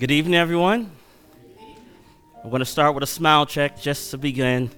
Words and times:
Good 0.00 0.12
evening, 0.12 0.34
everyone. 0.34 0.90
I'm 2.42 2.48
going 2.48 2.60
to 2.60 2.64
start 2.64 2.94
with 2.94 3.04
a 3.04 3.06
smile 3.06 3.44
check 3.44 3.78
just 3.78 4.10
to 4.12 4.16
begin. 4.16 4.70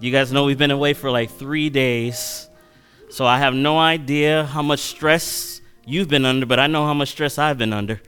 You 0.00 0.10
guys 0.10 0.32
know 0.32 0.44
we've 0.44 0.56
been 0.56 0.70
away 0.70 0.94
for 0.94 1.10
like 1.10 1.30
three 1.30 1.68
days, 1.68 2.48
so 3.10 3.26
I 3.26 3.36
have 3.36 3.52
no 3.52 3.78
idea 3.78 4.46
how 4.46 4.62
much 4.62 4.80
stress 4.80 5.60
you've 5.84 6.08
been 6.08 6.24
under, 6.24 6.46
but 6.46 6.58
I 6.58 6.68
know 6.68 6.86
how 6.86 6.94
much 6.94 7.10
stress 7.10 7.36
I've 7.36 7.58
been 7.58 7.74
under. 7.74 8.00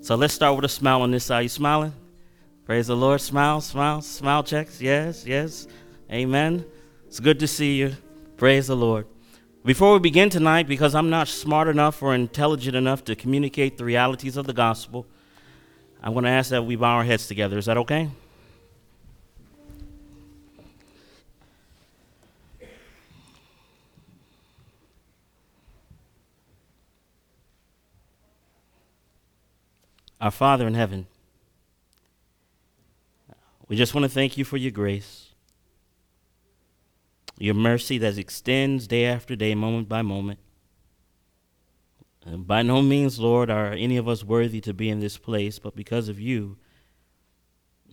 So 0.00 0.14
let's 0.14 0.32
start 0.32 0.54
with 0.54 0.64
a 0.64 0.68
smile 0.68 1.02
on 1.02 1.10
this 1.10 1.24
side. 1.24 1.40
You 1.40 1.48
smiling? 1.48 1.92
Praise 2.64 2.86
the 2.86 2.94
Lord. 2.94 3.20
Smile, 3.20 3.60
smile, 3.60 4.00
smile 4.00 4.44
checks. 4.44 4.80
Yes, 4.80 5.26
yes. 5.26 5.66
Amen. 6.08 6.64
It's 7.08 7.18
good 7.18 7.40
to 7.40 7.48
see 7.48 7.78
you. 7.78 7.96
Praise 8.36 8.68
the 8.68 8.76
Lord. 8.76 9.08
Before 9.64 9.94
we 9.94 9.98
begin 9.98 10.30
tonight, 10.30 10.68
because 10.68 10.94
I'm 10.94 11.10
not 11.10 11.26
smart 11.26 11.66
enough 11.66 12.00
or 12.00 12.14
intelligent 12.14 12.76
enough 12.76 13.02
to 13.06 13.16
communicate 13.16 13.76
the 13.76 13.84
realities 13.84 14.36
of 14.36 14.46
the 14.46 14.52
gospel, 14.52 15.08
I'm 16.02 16.12
going 16.12 16.24
to 16.24 16.30
ask 16.30 16.50
that 16.50 16.64
we 16.64 16.76
bow 16.76 16.96
our 16.96 17.04
heads 17.04 17.26
together. 17.26 17.58
Is 17.58 17.66
that 17.66 17.76
okay? 17.78 18.10
Our 30.20 30.32
Father 30.32 30.66
in 30.66 30.74
heaven, 30.74 31.06
we 33.68 33.76
just 33.76 33.94
want 33.94 34.04
to 34.04 34.08
thank 34.08 34.36
you 34.36 34.44
for 34.44 34.56
your 34.56 34.72
grace, 34.72 35.30
your 37.38 37.54
mercy 37.54 37.98
that 37.98 38.18
extends 38.18 38.88
day 38.88 39.04
after 39.06 39.36
day, 39.36 39.54
moment 39.54 39.88
by 39.88 40.02
moment. 40.02 40.40
By 42.36 42.62
no 42.62 42.82
means, 42.82 43.18
Lord, 43.18 43.50
are 43.50 43.72
any 43.72 43.96
of 43.96 44.08
us 44.08 44.22
worthy 44.22 44.60
to 44.62 44.74
be 44.74 44.90
in 44.90 45.00
this 45.00 45.16
place, 45.16 45.58
but 45.58 45.74
because 45.74 46.08
of 46.08 46.20
you, 46.20 46.58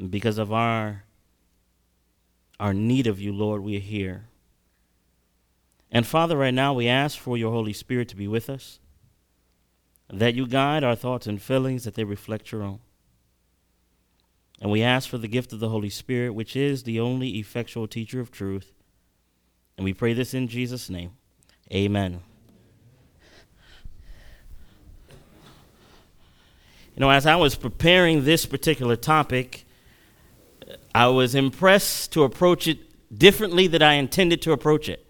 because 0.10 0.38
of 0.38 0.52
our, 0.52 1.04
our 2.60 2.74
need 2.74 3.08
of 3.08 3.20
you, 3.20 3.32
Lord, 3.32 3.62
we 3.62 3.78
are 3.78 3.82
here. 3.82 4.26
And 5.92 6.06
Father, 6.06 6.36
right 6.36 6.54
now 6.54 6.74
we 6.74 6.88
ask 6.88 7.18
for 7.18 7.38
your 7.38 7.52
Holy 7.52 7.72
Spirit 7.72 8.10
to 8.10 8.16
be 8.16 8.28
with 8.28 8.50
us, 8.50 8.80
that 10.10 10.36
you 10.36 10.48
guide 10.48 10.84
our 10.84 10.96
thoughts 10.96 11.28
and 11.28 11.42
feelings, 11.42 11.86
that 11.86 11.96
they 11.96 12.04
reflect 12.04 12.52
your 12.52 12.64
own. 12.64 12.80
And 14.62 14.72
we 14.72 14.82
ask 14.82 15.10
for 15.10 15.18
the 15.18 15.28
gift 15.28 15.54
of 15.54 15.60
the 15.60 15.70
Holy 15.70 15.90
Spirit, 15.90 16.34
which 16.34 16.56
is 16.56 16.84
the 16.84 17.00
only 17.00 17.38
effectual 17.38 17.88
teacher 17.88 18.20
of 18.20 18.32
truth. 18.32 18.74
And 19.78 19.86
we 19.86 19.94
pray 19.94 20.14
this 20.14 20.34
in 20.34 20.48
Jesus' 20.48 20.90
name. 20.90 21.12
Amen. 21.72 22.22
You 26.96 27.02
know, 27.02 27.10
as 27.10 27.26
I 27.26 27.36
was 27.36 27.56
preparing 27.56 28.24
this 28.24 28.46
particular 28.46 28.96
topic, 28.96 29.66
I 30.94 31.08
was 31.08 31.36
impressed 31.36 32.14
to 32.14 32.24
approach 32.24 32.70
it 32.70 32.80
differently 33.18 33.68
than 33.68 33.82
I 33.82 33.96
intended 33.96 34.42
to 34.44 34.54
approach 34.54 34.88
it. 34.88 35.06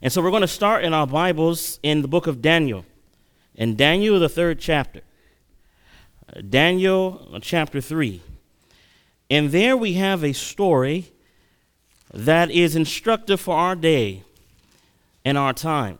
And 0.00 0.12
so 0.12 0.22
we're 0.22 0.30
going 0.30 0.42
to 0.42 0.46
start 0.48 0.84
in 0.84 0.94
our 0.94 1.08
Bibles 1.08 1.80
in 1.82 2.02
the 2.02 2.08
book 2.08 2.28
of 2.28 2.40
Daniel, 2.40 2.86
in 3.56 3.74
Daniel, 3.74 4.20
the 4.20 4.28
third 4.28 4.60
chapter. 4.60 5.00
Daniel, 6.48 7.40
chapter 7.42 7.80
3. 7.80 8.22
And 9.28 9.50
there 9.50 9.76
we 9.76 9.94
have 9.94 10.22
a 10.22 10.32
story 10.32 11.10
that 12.14 12.52
is 12.52 12.76
instructive 12.76 13.40
for 13.40 13.56
our 13.56 13.74
day 13.74 14.22
and 15.24 15.36
our 15.36 15.52
time. 15.52 15.98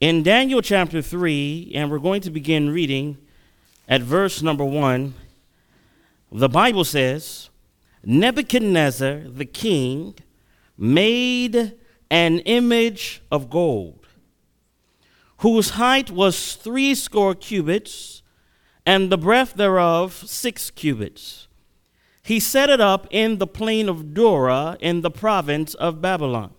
In 0.00 0.22
Daniel 0.22 0.62
chapter 0.62 1.02
3, 1.02 1.72
and 1.74 1.90
we're 1.90 1.98
going 1.98 2.20
to 2.20 2.30
begin 2.30 2.70
reading 2.70 3.18
at 3.88 4.00
verse 4.00 4.42
number 4.42 4.64
1, 4.64 5.12
the 6.30 6.48
Bible 6.48 6.84
says 6.84 7.50
Nebuchadnezzar 8.04 9.22
the 9.26 9.44
king 9.44 10.14
made 10.76 11.74
an 12.12 12.38
image 12.40 13.22
of 13.32 13.50
gold, 13.50 14.06
whose 15.38 15.70
height 15.70 16.12
was 16.12 16.54
three 16.54 16.94
score 16.94 17.34
cubits, 17.34 18.22
and 18.86 19.10
the 19.10 19.18
breadth 19.18 19.54
thereof 19.54 20.12
six 20.14 20.70
cubits. 20.70 21.48
He 22.22 22.38
set 22.38 22.70
it 22.70 22.80
up 22.80 23.08
in 23.10 23.38
the 23.38 23.48
plain 23.48 23.88
of 23.88 24.14
Dura 24.14 24.76
in 24.78 25.00
the 25.00 25.10
province 25.10 25.74
of 25.74 26.00
Babylon. 26.00 26.54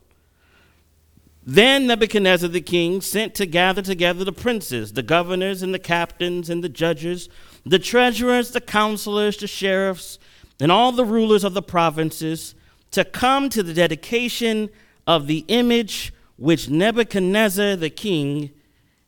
Then 1.46 1.88
Nebuchadnezzar 1.88 2.50
the 2.50 2.62
king 2.62 3.02
sent 3.02 3.34
to 3.36 3.46
gather 3.46 3.82
together 3.82 4.24
the 4.24 4.32
princes, 4.32 4.94
the 4.94 5.04
governors, 5.04 5.62
and 5.62 5.74
the 5.74 5.80
captains, 5.80 6.50
and 6.50 6.64
the 6.64 6.70
judges, 6.70 7.30
the 7.66 7.80
treasurers, 7.80 8.52
the 8.52 8.62
counselors, 8.62 9.38
the 9.38 9.48
sheriffs, 9.48 10.20
and 10.60 10.72
all 10.72 10.92
the 10.92 11.06
rulers 11.06 11.44
of 11.44 11.54
the 11.54 11.62
provinces 11.62 12.56
to 12.92 13.06
come 13.06 13.50
to 13.50 13.64
the 13.64 13.74
dedication 13.74 14.70
of 15.08 15.28
the 15.28 15.46
image 15.48 16.14
which 16.38 16.70
Nebuchadnezzar 16.70 17.76
the 17.76 17.90
king 17.90 18.52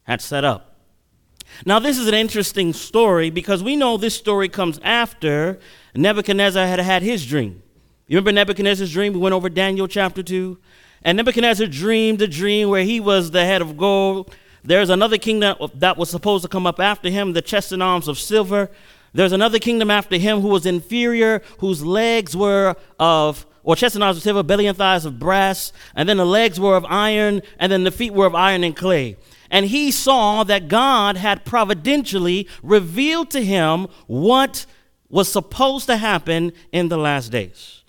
had 0.04 0.22
set 0.22 0.44
up. 0.44 0.80
Now, 1.66 1.80
this 1.80 1.98
is 1.98 2.08
an 2.08 2.14
interesting 2.14 2.74
story 2.74 3.30
because 3.30 3.62
we 3.62 3.76
know 3.76 3.98
this 3.98 4.16
story 4.16 4.50
comes 4.50 4.80
after 4.84 5.60
Nebuchadnezzar 5.96 6.66
had 6.66 6.80
had 6.80 7.04
his 7.04 7.26
dream. 7.26 7.62
You 8.08 8.18
remember 8.18 8.32
Nebuchadnezzar's 8.32 8.92
dream? 8.92 9.14
We 9.14 9.20
went 9.20 9.34
over 9.34 9.50
Daniel 9.50 9.88
chapter 9.88 10.24
2. 10.24 10.58
And 11.04 11.18
Nebuchadnezzar 11.18 11.68
dreamed 11.68 12.22
a 12.22 12.28
dream 12.28 12.70
where 12.70 12.84
he 12.84 13.00
was 13.00 13.32
the 13.32 13.46
head 13.46 13.62
of 13.62 13.78
gold. 13.78 14.36
There's 14.64 14.90
another 14.90 15.18
kingdom 15.18 15.58
that 15.76 15.98
was 15.98 16.10
supposed 16.10 16.44
to 16.44 16.48
come 16.48 16.68
up 16.68 16.80
after 16.80 17.10
him, 17.10 17.34
the 17.34 17.42
chest 17.42 17.72
and 17.72 17.82
arms 17.82 18.08
of 18.08 18.20
silver. 18.20 18.70
There's 19.14 19.32
another 19.32 19.60
kingdom 19.60 19.90
after 19.90 20.18
him 20.18 20.42
who 20.42 20.50
was 20.50 20.66
inferior, 20.66 21.42
whose 21.58 21.84
legs 21.84 22.38
were 22.38 22.76
of, 23.00 23.46
or 23.64 23.76
chest 23.76 23.96
and 23.96 24.04
arms 24.04 24.18
of 24.18 24.24
silver, 24.24 24.44
belly 24.44 24.68
and 24.68 24.78
thighs 24.78 25.06
of 25.06 25.18
brass, 25.20 25.74
and 25.96 26.08
then 26.08 26.18
the 26.18 26.26
legs 26.26 26.60
were 26.60 26.78
of 26.78 26.86
iron, 26.88 27.42
and 27.60 27.72
then 27.72 27.84
the 27.84 27.92
feet 27.92 28.14
were 28.14 28.28
of 28.28 28.36
iron 28.36 28.64
and 28.64 28.76
clay. 28.76 29.18
And 29.50 29.66
he 29.66 29.92
saw 29.92 30.44
that 30.44 30.68
God 30.70 31.18
had 31.18 31.44
providentially 31.44 32.48
revealed 32.64 33.32
to 33.32 33.44
him 33.44 33.88
what 34.08 34.66
was 35.10 35.30
supposed 35.30 35.88
to 35.88 35.98
happen 35.98 36.54
in 36.72 36.88
the 36.88 36.98
last 36.98 37.32
days. 37.32 37.81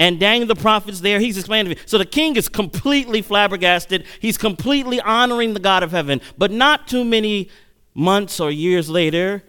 And 0.00 0.18
Daniel 0.18 0.48
the 0.48 0.54
prophet's 0.54 1.00
there. 1.00 1.20
He's 1.20 1.36
explaining 1.36 1.70
to 1.70 1.76
me. 1.76 1.82
So 1.84 1.98
the 1.98 2.06
king 2.06 2.36
is 2.36 2.48
completely 2.48 3.20
flabbergasted. 3.20 4.06
He's 4.18 4.38
completely 4.38 4.98
honoring 4.98 5.52
the 5.52 5.60
God 5.60 5.82
of 5.82 5.90
heaven. 5.90 6.22
But 6.38 6.50
not 6.50 6.88
too 6.88 7.04
many 7.04 7.50
months 7.94 8.40
or 8.40 8.50
years 8.50 8.88
later, 8.88 9.44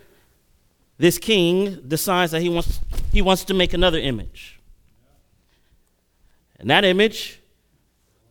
this 0.97 1.17
king 1.17 1.81
decides 1.87 2.33
that 2.33 2.41
he 2.41 2.49
wants, 2.49 2.81
he 3.13 3.21
wants 3.21 3.45
to 3.45 3.53
make 3.53 3.73
another 3.73 3.97
image. 3.97 4.59
And 6.59 6.69
that 6.69 6.83
image, 6.83 7.39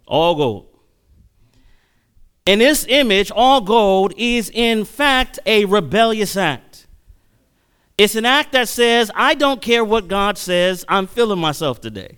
all 0.06 0.34
gold. 0.34 0.68
And 2.46 2.60
this 2.60 2.84
image, 2.86 3.30
all 3.30 3.62
gold, 3.62 4.12
is 4.18 4.50
in 4.50 4.84
fact 4.84 5.38
a 5.46 5.64
rebellious 5.64 6.36
act. 6.36 6.69
It's 8.00 8.14
an 8.14 8.24
act 8.24 8.52
that 8.52 8.66
says, 8.66 9.10
I 9.14 9.34
don't 9.34 9.60
care 9.60 9.84
what 9.84 10.08
God 10.08 10.38
says, 10.38 10.86
I'm 10.88 11.06
feeling 11.06 11.38
myself 11.38 11.82
today. 11.82 12.16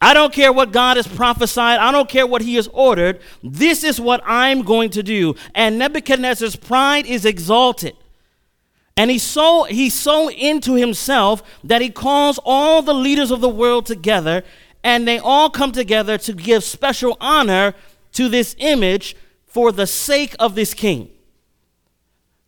I 0.00 0.14
don't 0.14 0.32
care 0.32 0.54
what 0.54 0.72
God 0.72 0.96
has 0.96 1.06
prophesied. 1.06 1.78
I 1.78 1.92
don't 1.92 2.08
care 2.08 2.26
what 2.26 2.40
he 2.40 2.54
has 2.54 2.66
ordered. 2.72 3.20
This 3.42 3.84
is 3.84 4.00
what 4.00 4.22
I'm 4.24 4.62
going 4.62 4.88
to 4.92 5.02
do. 5.02 5.34
And 5.54 5.78
Nebuchadnezzar's 5.78 6.56
pride 6.56 7.04
is 7.04 7.26
exalted. 7.26 7.94
And 8.96 9.10
he's 9.10 9.22
so, 9.22 9.64
he's 9.64 9.92
so 9.92 10.30
into 10.30 10.76
himself 10.76 11.42
that 11.62 11.82
he 11.82 11.90
calls 11.90 12.40
all 12.42 12.80
the 12.80 12.94
leaders 12.94 13.30
of 13.30 13.42
the 13.42 13.50
world 13.50 13.84
together, 13.84 14.44
and 14.82 15.06
they 15.06 15.18
all 15.18 15.50
come 15.50 15.72
together 15.72 16.16
to 16.16 16.32
give 16.32 16.64
special 16.64 17.18
honor 17.20 17.74
to 18.12 18.30
this 18.30 18.56
image 18.60 19.14
for 19.44 19.72
the 19.72 19.86
sake 19.86 20.34
of 20.38 20.54
this 20.54 20.72
king. 20.72 21.10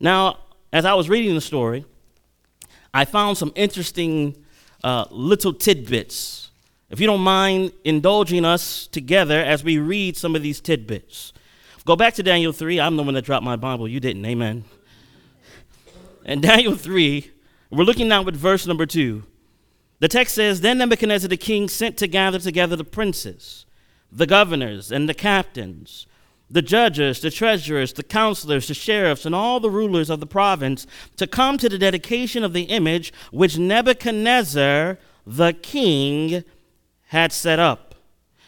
Now, 0.00 0.38
as 0.72 0.84
I 0.84 0.94
was 0.94 1.08
reading 1.08 1.34
the 1.34 1.40
story, 1.40 1.84
I 2.94 3.04
found 3.04 3.38
some 3.38 3.52
interesting 3.54 4.36
uh, 4.82 5.04
little 5.10 5.52
tidbits. 5.52 6.50
If 6.90 7.00
you 7.00 7.06
don't 7.06 7.20
mind 7.20 7.72
indulging 7.84 8.44
us 8.44 8.86
together 8.86 9.38
as 9.38 9.64
we 9.64 9.78
read 9.78 10.16
some 10.16 10.36
of 10.36 10.42
these 10.42 10.60
tidbits. 10.60 11.32
Go 11.84 11.96
back 11.96 12.14
to 12.14 12.22
Daniel 12.22 12.52
3. 12.52 12.80
I'm 12.80 12.96
the 12.96 13.02
one 13.02 13.14
that 13.14 13.24
dropped 13.24 13.44
my 13.44 13.56
Bible. 13.56 13.88
You 13.88 13.98
didn't. 13.98 14.24
Amen. 14.24 14.64
And 16.24 16.42
Daniel 16.50 16.76
3, 16.76 17.30
we're 17.70 17.84
looking 17.84 18.08
now 18.08 18.26
at 18.26 18.34
verse 18.34 18.66
number 18.66 18.86
2. 18.86 19.24
The 19.98 20.08
text 20.08 20.34
says 20.34 20.60
Then 20.60 20.78
Nebuchadnezzar 20.78 21.28
the 21.28 21.36
king 21.36 21.68
sent 21.68 21.96
to 21.98 22.06
gather 22.06 22.38
together 22.38 22.76
the 22.76 22.84
princes, 22.84 23.66
the 24.10 24.26
governors, 24.26 24.92
and 24.92 25.08
the 25.08 25.14
captains 25.14 26.06
the 26.50 26.62
judges, 26.62 27.20
the 27.20 27.30
treasurers, 27.30 27.92
the 27.94 28.02
counselors, 28.02 28.68
the 28.68 28.74
sheriffs, 28.74 29.24
and 29.24 29.34
all 29.34 29.58
the 29.58 29.70
rulers 29.70 30.10
of 30.10 30.20
the 30.20 30.26
province 30.26 30.86
to 31.16 31.26
come 31.26 31.56
to 31.58 31.68
the 31.68 31.78
dedication 31.78 32.44
of 32.44 32.52
the 32.52 32.64
image 32.64 33.12
which 33.30 33.58
Nebuchadnezzar 33.58 34.98
the 35.26 35.52
king 35.54 36.44
had 37.08 37.32
set 37.32 37.58
up. 37.58 37.94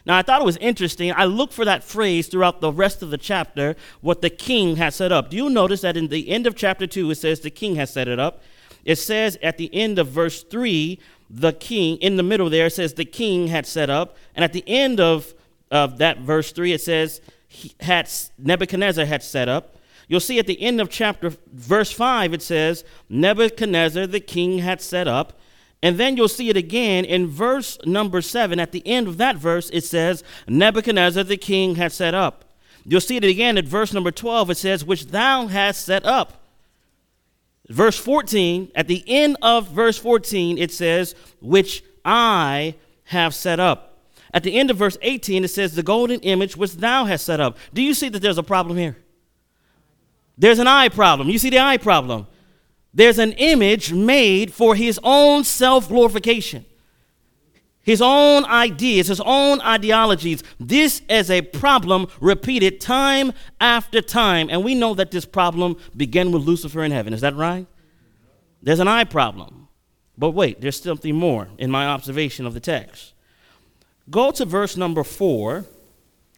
Now, 0.06 0.18
I 0.18 0.22
thought 0.22 0.42
it 0.42 0.44
was 0.44 0.58
interesting. 0.58 1.12
I 1.12 1.24
looked 1.24 1.54
for 1.54 1.64
that 1.64 1.82
phrase 1.82 2.26
throughout 2.26 2.60
the 2.60 2.72
rest 2.72 3.02
of 3.02 3.08
the 3.10 3.16
chapter, 3.16 3.74
what 4.02 4.20
the 4.20 4.28
king 4.28 4.76
had 4.76 4.92
set 4.92 5.12
up. 5.12 5.30
Do 5.30 5.36
you 5.36 5.48
notice 5.48 5.80
that 5.80 5.96
in 5.96 6.08
the 6.08 6.28
end 6.28 6.46
of 6.46 6.54
chapter 6.54 6.86
2, 6.86 7.10
it 7.10 7.14
says 7.14 7.40
the 7.40 7.50
king 7.50 7.76
has 7.76 7.90
set 7.90 8.06
it 8.06 8.18
up? 8.18 8.42
It 8.84 8.96
says 8.96 9.38
at 9.42 9.56
the 9.56 9.74
end 9.74 9.98
of 9.98 10.08
verse 10.08 10.42
3, 10.42 10.98
the 11.30 11.52
king, 11.54 11.96
in 11.98 12.16
the 12.16 12.22
middle 12.22 12.50
there, 12.50 12.66
it 12.66 12.74
says 12.74 12.94
the 12.94 13.06
king 13.06 13.46
had 13.46 13.66
set 13.66 13.88
up. 13.88 14.16
And 14.34 14.44
at 14.44 14.52
the 14.52 14.64
end 14.66 15.00
of, 15.00 15.32
of 15.70 15.96
that 15.98 16.18
verse 16.18 16.52
3, 16.52 16.74
it 16.74 16.82
says 16.82 17.22
had, 17.80 18.10
Nebuchadnezzar 18.38 19.04
had 19.04 19.22
set 19.22 19.48
up. 19.48 19.76
You'll 20.08 20.20
see 20.20 20.38
at 20.38 20.46
the 20.46 20.60
end 20.60 20.80
of 20.80 20.90
chapter, 20.90 21.32
verse 21.52 21.90
5, 21.90 22.34
it 22.34 22.42
says 22.42 22.84
Nebuchadnezzar 23.08 24.06
the 24.06 24.20
king 24.20 24.58
had 24.58 24.80
set 24.80 25.08
up. 25.08 25.38
And 25.82 25.98
then 25.98 26.16
you'll 26.16 26.28
see 26.28 26.48
it 26.48 26.56
again 26.56 27.04
in 27.04 27.26
verse 27.26 27.78
number 27.84 28.22
7. 28.22 28.58
At 28.58 28.72
the 28.72 28.86
end 28.86 29.06
of 29.06 29.18
that 29.18 29.36
verse, 29.36 29.68
it 29.70 29.84
says 29.84 30.24
Nebuchadnezzar 30.48 31.24
the 31.24 31.36
king 31.36 31.74
had 31.74 31.92
set 31.92 32.14
up. 32.14 32.44
You'll 32.86 33.00
see 33.00 33.16
it 33.16 33.24
again 33.24 33.58
at 33.58 33.66
verse 33.66 33.92
number 33.92 34.10
12. 34.10 34.50
It 34.50 34.56
says, 34.56 34.84
which 34.84 35.06
thou 35.06 35.46
hast 35.46 35.84
set 35.84 36.04
up. 36.04 36.42
Verse 37.68 37.98
14, 37.98 38.72
at 38.74 38.88
the 38.88 39.02
end 39.06 39.38
of 39.40 39.68
verse 39.68 39.98
14, 39.98 40.58
it 40.58 40.70
says, 40.70 41.14
which 41.40 41.82
I 42.04 42.74
have 43.04 43.34
set 43.34 43.58
up. 43.58 43.93
At 44.34 44.42
the 44.42 44.58
end 44.58 44.68
of 44.68 44.76
verse 44.76 44.98
18, 45.00 45.44
it 45.44 45.48
says, 45.48 45.76
the 45.76 45.82
golden 45.84 46.18
image 46.20 46.56
which 46.56 46.72
thou 46.72 47.04
hast 47.04 47.24
set 47.24 47.38
up. 47.38 47.56
Do 47.72 47.80
you 47.80 47.94
see 47.94 48.08
that 48.08 48.20
there's 48.20 48.36
a 48.36 48.42
problem 48.42 48.76
here? 48.76 48.96
There's 50.36 50.58
an 50.58 50.66
eye 50.66 50.88
problem. 50.88 51.30
You 51.30 51.38
see 51.38 51.50
the 51.50 51.60
eye 51.60 51.76
problem. 51.76 52.26
There's 52.92 53.20
an 53.20 53.32
image 53.34 53.92
made 53.92 54.52
for 54.52 54.74
his 54.74 54.98
own 55.04 55.44
self 55.44 55.88
glorification, 55.88 56.64
his 57.82 58.02
own 58.02 58.44
ideas, 58.44 59.06
his 59.06 59.20
own 59.20 59.60
ideologies. 59.60 60.42
This 60.58 61.02
is 61.08 61.30
a 61.30 61.42
problem 61.42 62.08
repeated 62.20 62.80
time 62.80 63.32
after 63.60 64.00
time. 64.00 64.48
And 64.50 64.64
we 64.64 64.74
know 64.74 64.94
that 64.94 65.12
this 65.12 65.24
problem 65.24 65.76
began 65.96 66.32
with 66.32 66.42
Lucifer 66.42 66.82
in 66.82 66.90
heaven. 66.90 67.14
Is 67.14 67.20
that 67.20 67.36
right? 67.36 67.68
There's 68.60 68.80
an 68.80 68.88
eye 68.88 69.04
problem. 69.04 69.68
But 70.18 70.30
wait, 70.30 70.60
there's 70.60 70.80
something 70.80 71.14
more 71.14 71.48
in 71.56 71.70
my 71.70 71.86
observation 71.86 72.46
of 72.46 72.54
the 72.54 72.60
text. 72.60 73.13
Go 74.10 74.30
to 74.32 74.44
verse 74.44 74.76
number 74.76 75.04
four. 75.04 75.64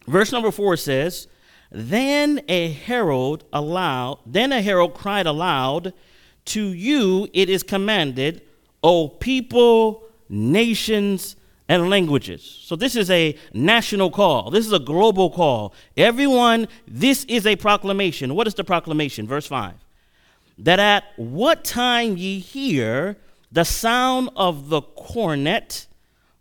Verse 0.07 0.31
number 0.31 0.51
four 0.51 0.77
says, 0.77 1.27
Then 1.71 2.41
a 2.49 2.71
herald 2.71 3.45
aloud, 3.53 4.21
then 4.25 4.53
a 4.53 4.63
herald 4.63 4.95
cried 4.95 5.27
aloud, 5.27 5.93
To 6.47 6.73
you 6.73 7.29
it 7.33 7.51
is 7.51 7.63
commanded, 7.63 8.43
O 8.83 9.09
people, 9.09 10.05
nations, 10.29 11.37
and 11.69 11.91
languages. 11.91 12.43
So 12.63 12.77
this 12.77 12.95
is 12.95 13.11
a 13.11 13.37
national 13.53 14.11
call. 14.11 14.51
This 14.51 14.67
is 14.67 14.73
a 14.73 14.79
global 14.79 15.31
call. 15.31 15.75
Everyone, 15.97 16.69
this 16.87 17.25
is 17.25 17.47
a 17.47 17.57
proclamation. 17.57 18.35
What 18.35 18.47
is 18.47 18.55
the 18.55 18.65
proclamation? 18.65 19.27
Verse 19.27 19.47
5. 19.47 19.75
That 20.59 20.79
at 20.79 21.05
what 21.17 21.65
time 21.65 22.17
ye 22.17 22.39
hear 22.39 23.17
the 23.51 23.65
sound 23.65 24.31
of 24.37 24.69
the 24.69 24.83
cornet, 24.83 25.87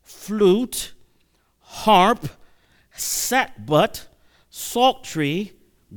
flute, 0.03 0.93
harp, 1.75 2.29
sackbut, 2.95 4.05
psaltery, 4.49 5.51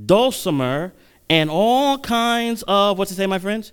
dulcimer, 0.07 0.93
and 1.31 1.49
all 1.49 1.99
kinds 1.99 2.65
of, 2.67 2.99
what's 2.99 3.13
it 3.13 3.15
say, 3.15 3.27
my 3.27 3.39
friends? 3.39 3.73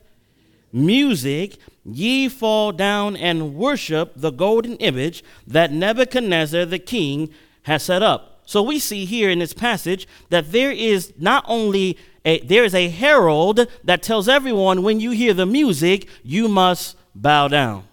Music, 0.72 1.58
ye 1.84 2.30
fall 2.30 2.72
down 2.72 3.16
and 3.16 3.56
worship 3.56 4.14
the 4.16 4.32
golden 4.32 4.76
image 4.78 5.24
that 5.48 5.72
Nebuchadnezzar 5.72 6.66
the 6.66 6.80
king 6.80 7.30
has 7.64 7.84
set 7.84 8.04
up. 8.04 8.42
So 8.46 8.62
we 8.62 8.78
see 8.78 9.06
here 9.06 9.30
in 9.30 9.40
this 9.40 9.54
passage 9.54 10.08
that 10.30 10.52
there 10.52 10.72
is 10.72 11.14
not 11.18 11.44
only 11.48 11.98
a, 12.24 12.40
there 12.42 12.64
is 12.64 12.76
a 12.76 12.90
herald 12.90 13.68
that 13.84 14.04
tells 14.04 14.30
everyone 14.30 14.84
when 14.84 15.00
you 15.00 15.12
hear 15.12 15.34
the 15.34 15.46
music, 15.48 16.08
you 16.24 16.48
must 16.48 16.96
bow 17.16 17.48
down. 17.48 17.88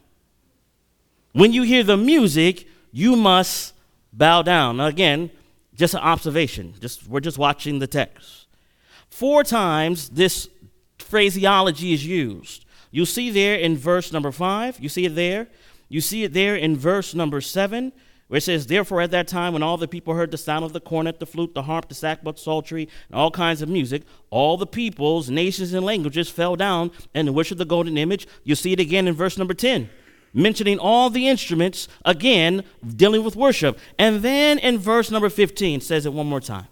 When 1.32 1.54
you 1.54 1.62
hear 1.62 1.82
the 1.82 1.96
music, 1.96 2.68
you 2.90 3.16
must 3.16 3.72
bow 4.12 4.42
down. 4.42 4.76
Now, 4.76 4.86
again, 4.86 5.30
just 5.74 5.94
an 5.94 6.00
observation. 6.00 6.74
Just 6.80 7.06
we're 7.06 7.20
just 7.20 7.38
watching 7.38 7.78
the 7.78 7.86
text. 7.86 8.46
Four 9.08 9.44
times 9.44 10.10
this 10.10 10.48
phraseology 10.98 11.92
is 11.92 12.06
used. 12.06 12.64
You 12.90 13.06
see 13.06 13.30
there 13.30 13.56
in 13.56 13.76
verse 13.76 14.12
number 14.12 14.32
five. 14.32 14.78
You 14.80 14.88
see 14.88 15.06
it 15.06 15.14
there. 15.14 15.48
You 15.88 16.00
see 16.00 16.24
it 16.24 16.32
there 16.32 16.56
in 16.56 16.76
verse 16.76 17.14
number 17.14 17.40
seven, 17.40 17.92
where 18.28 18.38
it 18.38 18.42
says, 18.42 18.66
Therefore, 18.66 19.02
at 19.02 19.10
that 19.10 19.28
time, 19.28 19.52
when 19.52 19.62
all 19.62 19.76
the 19.76 19.88
people 19.88 20.14
heard 20.14 20.30
the 20.30 20.38
sound 20.38 20.64
of 20.64 20.72
the 20.72 20.80
cornet, 20.80 21.20
the 21.20 21.26
flute, 21.26 21.54
the 21.54 21.62
harp, 21.62 21.88
the 21.88 21.94
sackbut, 21.94 22.38
psaltery, 22.38 22.88
and 23.08 23.18
all 23.18 23.30
kinds 23.30 23.60
of 23.60 23.68
music, 23.68 24.02
all 24.30 24.56
the 24.56 24.66
peoples, 24.66 25.28
nations, 25.28 25.74
and 25.74 25.84
languages 25.84 26.30
fell 26.30 26.56
down 26.56 26.90
and 27.14 27.34
worshiped 27.34 27.58
the 27.58 27.66
golden 27.66 27.98
image. 27.98 28.26
You 28.44 28.54
see 28.54 28.72
it 28.72 28.80
again 28.80 29.06
in 29.06 29.14
verse 29.14 29.36
number 29.36 29.54
10 29.54 29.90
mentioning 30.34 30.78
all 30.78 31.10
the 31.10 31.28
instruments, 31.28 31.88
again, 32.04 32.64
dealing 32.96 33.22
with 33.22 33.36
worship. 33.36 33.78
And 33.98 34.22
then 34.22 34.58
in 34.58 34.78
verse 34.78 35.10
number 35.10 35.28
15, 35.28 35.80
says 35.80 36.06
it 36.06 36.12
one 36.12 36.26
more 36.26 36.40
time. 36.40 36.68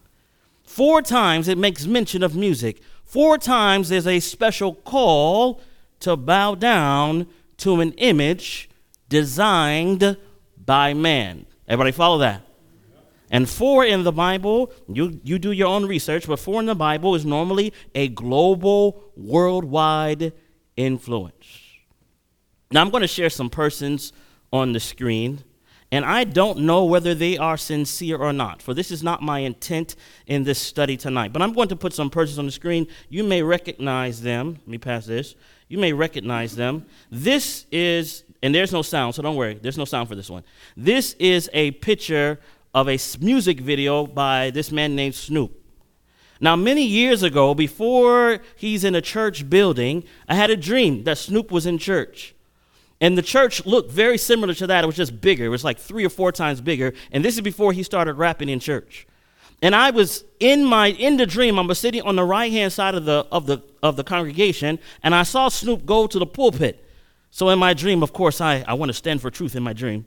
Four 0.65 1.03
times 1.03 1.49
it 1.49 1.59
makes 1.59 1.87
mention 1.87 2.23
of 2.23 2.37
music. 2.37 2.81
Four 3.05 3.39
times 3.39 3.89
there's 3.89 4.07
a 4.07 4.21
special 4.21 4.75
call 4.75 5.61
to 6.01 6.17
bow 6.17 6.55
down 6.55 7.27
to 7.59 7.81
an 7.81 7.93
image 7.95 8.71
designed 9.09 10.17
by 10.65 10.95
man. 10.95 11.47
Everybody 11.69 11.93
follow 11.93 12.19
that? 12.19 12.43
And 13.31 13.49
four 13.49 13.85
in 13.85 14.03
the 14.03 14.13
Bible, 14.13 14.73
you, 14.89 15.21
you 15.23 15.39
do 15.39 15.53
your 15.53 15.69
own 15.69 15.87
research, 15.87 16.27
but 16.27 16.39
four 16.41 16.61
in 16.61 16.67
the 16.67 16.75
Bible 16.75 17.15
is 17.15 17.25
normally 17.25 17.73
a 17.95 18.09
global, 18.09 19.13
worldwide 19.17 20.33
influence. 20.77 21.60
Now, 22.73 22.83
I'm 22.83 22.91
going 22.91 23.01
to 23.01 23.09
share 23.09 23.31
some 23.31 23.51
persons 23.51 24.13
on 24.53 24.73
the 24.73 24.79
screen, 24.79 25.43
and 25.91 26.05
I 26.05 26.23
don't 26.23 26.61
know 26.61 26.85
whether 26.85 27.17
they 27.17 27.37
are 27.37 27.57
sincere 27.57 28.17
or 28.17 28.33
not, 28.33 28.63
for 28.63 28.75
this 28.75 28.93
is 28.93 29.03
not 29.03 29.23
my 29.23 29.41
intent 29.41 29.97
in 30.29 30.45
this 30.45 30.61
study 30.61 30.97
tonight. 30.97 31.33
But 31.33 31.43
I'm 31.43 31.53
going 31.53 31.67
to 31.71 31.75
put 31.75 31.93
some 31.93 32.11
persons 32.11 32.39
on 32.39 32.47
the 32.47 32.53
screen. 32.53 32.87
You 33.09 33.25
may 33.25 33.43
recognize 33.43 34.23
them. 34.23 34.53
Let 34.53 34.69
me 34.69 34.79
pass 34.79 35.05
this. 35.05 35.35
You 35.67 35.79
may 35.79 35.93
recognize 35.93 36.55
them. 36.55 36.87
This 37.11 37.67
is, 37.73 38.23
and 38.41 38.55
there's 38.55 38.73
no 38.73 38.83
sound, 38.83 39.17
so 39.17 39.23
don't 39.23 39.35
worry, 39.35 39.59
there's 39.61 39.79
no 39.79 39.85
sound 39.85 40.09
for 40.09 40.15
this 40.15 40.31
one. 40.31 40.45
This 40.77 41.15
is 41.15 41.51
a 41.53 41.73
picture 41.73 42.39
of 42.73 42.89
a 42.89 43.01
music 43.21 43.59
video 43.59 44.07
by 44.07 44.51
this 44.51 44.71
man 44.71 44.95
named 44.95 45.17
Snoop. 45.17 45.61
Now, 46.41 46.55
many 46.55 46.85
years 46.85 47.25
ago, 47.25 47.53
before 47.53 48.39
he's 48.55 48.85
in 48.85 48.95
a 48.95 49.03
church 49.03 49.51
building, 49.51 50.05
I 50.29 50.37
had 50.37 50.51
a 50.51 50.57
dream 50.57 51.03
that 51.03 51.19
Snoop 51.19 51.51
was 51.51 51.67
in 51.67 51.77
church. 51.77 52.37
And 53.01 53.17
the 53.17 53.23
church 53.23 53.65
looked 53.65 53.91
very 53.91 54.19
similar 54.19 54.53
to 54.55 54.67
that. 54.67 54.85
It 54.85 54.87
was 54.87 54.97
just 54.97 55.21
bigger. 55.21 55.45
It 55.45 55.49
was 55.49 55.65
like 55.65 55.79
three 55.79 56.05
or 56.05 56.11
four 56.11 56.33
times 56.33 56.61
bigger. 56.61 56.93
And 57.13 57.25
this 57.25 57.35
is 57.35 57.41
before 57.41 57.73
he 57.73 57.83
started 57.83 58.15
rapping 58.15 58.49
in 58.49 58.61
church. 58.61 59.07
And 59.63 59.75
I 59.75 59.91
was 59.91 60.25
in 60.39 60.65
my 60.65 60.89
in 60.89 61.17
the 61.17 61.27
dream, 61.27 61.59
I 61.59 61.63
was 61.63 61.79
sitting 61.79 62.03
on 62.03 62.17
the 62.17 62.25
right 62.25 62.51
hand 62.51 62.73
side 62.73 62.95
of 62.95 63.05
the 63.05 63.27
of 63.31 63.47
the 63.47 63.63
of 63.83 63.97
the 63.97 64.05
congregation, 64.05 64.79
and 65.03 65.15
I 65.15 65.23
saw 65.23 65.49
Snoop 65.49 65.85
go 65.85 66.07
to 66.07 66.19
the 66.19 66.27
pulpit. 66.27 66.85
So 67.31 67.49
in 67.51 67.59
my 67.59 67.75
dream, 67.75 68.03
of 68.03 68.13
course, 68.13 68.41
I, 68.41 68.65
I 68.67 68.75
want 68.75 68.89
to 68.89 68.95
stand 68.95 69.21
for 69.21 69.31
truth 69.31 69.55
in 69.55 69.63
my 69.63 69.73
dream. 69.73 70.07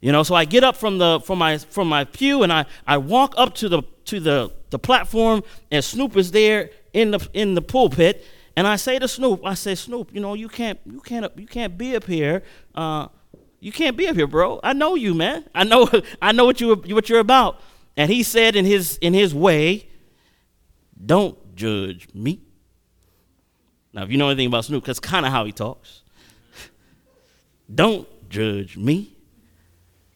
You 0.00 0.12
know, 0.12 0.22
so 0.22 0.34
I 0.34 0.44
get 0.44 0.62
up 0.64 0.76
from 0.76 0.98
the 0.98 1.20
from 1.20 1.38
my 1.38 1.56
from 1.56 1.88
my 1.88 2.04
pew 2.04 2.42
and 2.42 2.52
I, 2.52 2.66
I 2.86 2.98
walk 2.98 3.34
up 3.38 3.54
to 3.56 3.70
the 3.70 3.82
to 4.04 4.20
the, 4.20 4.52
the 4.68 4.78
platform 4.78 5.42
and 5.70 5.82
Snoop 5.82 6.14
is 6.18 6.30
there 6.30 6.68
in 6.92 7.10
the 7.12 7.26
in 7.32 7.54
the 7.54 7.62
pulpit 7.62 8.22
and 8.56 8.66
I 8.66 8.76
say 8.76 8.98
to 8.98 9.08
Snoop, 9.08 9.40
I 9.44 9.54
say, 9.54 9.74
Snoop, 9.74 10.14
you 10.14 10.20
know, 10.20 10.34
you 10.34 10.48
can't, 10.48 10.78
you 10.86 11.00
can't, 11.00 11.36
you 11.36 11.46
can't 11.46 11.76
be 11.76 11.96
up 11.96 12.04
here. 12.04 12.42
Uh, 12.74 13.08
you 13.60 13.72
can't 13.72 13.96
be 13.96 14.06
up 14.06 14.16
here, 14.16 14.26
bro. 14.26 14.60
I 14.62 14.74
know 14.74 14.94
you, 14.94 15.14
man. 15.14 15.44
I 15.54 15.64
know, 15.64 15.88
I 16.22 16.32
know 16.32 16.44
what 16.44 16.60
you, 16.60 16.74
what 16.74 17.08
you're 17.08 17.20
about. 17.20 17.60
And 17.96 18.10
he 18.10 18.22
said 18.22 18.56
in 18.56 18.64
his, 18.64 18.98
in 18.98 19.14
his 19.14 19.34
way, 19.34 19.88
don't 21.04 21.56
judge 21.56 22.08
me. 22.14 22.40
Now, 23.92 24.02
if 24.02 24.10
you 24.10 24.18
know 24.18 24.28
anything 24.28 24.48
about 24.48 24.64
Snoop, 24.64 24.84
that's 24.84 25.00
kind 25.00 25.24
of 25.24 25.32
how 25.32 25.44
he 25.44 25.52
talks. 25.52 26.02
don't 27.74 28.08
judge 28.28 28.76
me. 28.76 29.16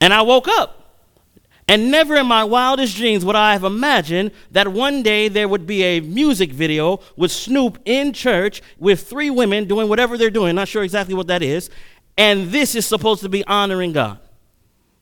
And 0.00 0.12
I 0.12 0.22
woke 0.22 0.48
up. 0.48 0.77
And 1.68 1.90
never 1.90 2.16
in 2.16 2.26
my 2.26 2.44
wildest 2.44 2.96
dreams 2.96 3.26
would 3.26 3.36
I 3.36 3.52
have 3.52 3.62
imagined 3.62 4.32
that 4.52 4.68
one 4.68 5.02
day 5.02 5.28
there 5.28 5.46
would 5.46 5.66
be 5.66 5.82
a 5.82 6.00
music 6.00 6.50
video 6.50 7.00
with 7.14 7.30
Snoop 7.30 7.78
in 7.84 8.14
church 8.14 8.62
with 8.78 9.06
three 9.06 9.28
women 9.28 9.68
doing 9.68 9.86
whatever 9.86 10.16
they're 10.16 10.30
doing. 10.30 10.54
Not 10.54 10.68
sure 10.68 10.82
exactly 10.82 11.14
what 11.14 11.26
that 11.26 11.42
is. 11.42 11.68
And 12.16 12.48
this 12.48 12.74
is 12.74 12.86
supposed 12.86 13.20
to 13.20 13.28
be 13.28 13.44
honoring 13.44 13.92
God. 13.92 14.18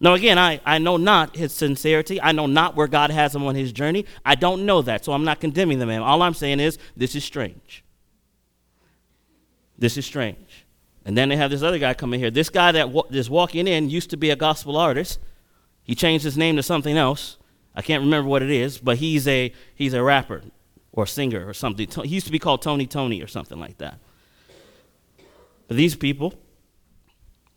Now, 0.01 0.15
again, 0.15 0.39
I, 0.39 0.61
I 0.67 0.79
know 0.79 0.97
not 0.97 1.37
his 1.37 1.53
sincerity. 1.53 2.21
I 2.21 2.33
know 2.33 2.47
not 2.47 2.75
where 2.75 2.89
God 2.89 3.11
has 3.11 3.35
him 3.35 3.45
on 3.45 3.55
his 3.55 3.73
journey. 3.73 4.05
I 4.25 4.35
don't 4.35 4.67
know 4.67 4.83
that, 4.83 5.05
so 5.05 5.13
I'm 5.13 5.25
not 5.25 5.41
condemning 5.41 5.79
the 5.79 5.87
man. 5.87 6.03
All 6.03 6.21
I'm 6.21 6.35
saying 6.35 6.61
is 6.61 6.79
this 6.97 7.15
is 7.15 7.25
strange. 7.25 7.85
This 9.79 9.97
is 9.97 10.05
strange. 10.05 10.67
And 11.05 11.17
then 11.17 11.29
they 11.29 11.37
have 11.37 11.51
this 11.51 11.63
other 11.63 11.79
guy 11.79 11.95
coming 11.95 12.19
here. 12.19 12.31
This 12.31 12.51
guy 12.51 12.73
that 12.73 12.93
is 13.11 13.31
walking 13.31 13.69
in 13.69 13.89
used 13.89 14.11
to 14.11 14.17
be 14.17 14.31
a 14.31 14.37
gospel 14.37 14.77
artist 14.77 15.21
He 15.87 15.95
changed 15.95 16.25
his 16.25 16.37
name 16.37 16.57
to 16.57 16.63
something 16.63 16.97
else. 16.97 17.39
I 17.75 17.81
can't 17.81 18.03
remember 18.03 18.29
what 18.29 18.43
it 18.43 18.51
is, 18.51 18.79
but 18.79 18.99
he's 18.99 19.29
a 19.29 19.53
he's 19.75 19.95
a 19.95 20.03
rapper 20.03 20.43
or 20.93 21.07
singer 21.07 21.49
or 21.49 21.55
something. 21.55 21.89
He 22.05 22.09
used 22.09 22.27
to 22.27 22.33
be 22.33 22.41
called 22.41 22.61
Tony 22.61 22.87
Tony 22.87 23.23
or 23.23 23.29
something 23.29 23.61
like 23.61 23.79
that. 23.79 24.01
But 25.69 25.77
these 25.77 25.95
people 25.95 26.35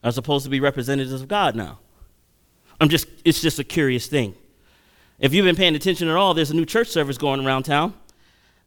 are 0.03 0.11
supposed 0.11 0.43
to 0.43 0.49
be 0.49 0.59
representatives 0.59 1.21
of 1.21 1.27
God 1.27 1.55
now. 1.55 1.79
I'm 2.79 2.89
just 2.89 3.07
it's 3.25 3.41
just 3.41 3.57
a 3.57 3.63
curious 3.63 4.07
thing. 4.07 4.35
If 5.17 5.33
you've 5.33 5.45
been 5.45 5.55
paying 5.55 5.75
attention 5.75 6.07
at 6.07 6.15
all, 6.15 6.33
there's 6.33 6.51
a 6.51 6.55
new 6.55 6.65
church 6.65 6.87
service 6.87 7.17
going 7.17 7.45
around 7.45 7.63
town, 7.63 7.93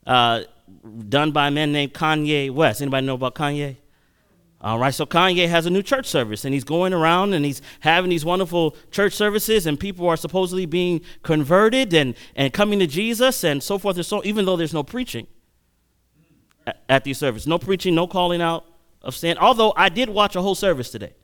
uh, 0.07 0.43
done 1.09 1.31
by 1.31 1.49
a 1.49 1.51
man 1.51 1.73
named 1.73 1.95
Kanye 1.95 2.51
West. 2.51 2.83
Anybody 2.83 3.07
know 3.07 3.15
about 3.15 3.35
Kanye? 3.37 3.77
All 4.63 4.79
right, 4.79 4.95
so 4.95 5.05
Kanye 5.05 5.49
has 5.49 5.67
a 5.67 5.71
new 5.71 5.83
church 5.83 6.07
service, 6.07 6.45
and 6.45 6.55
he's 6.55 6.63
going 6.63 6.93
around 6.93 7.35
and 7.35 7.45
he's 7.45 7.61
having 7.81 8.11
these 8.11 8.25
wonderful 8.25 8.77
church 8.93 9.13
services, 9.13 9.67
and 9.67 9.79
people 9.79 10.09
are 10.09 10.17
supposedly 10.17 10.67
being 10.67 11.01
converted 11.25 11.93
and, 11.93 12.15
and 12.37 12.53
coming 12.53 12.79
to 12.79 12.87
Jesus 12.87 13.43
and 13.43 13.61
so 13.61 13.77
forth 13.77 13.97
and 13.97 14.07
so 14.07 14.23
even 14.25 14.45
though 14.45 14.57
there's 14.57 14.73
no 14.73 14.85
preaching 14.85 15.27
at, 16.89 17.03
these 17.03 17.19
services. 17.19 17.49
No 17.49 17.59
preaching, 17.59 17.97
no 17.97 18.07
calling 18.07 18.41
out 18.41 18.65
of 19.03 19.17
sin. 19.17 19.37
Although 19.39 19.73
I 19.77 19.89
did 19.89 20.09
watch 20.09 20.37
a 20.37 20.43
whole 20.43 20.55
service 20.55 20.91
today. 20.91 21.15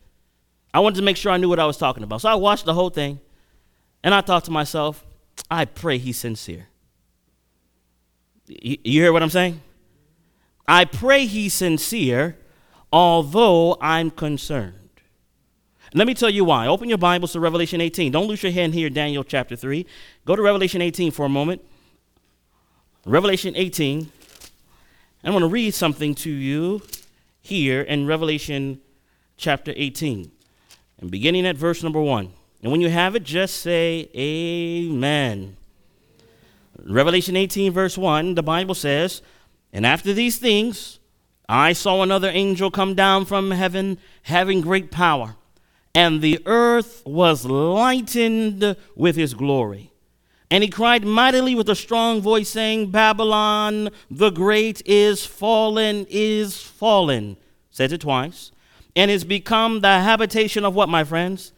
I 0.75 0.80
wanted 0.80 0.97
to 0.97 1.02
make 1.02 1.16
sure 1.16 1.30
I 1.30 1.37
knew 1.37 1.49
what 1.49 1.61
I 1.61 1.64
was 1.64 1.76
talking 1.76 2.02
about. 2.02 2.23
So 2.23 2.28
I 2.28 2.35
watched 2.35 2.64
the 2.64 2.75
whole 2.75 2.90
thing, 2.90 3.21
and 4.02 4.12
I 4.14 4.21
thought 4.21 4.45
to 4.47 4.50
myself, 4.50 5.07
I 5.49 5.64
pray 5.64 5.99
he's 5.99 6.18
sincere. 6.18 6.66
You 8.47 8.78
hear 8.83 9.12
what 9.12 9.23
I'm 9.23 9.30
saying? 9.30 9.61
I 10.66 10.85
pray 10.85 11.26
he's 11.26 11.54
sincere 11.54 12.37
although 12.92 13.76
I'm 13.80 14.11
concerned. 14.11 14.75
let 15.95 16.07
me 16.07 16.14
tell 16.14 16.30
you 16.30 16.45
why. 16.45 16.66
Open 16.66 16.88
your 16.88 16.99
Bibles 16.99 17.33
to 17.33 17.40
Revelation 17.40 17.80
18. 17.80 18.12
Don't 18.12 18.26
lose 18.26 18.42
your 18.42 18.52
hand 18.52 18.75
here, 18.75 18.90
Daniel 18.90 19.25
chapter 19.25 19.57
3. 19.57 19.87
Go 20.25 20.37
to 20.37 20.42
Revelation 20.42 20.83
18 20.83 21.11
for 21.11 21.26
a 21.26 21.28
moment. 21.28 21.62
Revelation 23.04 23.54
18. 23.57 24.12
I 25.25 25.30
want 25.30 25.42
to 25.42 25.49
read 25.49 25.75
something 25.75 26.14
to 26.16 26.30
you 26.30 26.83
here 27.40 27.80
in 27.83 28.07
Revelation 28.07 28.80
chapter 29.37 29.73
18. 29.75 30.30
And 31.00 31.11
beginning 31.11 31.47
at 31.47 31.57
verse 31.57 31.83
number 31.83 32.00
1. 32.00 32.33
And 32.62 32.73
when 32.73 32.80
you 32.80 32.88
have 32.88 33.14
it, 33.14 33.23
just 33.23 33.57
say, 33.57 34.11
Amen. 34.14 35.57
Revelation 36.85 37.37
18, 37.37 37.73
verse 37.73 37.99
1, 37.99 38.35
the 38.35 38.42
Bible 38.42 38.75
says, 38.75 39.23
And 39.73 39.85
after 39.85 40.12
these 40.12 40.38
things, 40.38 40.97
I 41.48 41.72
saw 41.72 42.02
another 42.02 42.28
angel 42.28 42.70
come 42.70 42.94
down 42.94 43.24
from 43.24 43.52
heaven 43.52 43.98
having 44.22 44.60
great 44.60 44.90
power, 44.90 45.36
and 45.94 46.20
the 46.20 46.42
earth 46.44 47.02
was 47.06 47.46
lightened 47.46 48.76
with 48.94 49.16
his 49.16 49.32
glory. 49.32 49.92
And 50.50 50.62
he 50.62 50.68
cried 50.68 51.04
mightily 51.04 51.54
with 51.54 51.68
a 51.68 51.74
strong 51.74 52.20
voice, 52.20 52.48
saying, 52.48 52.90
Babylon 52.90 53.90
the 54.10 54.30
great 54.30 54.82
is 54.86 55.24
fallen, 55.24 56.06
is 56.10 56.60
fallen. 56.62 57.36
Says 57.70 57.92
it 57.92 58.00
twice. 58.02 58.50
And 58.96 59.10
is 59.10 59.24
become 59.24 59.80
the 59.80 59.88
habitation 60.00 60.64
of 60.64 60.74
what, 60.74 60.88
my 60.88 61.04
friends? 61.04 61.52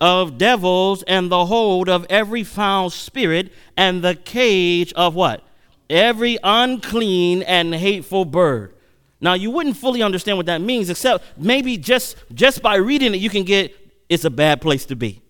Of 0.00 0.38
devils 0.38 1.02
and 1.04 1.30
the 1.30 1.46
hold 1.46 1.88
of 1.88 2.06
every 2.08 2.44
foul 2.44 2.90
spirit 2.90 3.52
and 3.76 4.02
the 4.02 4.14
cage 4.14 4.92
of 4.94 5.14
what? 5.14 5.42
Every 5.90 6.38
unclean 6.42 7.42
and 7.42 7.74
hateful 7.74 8.24
bird. 8.24 8.74
Now, 9.20 9.34
you 9.34 9.50
wouldn't 9.50 9.76
fully 9.76 10.02
understand 10.02 10.36
what 10.36 10.46
that 10.46 10.60
means, 10.60 10.90
except 10.90 11.24
maybe 11.36 11.76
just, 11.76 12.16
just 12.32 12.62
by 12.62 12.76
reading 12.76 13.14
it, 13.14 13.18
you 13.18 13.30
can 13.30 13.44
get 13.44 13.74
it's 14.08 14.24
a 14.24 14.30
bad 14.30 14.60
place 14.60 14.86
to 14.86 14.96
be. 14.96 15.20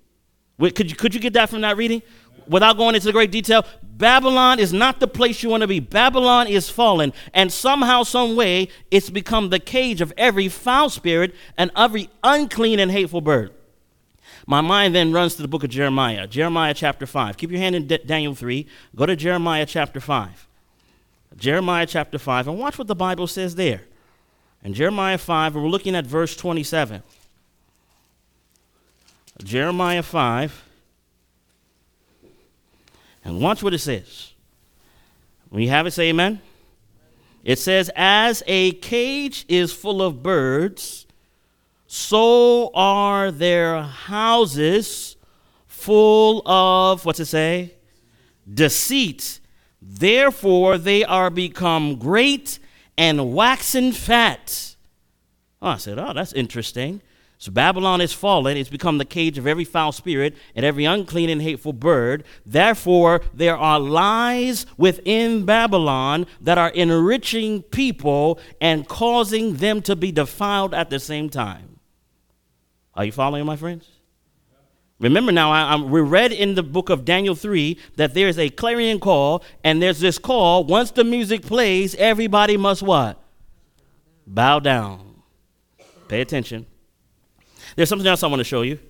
Could 0.61 0.90
you, 0.90 0.97
could 0.97 1.14
you 1.14 1.21
get 1.21 1.33
that 1.35 1.50
from 1.50 1.62
that 1.62 1.76
reading? 1.76 2.02
Without 2.47 2.76
going 2.76 2.95
into 2.95 3.07
the 3.07 3.12
great 3.12 3.30
detail, 3.30 3.64
Babylon 3.83 4.59
is 4.59 4.73
not 4.73 5.00
the 5.00 5.09
place 5.09 5.42
you 5.42 5.50
want 5.50 5.62
to 5.62 5.66
be. 5.66 5.80
Babylon 5.80 6.47
is 6.47 6.71
fallen, 6.71 7.12
and 7.35 7.52
somehow, 7.52 8.02
some 8.02 8.37
way, 8.37 8.68
it's 8.90 9.11
become 9.11 9.50
the 9.50 9.59
cage 9.59 10.00
of 10.00 10.12
every 10.16 10.49
foul 10.49 10.88
spirit 10.88 11.35
and 11.57 11.71
every 11.76 12.09
unclean 12.23 12.78
and 12.78 12.90
hateful 12.90 13.21
bird. 13.21 13.52
My 14.47 14.61
mind 14.61 14.95
then 14.95 15.12
runs 15.12 15.35
to 15.35 15.42
the 15.42 15.49
book 15.49 15.62
of 15.62 15.71
Jeremiah, 15.71 16.26
Jeremiah 16.26 16.75
chapter 16.75 17.07
5. 17.07 17.37
Keep 17.37 17.50
your 17.50 17.61
hand 17.61 17.75
in 17.75 17.87
D- 17.87 18.00
Daniel 18.07 18.35
3. 18.35 18.66
Go 18.97 19.04
to 19.04 19.14
Jeremiah 19.14 19.66
chapter 19.66 20.00
5. 20.00 20.48
Jeremiah 21.37 21.87
chapter 21.87 22.18
5, 22.18 22.49
and 22.49 22.58
watch 22.58 22.78
what 22.78 22.87
the 22.87 22.94
Bible 22.94 23.26
says 23.26 23.54
there. 23.54 23.82
In 24.64 24.75
Jeremiah 24.75 25.18
5, 25.18 25.54
we're 25.54 25.68
looking 25.68 25.94
at 25.94 26.04
verse 26.04 26.37
27. 26.37 27.02
Jeremiah 29.44 30.02
5, 30.02 30.64
and 33.25 33.40
watch 33.40 33.62
what 33.62 33.75
it 33.75 33.78
says. 33.78 34.32
When 35.50 35.62
you 35.62 35.68
have 35.68 35.87
it, 35.87 35.92
say 35.92 36.08
amen. 36.08 36.40
It 37.44 37.58
says, 37.58 37.90
As 37.94 38.42
a 38.47 38.73
cage 38.73 39.44
is 39.49 39.73
full 39.73 40.02
of 40.02 40.23
birds, 40.23 41.06
so 41.87 42.70
are 42.75 43.30
their 43.30 43.82
houses 43.82 45.16
full 45.66 46.42
of, 46.47 47.04
what's 47.06 47.20
it 47.20 47.26
say? 47.26 47.75
Deceit 48.52 49.40
Therefore, 49.80 50.78
they 50.78 51.04
are 51.04 51.30
become 51.30 51.97
great 51.97 52.58
and 52.97 53.32
waxen 53.32 53.92
fat. 53.92 54.76
Oh, 55.62 55.68
I 55.68 55.76
said, 55.76 55.99
Oh, 55.99 56.12
that's 56.12 56.32
interesting. 56.32 57.00
So 57.40 57.52
Babylon 57.52 58.00
is 58.00 58.12
fallen. 58.12 58.56
It's 58.56 58.68
become 58.68 58.99
the 58.99 59.04
cage 59.04 59.38
of 59.38 59.47
every 59.47 59.64
foul 59.64 59.92
spirit 59.92 60.35
and 60.56 60.66
every 60.66 60.85
unclean 60.85 61.30
and 61.30 61.40
hateful 61.40 61.73
bird. 61.73 62.25
Therefore, 62.44 63.20
there 63.32 63.56
are 63.56 63.78
lies 63.78 64.66
within 64.76 65.44
Babylon 65.44 66.26
that 66.40 66.58
are 66.58 66.70
enriching 66.70 67.62
people 67.62 68.40
and 68.61 68.88
causing 68.88 69.54
them 69.54 69.82
to 69.82 69.94
be 69.94 70.11
defiled 70.11 70.75
at 70.75 70.90
the 70.90 70.99
same 70.99 71.30
time. 71.30 71.78
Are 72.94 73.04
you 73.04 73.12
following, 73.12 73.47
my 73.47 73.54
friends? 73.54 73.88
Remember 75.00 75.31
now, 75.31 75.52
I, 75.52 75.76
we 75.76 76.00
read 76.00 76.33
in 76.33 76.57
the 76.57 76.62
book 76.62 76.90
of 76.90 77.05
Daniel 77.05 77.37
3 77.37 77.78
that 77.97 78.14
there's 78.14 78.38
a 78.38 78.49
clarion 78.49 78.99
call, 78.99 79.45
and 79.62 79.81
there's 79.81 80.00
this 80.00 80.19
call. 80.19 80.64
Once 80.64 80.90
the 80.90 81.05
music 81.05 81.43
plays, 81.43 81.95
everybody 81.97 82.57
must 82.57 82.83
what? 82.83 83.23
Bow 84.26 84.59
down. 84.59 85.23
Pay 86.09 86.21
attention. 86.21 86.67
There's 87.76 87.88
something 87.88 88.09
else 88.09 88.23
I 88.25 88.26
want 88.26 88.40
to 88.40 88.45
show 88.45 88.62
you. 88.62 88.81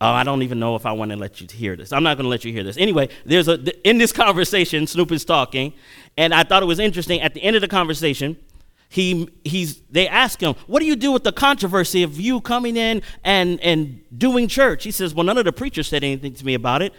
Oh, 0.00 0.10
I 0.10 0.24
don't 0.24 0.42
even 0.42 0.58
know 0.58 0.74
if 0.74 0.84
I 0.84 0.92
want 0.92 1.10
to 1.12 1.16
let 1.16 1.40
you 1.40 1.46
hear 1.46 1.76
this. 1.76 1.92
I'm 1.92 2.02
not 2.02 2.16
going 2.16 2.24
to 2.24 2.30
let 2.30 2.44
you 2.44 2.52
hear 2.52 2.64
this. 2.64 2.76
Anyway, 2.76 3.08
there's 3.24 3.46
a 3.46 3.88
in 3.88 3.98
this 3.98 4.12
conversation, 4.12 4.86
Snoop 4.86 5.12
is 5.12 5.24
talking, 5.24 5.74
and 6.16 6.34
I 6.34 6.42
thought 6.42 6.62
it 6.62 6.66
was 6.66 6.80
interesting. 6.80 7.20
At 7.20 7.34
the 7.34 7.42
end 7.42 7.54
of 7.54 7.62
the 7.62 7.68
conversation, 7.68 8.36
he 8.92 9.26
he's 9.42 9.80
they 9.90 10.06
ask 10.06 10.38
him, 10.38 10.54
"What 10.66 10.80
do 10.80 10.86
you 10.86 10.96
do 10.96 11.12
with 11.12 11.24
the 11.24 11.32
controversy 11.32 12.02
of 12.02 12.20
you 12.20 12.42
coming 12.42 12.76
in 12.76 13.00
and 13.24 13.58
and 13.60 14.02
doing 14.16 14.48
church?" 14.48 14.84
He 14.84 14.90
says, 14.90 15.14
"Well, 15.14 15.24
none 15.24 15.38
of 15.38 15.46
the 15.46 15.52
preachers 15.52 15.88
said 15.88 16.04
anything 16.04 16.34
to 16.34 16.44
me 16.44 16.52
about 16.52 16.82
it." 16.82 16.92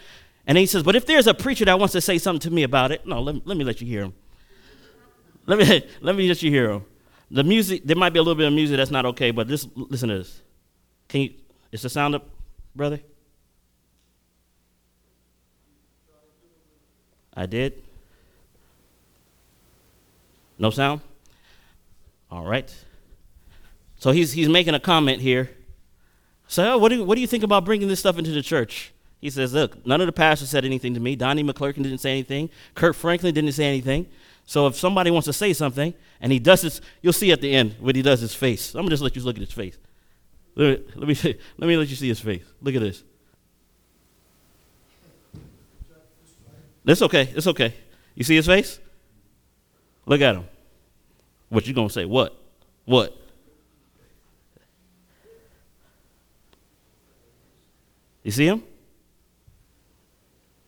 And 0.44 0.58
he 0.58 0.66
says, 0.66 0.82
"But 0.82 0.96
if 0.96 1.06
there's 1.06 1.28
a 1.28 1.34
preacher 1.34 1.64
that 1.66 1.78
wants 1.78 1.92
to 1.92 2.00
say 2.00 2.18
something 2.18 2.40
to 2.40 2.50
me 2.50 2.64
about 2.64 2.90
it, 2.90 3.06
no, 3.06 3.22
let, 3.22 3.46
let 3.46 3.56
me 3.56 3.62
let 3.62 3.80
you 3.80 3.86
hear 3.86 4.02
him. 4.02 4.14
Let 5.46 5.60
me 5.60 5.86
let 6.00 6.16
me 6.16 6.26
let 6.26 6.42
you 6.42 6.50
hear 6.50 6.68
him. 6.68 6.84
The 7.30 7.44
music 7.44 7.82
there 7.84 7.94
might 7.94 8.12
be 8.12 8.18
a 8.18 8.22
little 8.22 8.34
bit 8.34 8.48
of 8.48 8.52
music 8.52 8.76
that's 8.76 8.90
not 8.90 9.06
okay, 9.06 9.30
but 9.30 9.46
this 9.46 9.68
listen 9.76 10.08
to 10.08 10.18
this. 10.18 10.42
Can 11.06 11.20
you? 11.20 11.34
Is 11.70 11.82
the 11.82 11.88
sound 11.88 12.16
up, 12.16 12.28
brother? 12.74 12.98
I 17.36 17.46
did. 17.46 17.84
No 20.58 20.70
sound. 20.70 21.02
All 22.34 22.44
right. 22.44 22.68
So 23.96 24.10
he's, 24.10 24.32
he's 24.32 24.48
making 24.48 24.74
a 24.74 24.80
comment 24.80 25.22
here. 25.22 25.50
So, 26.48 26.72
oh, 26.72 26.78
what, 26.78 26.88
do 26.88 26.96
you, 26.96 27.04
what 27.04 27.14
do 27.14 27.20
you 27.20 27.28
think 27.28 27.44
about 27.44 27.64
bringing 27.64 27.86
this 27.86 28.00
stuff 28.00 28.18
into 28.18 28.32
the 28.32 28.42
church? 28.42 28.92
He 29.20 29.30
says, 29.30 29.54
Look, 29.54 29.86
none 29.86 30.00
of 30.00 30.08
the 30.08 30.12
pastors 30.12 30.50
said 30.50 30.64
anything 30.64 30.94
to 30.94 31.00
me. 31.00 31.14
Donnie 31.14 31.44
McClurkin 31.44 31.84
didn't 31.84 31.98
say 31.98 32.10
anything. 32.10 32.50
Kirk 32.74 32.96
Franklin 32.96 33.32
didn't 33.34 33.52
say 33.52 33.66
anything. 33.66 34.08
So 34.46 34.66
if 34.66 34.74
somebody 34.74 35.12
wants 35.12 35.26
to 35.26 35.32
say 35.32 35.52
something 35.52 35.94
and 36.20 36.32
he 36.32 36.40
does 36.40 36.62
this, 36.62 36.80
you'll 37.02 37.12
see 37.12 37.30
at 37.30 37.40
the 37.40 37.54
end 37.54 37.76
what 37.78 37.94
he 37.94 38.02
does 38.02 38.20
his 38.20 38.34
face. 38.34 38.74
I'm 38.74 38.80
going 38.80 38.88
to 38.88 38.94
just 38.94 39.02
let 39.04 39.14
you 39.14 39.22
look 39.22 39.36
at 39.36 39.40
his 39.40 39.52
face. 39.52 39.78
Let 40.56 40.80
me, 40.80 40.92
let 40.96 41.08
me, 41.08 41.14
let 41.58 41.68
me 41.68 41.76
let 41.76 41.88
you 41.88 41.94
see 41.94 42.08
his 42.08 42.18
face. 42.18 42.42
Look 42.60 42.74
at 42.74 42.80
this. 42.80 43.04
That's 46.84 47.00
okay. 47.00 47.32
It's 47.32 47.46
okay. 47.46 47.74
You 48.16 48.24
see 48.24 48.34
his 48.34 48.46
face? 48.46 48.80
Look 50.04 50.20
at 50.20 50.34
him. 50.34 50.44
What 51.54 51.68
you 51.68 51.72
gonna 51.72 51.88
say? 51.88 52.04
What? 52.04 52.36
What? 52.84 53.16
You 58.24 58.32
see 58.32 58.46
him? 58.46 58.64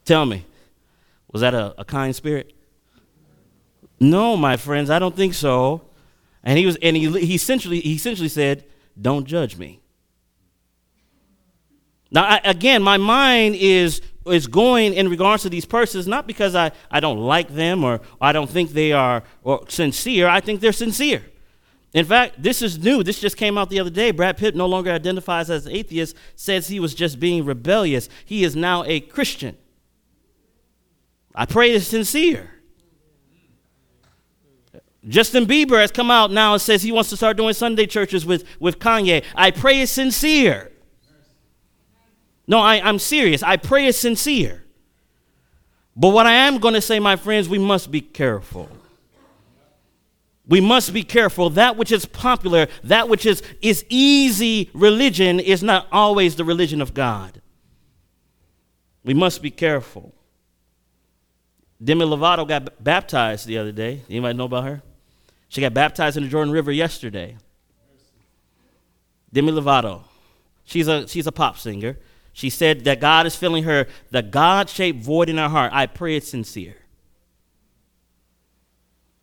Tell 0.04 0.24
me, 0.24 0.44
was 1.32 1.40
that 1.40 1.54
a, 1.54 1.74
a 1.76 1.84
kind 1.84 2.14
spirit? 2.14 2.52
No, 3.98 4.36
my 4.36 4.56
friends, 4.56 4.88
I 4.88 5.00
don't 5.00 5.16
think 5.16 5.34
so. 5.34 5.82
And 6.44 6.56
he 6.56 6.66
was, 6.66 6.76
and 6.80 6.96
he, 6.96 7.10
he 7.18 7.34
essentially, 7.34 7.80
he 7.80 7.94
essentially 7.94 8.28
said, 8.28 8.64
"Don't 9.00 9.26
judge 9.26 9.56
me." 9.56 9.80
Now, 12.12 12.26
I, 12.26 12.40
again, 12.44 12.84
my 12.84 12.96
mind 12.96 13.56
is 13.56 14.00
is 14.28 14.46
going 14.46 14.94
in 14.94 15.08
regards 15.08 15.42
to 15.44 15.48
these 15.48 15.64
persons 15.64 16.06
not 16.06 16.26
because 16.26 16.54
I, 16.54 16.72
I 16.90 17.00
don't 17.00 17.18
like 17.18 17.48
them 17.48 17.84
or, 17.84 17.94
or 17.94 18.00
I 18.20 18.32
don't 18.32 18.50
think 18.50 18.70
they 18.70 18.92
are 18.92 19.22
or 19.42 19.64
sincere. 19.68 20.28
I 20.28 20.40
think 20.40 20.60
they're 20.60 20.72
sincere. 20.72 21.24
In 21.92 22.04
fact, 22.04 22.42
this 22.42 22.60
is 22.60 22.78
new. 22.78 23.02
This 23.02 23.20
just 23.20 23.36
came 23.36 23.56
out 23.56 23.70
the 23.70 23.80
other 23.80 23.90
day. 23.90 24.10
Brad 24.10 24.36
Pitt 24.36 24.54
no 24.54 24.66
longer 24.66 24.90
identifies 24.90 25.48
as 25.48 25.66
an 25.66 25.72
atheist, 25.72 26.14
says 26.34 26.68
he 26.68 26.78
was 26.78 26.94
just 26.94 27.18
being 27.18 27.44
rebellious. 27.44 28.08
He 28.24 28.44
is 28.44 28.54
now 28.54 28.84
a 28.84 29.00
Christian. 29.00 29.56
I 31.34 31.46
pray 31.46 31.72
it's 31.72 31.86
sincere. 31.86 32.50
Justin 35.08 35.46
Bieber 35.46 35.80
has 35.80 35.92
come 35.92 36.10
out 36.10 36.32
now 36.32 36.54
and 36.54 36.60
says 36.60 36.82
he 36.82 36.90
wants 36.92 37.10
to 37.10 37.16
start 37.16 37.36
doing 37.36 37.54
Sunday 37.54 37.86
churches 37.86 38.26
with, 38.26 38.44
with 38.58 38.78
Kanye. 38.78 39.24
I 39.34 39.50
pray 39.50 39.80
it's 39.80 39.92
sincere. 39.92 40.72
No, 42.46 42.58
I, 42.58 42.80
I'm 42.80 42.98
serious. 42.98 43.42
I 43.42 43.56
pray 43.56 43.86
it's 43.86 43.98
sincere. 43.98 44.64
But 45.96 46.10
what 46.10 46.26
I 46.26 46.32
am 46.32 46.58
going 46.58 46.74
to 46.74 46.80
say, 46.80 47.00
my 47.00 47.16
friends, 47.16 47.48
we 47.48 47.58
must 47.58 47.90
be 47.90 48.00
careful. 48.00 48.68
We 50.46 50.60
must 50.60 50.92
be 50.92 51.02
careful. 51.02 51.50
That 51.50 51.76
which 51.76 51.90
is 51.90 52.06
popular, 52.06 52.68
that 52.84 53.08
which 53.08 53.26
is, 53.26 53.42
is 53.60 53.84
easy 53.88 54.70
religion, 54.74 55.40
is 55.40 55.62
not 55.62 55.88
always 55.90 56.36
the 56.36 56.44
religion 56.44 56.80
of 56.80 56.94
God. 56.94 57.40
We 59.02 59.14
must 59.14 59.42
be 59.42 59.50
careful. 59.50 60.12
Demi 61.82 62.04
Lovato 62.04 62.46
got 62.46 62.82
baptized 62.82 63.46
the 63.46 63.58
other 63.58 63.72
day. 63.72 64.02
Anybody 64.08 64.36
know 64.36 64.44
about 64.44 64.64
her? 64.64 64.82
She 65.48 65.60
got 65.60 65.74
baptized 65.74 66.16
in 66.16 66.24
the 66.24 66.28
Jordan 66.28 66.52
River 66.52 66.72
yesterday. 66.72 67.36
Demi 69.32 69.52
Lovato. 69.52 70.04
She's 70.64 70.88
a, 70.88 71.08
she's 71.08 71.26
a 71.26 71.32
pop 71.32 71.58
singer. 71.58 71.98
She 72.36 72.50
said 72.50 72.84
that 72.84 73.00
God 73.00 73.24
is 73.24 73.34
filling 73.34 73.64
her 73.64 73.86
the 74.10 74.20
God 74.20 74.68
shaped 74.68 75.02
void 75.02 75.30
in 75.30 75.38
her 75.38 75.48
heart. 75.48 75.72
I 75.72 75.86
pray 75.86 76.16
it's 76.16 76.28
sincere. 76.28 76.76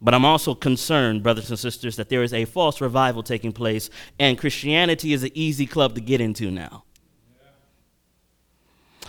But 0.01 0.15
I'm 0.15 0.25
also 0.25 0.55
concerned, 0.55 1.22
brothers 1.22 1.51
and 1.51 1.60
sisters, 1.60 1.96
that 1.98 2.10
there 2.10 2.24
is 2.24 2.34
a 2.34 2.46
false 2.46 2.82
revival 2.82 3.22
taking 3.22 3.51
place, 3.51 3.91
and 4.17 4.36
Christianity 4.36 5.13
is 5.13 5.22
an 5.22 5.29
easy 5.36 5.67
club 5.67 5.93
to 5.93 6.01
get 6.01 6.22
into 6.22 6.50
now. 6.50 6.86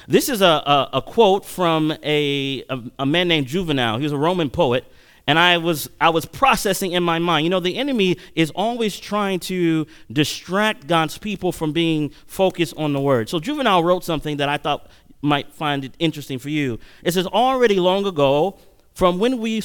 This 0.07 0.29
is 0.29 0.43
a, 0.43 0.45
a, 0.45 0.91
a 0.93 1.03
quote 1.03 1.47
from 1.47 1.91
a, 2.03 2.63
a, 2.69 2.83
a, 2.99 3.07
man 3.07 3.27
named 3.27 3.47
Juvenal. 3.47 3.97
He 3.97 4.03
was 4.03 4.13
a 4.13 4.19
Roman 4.19 4.51
poet. 4.51 4.85
And 5.27 5.39
I 5.39 5.57
was, 5.57 5.89
I 6.01 6.11
was 6.11 6.27
processing 6.27 6.93
in 6.93 7.03
my 7.03 7.19
mind. 7.19 7.45
You 7.45 7.51
know, 7.51 7.61
the 7.61 7.77
enemy 7.77 8.19
is 8.35 8.51
always 8.51 8.99
trying 8.99 9.41
to 9.41 9.87
distract 10.13 10.87
God's 10.87 11.17
people 11.17 11.51
from 11.51 11.73
being 11.73 12.11
focused 12.27 12.75
on 12.77 12.93
the 12.93 13.01
word. 13.01 13.29
So 13.31 13.39
Juvenal 13.41 13.83
wrote 13.83 14.05
something 14.05 14.37
that 14.37 14.49
I 14.49 14.59
thought 14.59 14.91
might 15.23 15.53
find 15.53 15.85
it 15.85 15.95
interesting 15.99 16.39
for 16.39 16.51
you. 16.51 16.79
It 17.03 17.15
says, 17.15 17.27
Already 17.27 17.81
long 17.81 18.07
ago, 18.07 18.59
from 18.93 19.19
when 19.19 19.39
we 19.39 19.63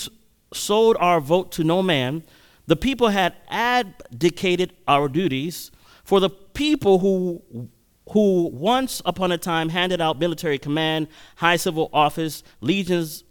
sold 0.53 0.95
our 0.99 1.19
vote 1.19 1.51
to 1.53 1.63
no 1.63 1.83
man, 1.83 2.23
the 2.67 2.75
people 2.75 3.09
had 3.09 3.35
abdicated 3.49 4.73
our 4.87 5.09
duties 5.09 5.71
for 6.03 6.19
the 6.19 6.29
people 6.29 6.99
who 6.99 7.41
who 8.11 8.49
once 8.51 9.01
upon 9.05 9.31
a 9.31 9.37
time 9.37 9.69
handed 9.69 10.01
out 10.01 10.17
military 10.17 10.57
command, 10.57 11.07
high 11.35 11.55
civil 11.55 11.89
office, 11.93 12.41
legions, 12.59 13.23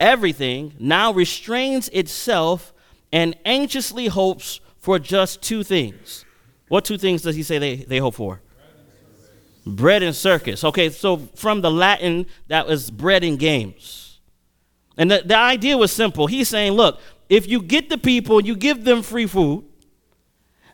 everything, 0.00 0.74
now 0.78 1.12
restrains 1.12 1.88
itself 1.90 2.72
and 3.12 3.36
anxiously 3.44 4.06
hopes 4.06 4.60
for 4.78 4.98
just 4.98 5.42
two 5.42 5.62
things. 5.62 6.24
What 6.68 6.84
two 6.84 6.98
things 6.98 7.22
does 7.22 7.36
he 7.36 7.42
say 7.42 7.58
they, 7.58 7.76
they 7.76 7.98
hope 7.98 8.14
for? 8.14 8.40
Bread 9.66 10.02
and 10.02 10.14
circus. 10.14 10.64
Okay, 10.64 10.90
so 10.90 11.18
from 11.34 11.60
the 11.60 11.70
Latin, 11.70 12.26
that 12.48 12.66
was 12.66 12.90
bread 12.90 13.24
and 13.24 13.38
games. 13.38 14.20
And 14.96 15.10
the, 15.10 15.22
the 15.24 15.36
idea 15.36 15.76
was 15.76 15.92
simple. 15.92 16.26
He's 16.26 16.48
saying, 16.48 16.72
look, 16.72 17.00
if 17.28 17.46
you 17.46 17.62
get 17.62 17.88
the 17.88 17.98
people 17.98 18.38
and 18.38 18.46
you 18.46 18.56
give 18.56 18.84
them 18.84 19.02
free 19.02 19.26
food 19.26 19.64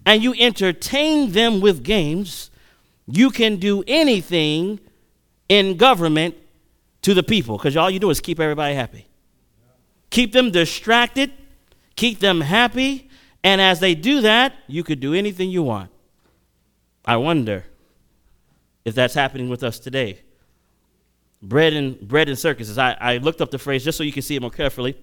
and 0.06 0.22
you 0.22 0.34
entertain 0.38 1.32
them 1.32 1.60
with 1.60 1.82
games, 1.82 2.50
you 3.06 3.30
can 3.30 3.56
do 3.56 3.84
anything 3.86 4.80
in 5.48 5.76
government 5.76 6.34
to 7.02 7.14
the 7.14 7.22
people 7.22 7.58
because 7.58 7.76
all 7.76 7.90
you 7.90 7.98
do 7.98 8.10
is 8.10 8.20
keep 8.20 8.40
everybody 8.40 8.74
happy. 8.74 9.06
Keep 10.14 10.30
them 10.30 10.52
distracted, 10.52 11.32
keep 11.96 12.20
them 12.20 12.40
happy, 12.40 13.10
and 13.42 13.60
as 13.60 13.80
they 13.80 13.96
do 13.96 14.20
that, 14.20 14.54
you 14.68 14.84
could 14.84 15.00
do 15.00 15.12
anything 15.12 15.50
you 15.50 15.64
want. 15.64 15.90
I 17.04 17.16
wonder 17.16 17.64
if 18.84 18.94
that's 18.94 19.14
happening 19.14 19.48
with 19.48 19.64
us 19.64 19.80
today 19.80 20.20
bread 21.42 21.72
and 21.72 21.98
bread 21.98 22.28
and 22.28 22.38
circuses. 22.38 22.78
I, 22.78 22.96
I 23.00 23.16
looked 23.16 23.40
up 23.40 23.50
the 23.50 23.58
phrase 23.58 23.82
just 23.82 23.98
so 23.98 24.04
you 24.04 24.12
can 24.12 24.22
see 24.22 24.36
it 24.36 24.40
more 24.40 24.52
carefully. 24.52 24.96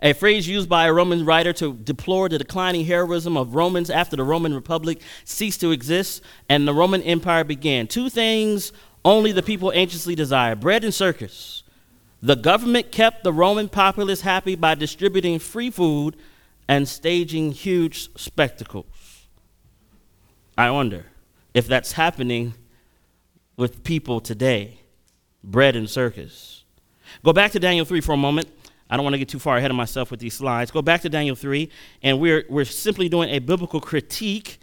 A 0.00 0.14
phrase 0.14 0.48
used 0.48 0.66
by 0.66 0.86
a 0.86 0.94
Roman 0.94 1.26
writer 1.26 1.52
to 1.52 1.74
deplore 1.74 2.30
the 2.30 2.38
declining 2.38 2.86
heroism 2.86 3.36
of 3.36 3.54
Romans 3.54 3.90
after 3.90 4.16
the 4.16 4.24
Roman 4.24 4.54
Republic 4.54 5.02
ceased 5.26 5.60
to 5.60 5.72
exist 5.72 6.22
and 6.48 6.66
the 6.66 6.72
Roman 6.72 7.02
Empire 7.02 7.44
began. 7.44 7.86
Two 7.86 8.08
things 8.08 8.72
only 9.04 9.30
the 9.30 9.42
people 9.42 9.70
anxiously 9.74 10.14
desire 10.14 10.56
bread 10.56 10.84
and 10.84 10.94
circus. 10.94 11.61
The 12.22 12.36
government 12.36 12.92
kept 12.92 13.24
the 13.24 13.32
Roman 13.32 13.68
populace 13.68 14.20
happy 14.20 14.54
by 14.54 14.76
distributing 14.76 15.40
free 15.40 15.70
food 15.70 16.16
and 16.68 16.88
staging 16.88 17.50
huge 17.50 18.14
spectacles. 18.16 19.26
I 20.56 20.70
wonder 20.70 21.06
if 21.52 21.66
that's 21.66 21.92
happening 21.92 22.54
with 23.56 23.82
people 23.82 24.20
today 24.20 24.78
bread 25.42 25.74
and 25.74 25.90
circus. 25.90 26.64
Go 27.24 27.32
back 27.32 27.50
to 27.52 27.58
Daniel 27.58 27.84
3 27.84 28.00
for 28.00 28.12
a 28.12 28.16
moment. 28.16 28.48
I 28.88 28.96
don't 28.96 29.04
want 29.04 29.14
to 29.14 29.18
get 29.18 29.28
too 29.28 29.40
far 29.40 29.56
ahead 29.56 29.70
of 29.70 29.76
myself 29.76 30.10
with 30.10 30.20
these 30.20 30.34
slides. 30.34 30.70
Go 30.70 30.82
back 30.82 31.00
to 31.00 31.08
Daniel 31.08 31.34
3, 31.34 31.68
and 32.02 32.20
we're, 32.20 32.44
we're 32.48 32.64
simply 32.64 33.08
doing 33.08 33.30
a 33.30 33.40
biblical 33.40 33.80
critique 33.80 34.60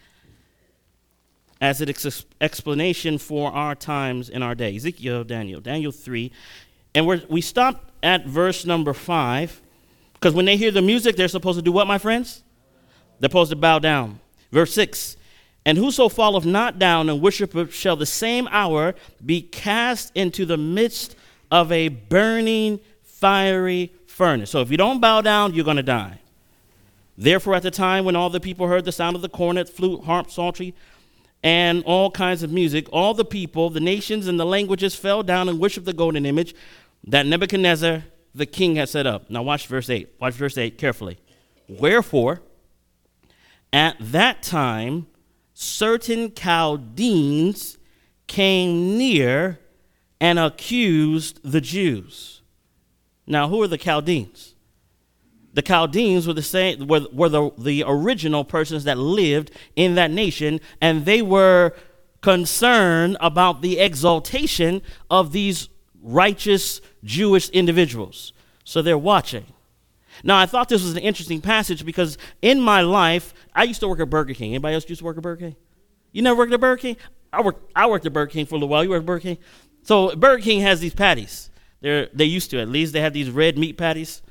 as 1.59 1.81
an 1.81 1.89
ex- 1.89 2.25
explanation 2.39 3.17
for 3.17 3.51
our 3.51 3.75
times 3.75 4.29
in 4.29 4.41
our 4.41 4.55
day. 4.55 4.75
Ezekiel, 4.75 5.23
Daniel, 5.23 5.59
Daniel 5.59 5.91
3. 5.91 6.31
And 6.99 7.07
we're, 7.07 7.21
we 7.29 7.39
stopped 7.39 7.89
at 8.03 8.25
verse 8.25 8.65
number 8.65 8.91
5, 8.93 9.61
because 10.15 10.33
when 10.33 10.43
they 10.43 10.57
hear 10.57 10.69
the 10.69 10.81
music, 10.81 11.15
they're 11.15 11.29
supposed 11.29 11.57
to 11.57 11.61
do 11.63 11.71
what, 11.71 11.87
my 11.87 11.97
friends? 11.97 12.43
They're 13.21 13.29
supposed 13.29 13.51
to 13.51 13.55
bow 13.55 13.79
down. 13.79 14.19
Verse 14.51 14.73
6 14.73 15.15
and 15.65 15.77
whoso 15.77 16.09
falleth 16.09 16.45
not 16.45 16.77
down 16.79 17.09
and 17.09 17.21
worshipeth 17.21 17.73
shall 17.73 17.95
the 17.95 18.05
same 18.05 18.49
hour 18.49 18.95
be 19.25 19.41
cast 19.41 20.11
into 20.15 20.45
the 20.45 20.57
midst 20.57 21.15
of 21.51 21.71
a 21.71 21.87
burning 21.87 22.79
fiery 23.03 23.93
furnace. 24.07 24.49
So 24.49 24.61
if 24.61 24.71
you 24.71 24.77
don't 24.77 24.99
bow 24.99 25.21
down, 25.21 25.53
you're 25.53 25.65
going 25.65 25.77
to 25.77 25.83
die. 25.83 26.19
Therefore, 27.17 27.55
at 27.55 27.63
the 27.63 27.71
time 27.71 28.03
when 28.03 28.15
all 28.15 28.29
the 28.29 28.39
people 28.39 28.67
heard 28.67 28.83
the 28.83 28.91
sound 28.91 29.15
of 29.15 29.21
the 29.21 29.29
cornet, 29.29 29.69
flute, 29.69 30.03
harp, 30.05 30.31
psaltery, 30.31 30.73
and 31.43 31.83
all 31.83 32.11
kinds 32.11 32.43
of 32.43 32.51
music, 32.51 32.87
all 32.91 33.13
the 33.13 33.23
people, 33.23 33.69
the 33.69 33.79
nations, 33.79 34.27
and 34.27 34.39
the 34.39 34.45
languages 34.45 34.95
fell 34.95 35.23
down 35.23 35.47
and 35.47 35.59
worshiped 35.59 35.85
the 35.85 35.93
golden 35.93 36.25
image 36.25 36.53
that 37.03 37.25
Nebuchadnezzar 37.25 38.03
the 38.35 38.45
king 38.45 38.75
had 38.75 38.89
set 38.89 39.07
up. 39.07 39.29
Now, 39.29 39.41
watch 39.41 39.67
verse 39.67 39.89
8. 39.89 40.15
Watch 40.19 40.33
verse 40.35 40.57
8 40.57 40.77
carefully. 40.77 41.19
Wherefore, 41.67 42.41
at 43.71 43.95
that 43.99 44.41
time, 44.41 45.07
certain 45.53 46.33
Chaldeans 46.33 47.77
came 48.27 48.97
near 48.97 49.59
and 50.21 50.39
accused 50.39 51.39
the 51.43 51.61
Jews. 51.61 52.41
Now, 53.27 53.47
who 53.47 53.61
are 53.61 53.67
the 53.67 53.77
Chaldeans? 53.77 54.55
The 55.53 55.61
Chaldeans 55.61 56.27
were 56.27 56.33
the 56.33 56.43
same 56.43 56.87
were, 56.87 57.05
were 57.11 57.29
the, 57.29 57.51
the 57.57 57.83
original 57.85 58.43
persons 58.43 58.83
that 58.83 58.97
lived 58.97 59.51
in 59.75 59.95
that 59.95 60.11
nation, 60.11 60.59
and 60.79 61.05
they 61.05 61.21
were 61.21 61.73
concerned 62.21 63.17
about 63.19 63.61
the 63.61 63.79
exaltation 63.79 64.81
of 65.09 65.31
these 65.31 65.69
righteous 66.01 66.81
Jewish 67.03 67.49
individuals. 67.49 68.33
So 68.63 68.81
they're 68.81 68.97
watching. 68.97 69.45
Now, 70.23 70.37
I 70.37 70.45
thought 70.45 70.69
this 70.69 70.83
was 70.83 70.91
an 70.91 70.99
interesting 70.99 71.41
passage 71.41 71.85
because 71.85 72.17
in 72.41 72.59
my 72.59 72.81
life, 72.81 73.33
I 73.53 73.63
used 73.63 73.79
to 73.81 73.87
work 73.87 73.99
at 73.99 74.09
Burger 74.09 74.33
King. 74.33 74.51
Anybody 74.51 74.75
else 74.75 74.87
used 74.89 74.99
to 74.99 75.05
work 75.05 75.17
at 75.17 75.23
Burger 75.23 75.47
King? 75.47 75.55
You 76.11 76.21
never 76.21 76.37
worked 76.37 76.53
at 76.53 76.59
Burger 76.59 76.79
King? 76.81 76.97
I 77.31 77.41
worked, 77.41 77.71
I 77.75 77.87
worked 77.87 78.05
at 78.05 78.13
Burger 78.13 78.31
King 78.31 78.45
for 78.45 78.55
a 78.55 78.57
little 78.57 78.69
while. 78.69 78.83
You 78.83 78.89
worked 78.89 79.03
at 79.03 79.07
Burger 79.07 79.21
King? 79.21 79.37
So 79.83 80.15
Burger 80.15 80.43
King 80.43 80.61
has 80.61 80.79
these 80.79 80.93
patties. 80.93 81.49
They're, 81.81 82.09
they 82.13 82.25
used 82.25 82.51
to, 82.51 82.59
at 82.59 82.67
least. 82.67 82.93
They 82.93 83.01
have 83.01 83.13
these 83.13 83.29
red 83.29 83.57
meat 83.57 83.77
patties. 83.77 84.21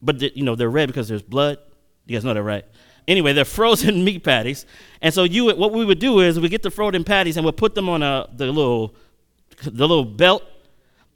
But, 0.00 0.22
you 0.36 0.44
know, 0.44 0.54
they're 0.54 0.70
red 0.70 0.86
because 0.86 1.08
there's 1.08 1.22
blood. 1.22 1.58
You 2.04 2.16
guys 2.16 2.24
know 2.24 2.34
that, 2.34 2.42
right? 2.42 2.64
Anyway, 3.08 3.32
they're 3.32 3.44
frozen 3.60 4.04
meat 4.04 4.22
patties. 4.22 4.66
And 5.00 5.12
so 5.12 5.24
you, 5.24 5.46
what 5.54 5.72
we 5.72 5.84
would 5.84 5.98
do 5.98 6.20
is 6.20 6.38
we 6.38 6.48
get 6.48 6.62
the 6.62 6.70
frozen 6.70 7.04
patties 7.04 7.36
and 7.36 7.44
we'll 7.44 7.52
put 7.52 7.74
them 7.74 7.88
on 7.88 8.02
a, 8.02 8.28
the, 8.32 8.46
little, 8.46 8.94
the 9.62 9.88
little 9.88 10.04
belt. 10.04 10.44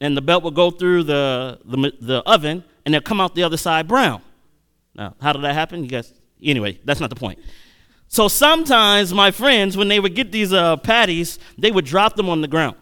And 0.01 0.17
the 0.17 0.23
belt 0.23 0.43
will 0.43 0.51
go 0.51 0.71
through 0.71 1.05
the, 1.05 1.61
the, 1.65 1.93
the 2.01 2.23
oven 2.27 2.65
and 2.85 2.95
they'll 2.95 3.03
come 3.03 3.21
out 3.21 3.35
the 3.35 3.43
other 3.43 3.57
side 3.57 3.87
brown. 3.87 4.23
Now, 4.95 5.15
how 5.21 5.33
did 5.33 5.43
that 5.43 5.55
happen? 5.55 5.85
You 5.85 5.91
guys, 5.91 6.13
anyway, 6.43 6.79
that's 6.85 7.01
not 7.01 7.11
the 7.11 7.17
point. 7.17 7.39
So 8.09 8.27
sometimes 8.27 9.15
my 9.15 9.31
friends, 9.31 9.77
when 9.77 9.89
they 9.89 10.01
would 10.01 10.15
get 10.15 10.33
these 10.33 10.53
uh, 10.53 10.77
patties, 10.79 11.39
they 11.57 11.71
would 11.71 11.85
drop 11.85 12.17
them 12.17 12.29
on 12.29 12.41
the 12.41 12.49
ground. 12.49 12.77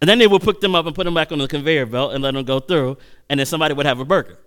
And 0.00 0.08
then 0.08 0.18
they 0.18 0.26
would 0.26 0.42
pick 0.42 0.60
them 0.60 0.74
up 0.74 0.86
and 0.86 0.94
put 0.94 1.04
them 1.04 1.14
back 1.14 1.32
on 1.32 1.38
the 1.38 1.48
conveyor 1.48 1.86
belt 1.86 2.12
and 2.12 2.22
let 2.22 2.34
them 2.34 2.44
go 2.44 2.58
through, 2.60 2.98
and 3.28 3.38
then 3.38 3.46
somebody 3.46 3.74
would 3.74 3.86
have 3.86 4.00
a 4.00 4.04
burger. 4.04 4.38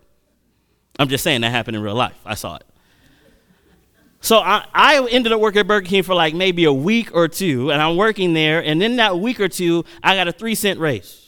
I'm 1.00 1.08
just 1.08 1.24
saying 1.24 1.42
that 1.42 1.50
happened 1.52 1.78
in 1.78 1.84
real 1.84 1.96
life. 1.96 2.18
I 2.26 2.36
saw 2.36 2.56
it. 2.58 2.64
So 4.22 4.40
I, 4.40 4.66
I 4.74 5.08
ended 5.12 5.32
up 5.32 5.40
working 5.40 5.60
at 5.60 5.68
Burger 5.68 5.86
King 5.86 6.04
for 6.04 6.16
like 6.16 6.34
maybe 6.34 6.64
a 6.66 6.74
week 6.74 7.14
or 7.14 7.28
two, 7.28 7.72
and 7.72 7.82
I'm 7.82 7.96
working 7.96 8.34
there, 8.34 8.64
and 8.64 8.82
in 8.82 8.96
that 8.96 9.20
week 9.20 9.40
or 9.40 9.48
two, 9.48 9.86
I 10.02 10.16
got 10.16 10.28
a 10.28 10.32
three 10.32 10.56
cent 10.56 10.80
raise. 10.80 11.22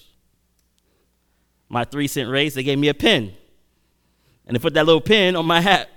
My 1.70 1.84
three 1.84 2.08
cent 2.08 2.30
raise, 2.30 2.54
they 2.54 2.64
gave 2.64 2.80
me 2.80 2.88
a 2.88 2.94
pin. 2.94 3.34
And 4.46 4.56
they 4.56 4.60
put 4.60 4.74
that 4.76 4.86
little 4.86 5.02
pin 5.02 5.36
on 5.36 5.46
my 5.46 5.60
hat. 5.60 5.90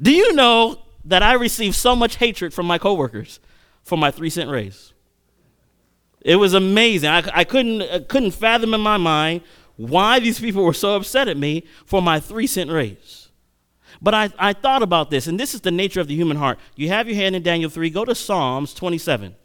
Do 0.00 0.10
you 0.10 0.34
know 0.34 0.82
that 1.04 1.22
I 1.22 1.34
received 1.34 1.76
so 1.76 1.94
much 1.94 2.16
hatred 2.16 2.52
from 2.52 2.66
my 2.66 2.78
coworkers 2.78 3.38
for 3.84 3.96
my 3.96 4.10
three 4.10 4.30
cent 4.30 4.50
raise? 4.50 4.92
It 6.20 6.36
was 6.36 6.54
amazing. 6.54 7.10
I, 7.10 7.22
I 7.32 7.44
couldn't, 7.44 7.82
I 7.82 8.00
couldn't 8.00 8.32
fathom 8.32 8.74
in 8.74 8.80
my 8.80 8.96
mind 8.96 9.42
why 9.76 10.20
these 10.20 10.38
people 10.38 10.64
were 10.64 10.74
so 10.74 10.96
upset 10.96 11.28
at 11.28 11.36
me 11.36 11.64
for 11.86 12.02
my 12.02 12.20
three 12.20 12.46
cent 12.46 12.70
raise. 12.70 13.21
But 14.02 14.14
I, 14.14 14.30
I 14.36 14.52
thought 14.52 14.82
about 14.82 15.10
this, 15.10 15.28
and 15.28 15.38
this 15.38 15.54
is 15.54 15.60
the 15.60 15.70
nature 15.70 16.00
of 16.00 16.08
the 16.08 16.16
human 16.16 16.36
heart. 16.36 16.58
You 16.74 16.88
have 16.88 17.06
your 17.06 17.14
hand 17.14 17.36
in 17.36 17.42
Daniel 17.42 17.70
3, 17.70 17.88
go 17.88 18.04
to 18.04 18.14
Psalms 18.16 18.74
27. 18.74 19.36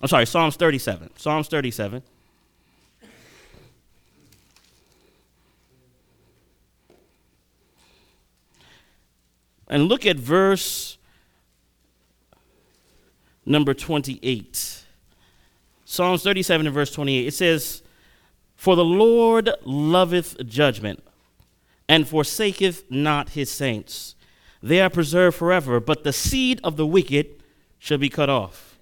I'm 0.00 0.08
sorry, 0.08 0.26
Psalms 0.26 0.54
37. 0.56 1.10
Psalms 1.16 1.48
37. 1.48 2.02
And 9.66 9.88
look 9.88 10.06
at 10.06 10.16
verse 10.16 10.98
number 13.46 13.74
28. 13.74 14.84
Psalms 15.84 16.22
37 16.22 16.66
and 16.66 16.74
verse 16.74 16.92
28. 16.92 17.26
It 17.26 17.34
says, 17.34 17.83
For 18.56 18.76
the 18.76 18.84
Lord 18.84 19.50
loveth 19.64 20.46
judgment, 20.46 21.02
and 21.88 22.08
forsaketh 22.08 22.90
not 22.90 23.30
his 23.30 23.50
saints. 23.50 24.14
They 24.62 24.80
are 24.80 24.90
preserved 24.90 25.36
forever, 25.36 25.80
but 25.80 26.04
the 26.04 26.12
seed 26.12 26.60
of 26.64 26.76
the 26.76 26.86
wicked 26.86 27.42
shall 27.78 27.98
be 27.98 28.08
cut 28.08 28.30
off. 28.30 28.78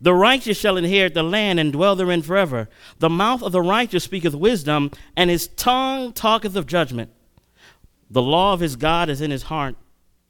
The 0.00 0.14
righteous 0.14 0.58
shall 0.58 0.76
inherit 0.76 1.14
the 1.14 1.22
land 1.22 1.60
and 1.60 1.72
dwell 1.72 1.94
therein 1.94 2.22
forever. 2.22 2.68
The 2.98 3.08
mouth 3.08 3.40
of 3.40 3.52
the 3.52 3.62
righteous 3.62 4.02
speaketh 4.02 4.34
wisdom, 4.34 4.90
and 5.16 5.30
his 5.30 5.46
tongue 5.46 6.12
talketh 6.12 6.56
of 6.56 6.66
judgment. 6.66 7.12
The 8.10 8.20
law 8.20 8.52
of 8.52 8.58
his 8.58 8.74
God 8.74 9.08
is 9.08 9.20
in 9.20 9.30
his 9.30 9.44
heart, 9.44 9.76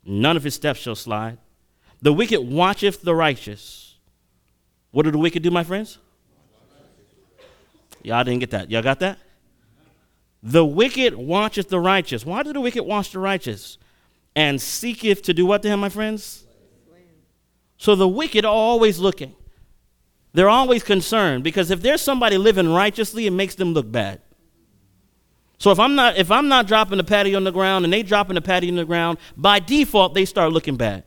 none 0.04 0.36
of 0.36 0.44
his 0.44 0.54
steps 0.54 0.80
shall 0.80 0.94
slide. 0.94 1.38
The 2.02 2.12
wicked 2.12 2.42
watcheth 2.42 3.00
the 3.00 3.14
righteous. 3.14 3.96
What 4.90 5.04
do 5.04 5.10
the 5.10 5.18
wicked 5.18 5.42
do, 5.42 5.50
my 5.50 5.64
friends? 5.64 5.96
Y'all 8.02 8.24
didn't 8.24 8.40
get 8.40 8.50
that. 8.50 8.70
Y'all 8.70 8.82
got 8.82 9.00
that? 9.00 9.18
The 10.42 10.64
wicked 10.64 11.14
watcheth 11.14 11.68
the 11.68 11.78
righteous. 11.78 12.26
Why 12.26 12.42
do 12.42 12.52
the 12.52 12.60
wicked 12.60 12.82
watch 12.82 13.12
the 13.12 13.20
righteous? 13.20 13.78
And 14.34 14.60
seeketh 14.60 15.22
to 15.22 15.34
do 15.34 15.46
what 15.46 15.62
to 15.62 15.68
him, 15.68 15.80
my 15.80 15.88
friends? 15.88 16.44
So 17.76 17.94
the 17.94 18.08
wicked 18.08 18.44
are 18.44 18.52
always 18.52 18.98
looking. 18.98 19.34
They're 20.32 20.48
always 20.48 20.82
concerned 20.82 21.44
because 21.44 21.70
if 21.70 21.82
there's 21.82 22.00
somebody 22.00 22.38
living 22.38 22.72
righteously, 22.72 23.26
it 23.26 23.32
makes 23.32 23.54
them 23.54 23.74
look 23.74 23.90
bad. 23.90 24.20
So 25.58 25.70
if 25.70 25.78
I'm 25.78 25.94
not 25.94 26.16
if 26.16 26.30
I'm 26.30 26.48
not 26.48 26.66
dropping 26.66 26.98
the 26.98 27.04
patty 27.04 27.34
on 27.34 27.44
the 27.44 27.52
ground 27.52 27.84
and 27.84 27.92
they 27.92 28.02
dropping 28.02 28.34
the 28.34 28.40
patty 28.40 28.68
on 28.68 28.76
the 28.76 28.84
ground, 28.84 29.18
by 29.36 29.60
default 29.60 30.14
they 30.14 30.24
start 30.24 30.52
looking 30.52 30.76
bad. 30.76 31.04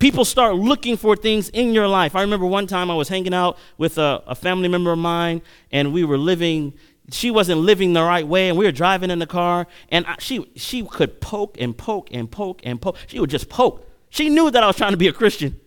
People 0.00 0.24
start 0.24 0.56
looking 0.56 0.96
for 0.96 1.14
things 1.14 1.50
in 1.50 1.74
your 1.74 1.86
life. 1.86 2.16
I 2.16 2.22
remember 2.22 2.46
one 2.46 2.66
time 2.66 2.90
I 2.90 2.94
was 2.94 3.08
hanging 3.08 3.34
out 3.34 3.58
with 3.76 3.98
a, 3.98 4.22
a 4.26 4.34
family 4.34 4.66
member 4.66 4.90
of 4.90 4.98
mine, 4.98 5.42
and 5.70 5.92
we 5.92 6.04
were 6.04 6.16
living. 6.16 6.72
She 7.12 7.30
wasn't 7.30 7.60
living 7.60 7.92
the 7.92 8.02
right 8.02 8.26
way, 8.26 8.48
and 8.48 8.56
we 8.56 8.64
were 8.64 8.72
driving 8.72 9.10
in 9.10 9.18
the 9.18 9.26
car, 9.26 9.66
and 9.90 10.06
I, 10.06 10.16
she 10.18 10.50
she 10.56 10.82
could 10.82 11.20
poke 11.20 11.60
and 11.60 11.76
poke 11.76 12.08
and 12.12 12.30
poke 12.30 12.62
and 12.64 12.80
poke. 12.80 12.96
She 13.08 13.20
would 13.20 13.28
just 13.28 13.50
poke. 13.50 13.86
She 14.08 14.30
knew 14.30 14.50
that 14.50 14.62
I 14.62 14.66
was 14.66 14.76
trying 14.76 14.92
to 14.92 14.96
be 14.96 15.08
a 15.08 15.12
Christian. 15.12 15.60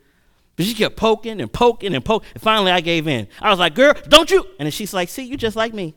But 0.56 0.66
she 0.66 0.74
kept 0.74 0.96
poking 0.96 1.40
and 1.40 1.52
poking 1.52 1.94
and 1.94 2.04
poking. 2.04 2.30
And 2.34 2.42
finally, 2.42 2.72
I 2.72 2.82
gave 2.82 3.08
in. 3.08 3.28
I 3.40 3.52
was 3.52 3.60
like, 3.60 3.76
girl, 3.76 3.94
don't 4.08 4.30
you? 4.32 4.46
And 4.60 4.74
she's 4.74 4.94
like, 4.94 5.10
see, 5.10 5.24
you 5.24 5.38
just 5.38 5.56
like 5.56 5.74
me. 5.74 5.96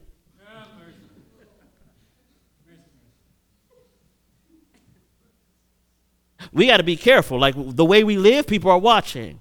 We 6.57 6.67
got 6.69 6.79
to 6.79 6.83
be 6.83 6.97
careful. 6.97 7.39
Like 7.39 7.55
the 7.55 7.85
way 7.85 8.03
we 8.03 8.17
live, 8.17 8.47
people 8.47 8.71
are 8.71 8.79
watching. 8.79 9.41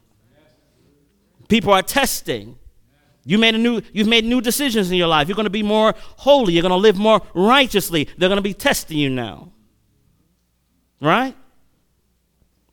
People 1.48 1.72
are 1.72 1.82
testing. 1.82 2.60
You 3.24 3.38
made 3.38 3.56
a 3.56 3.58
new, 3.58 3.82
you've 3.94 4.10
made 4.10 4.26
new 4.26 4.42
decisions 4.42 4.92
in 4.92 4.98
your 4.98 5.08
life. 5.08 5.30
You're 5.30 5.36
going 5.36 5.46
to 5.46 5.50
be 5.50 5.64
more 5.64 5.96
holy. 6.18 6.52
You're 6.52 6.62
going 6.62 6.72
to 6.72 6.76
live 6.76 6.98
more 6.98 7.22
righteously. 7.34 8.10
They're 8.18 8.28
going 8.28 8.36
to 8.36 8.42
be 8.42 8.54
testing 8.54 8.98
you 8.98 9.10
now. 9.10 9.54
Right? 11.00 11.38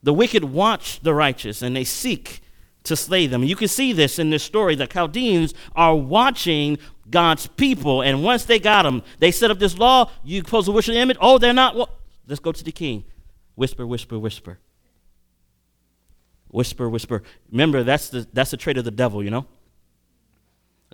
The 0.03 0.13
wicked 0.13 0.43
watch 0.43 0.99
the 1.03 1.15
righteous 1.15 1.63
and 1.63 1.77
they 1.77 1.85
seek 1.85 2.41
to 2.83 2.97
slay 2.97 3.29
them. 3.29 3.45
You 3.45 3.55
can 3.55 3.69
see 3.69 3.93
this 3.93 4.19
in 4.19 4.31
this 4.31 4.43
story. 4.43 4.75
The 4.75 4.89
Chaldeans 4.89 5.55
are 5.77 5.95
watching 5.95 6.79
God's 7.09 7.47
people, 7.47 8.03
and 8.03 8.25
once 8.25 8.45
they 8.45 8.59
got 8.59 8.83
them, 8.83 9.05
they 9.21 9.31
set 9.31 9.53
up 9.53 9.61
this 9.61 9.79
law. 9.79 10.11
You 10.25 10.41
supposed 10.41 10.67
to 10.67 10.73
worship 10.73 10.95
the 10.95 11.01
image. 11.01 11.19
Oh, 11.21 11.39
they're 11.39 11.53
not. 11.53 11.77
Well, 11.77 11.91
let's 12.27 12.41
go 12.41 12.51
to 12.51 12.65
the 12.65 12.73
king. 12.73 13.05
Whisper, 13.55 13.87
whisper, 13.87 14.19
whisper. 14.19 14.59
Whisper, 16.49 16.89
whisper. 16.89 17.23
Remember, 17.51 17.83
that's 17.83 18.09
the 18.11 18.27
that's 18.33 18.51
the 18.51 18.57
trait 18.57 18.77
of 18.77 18.85
the 18.85 18.91
devil. 18.91 19.23
You 19.23 19.31
know. 19.31 19.47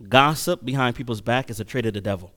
Gossip 0.08 0.64
behind 0.64 0.94
people's 0.96 1.20
back 1.20 1.50
is 1.50 1.58
a 1.58 1.64
trait 1.64 1.86
of 1.86 1.94
the 1.94 2.00
devil. 2.00 2.32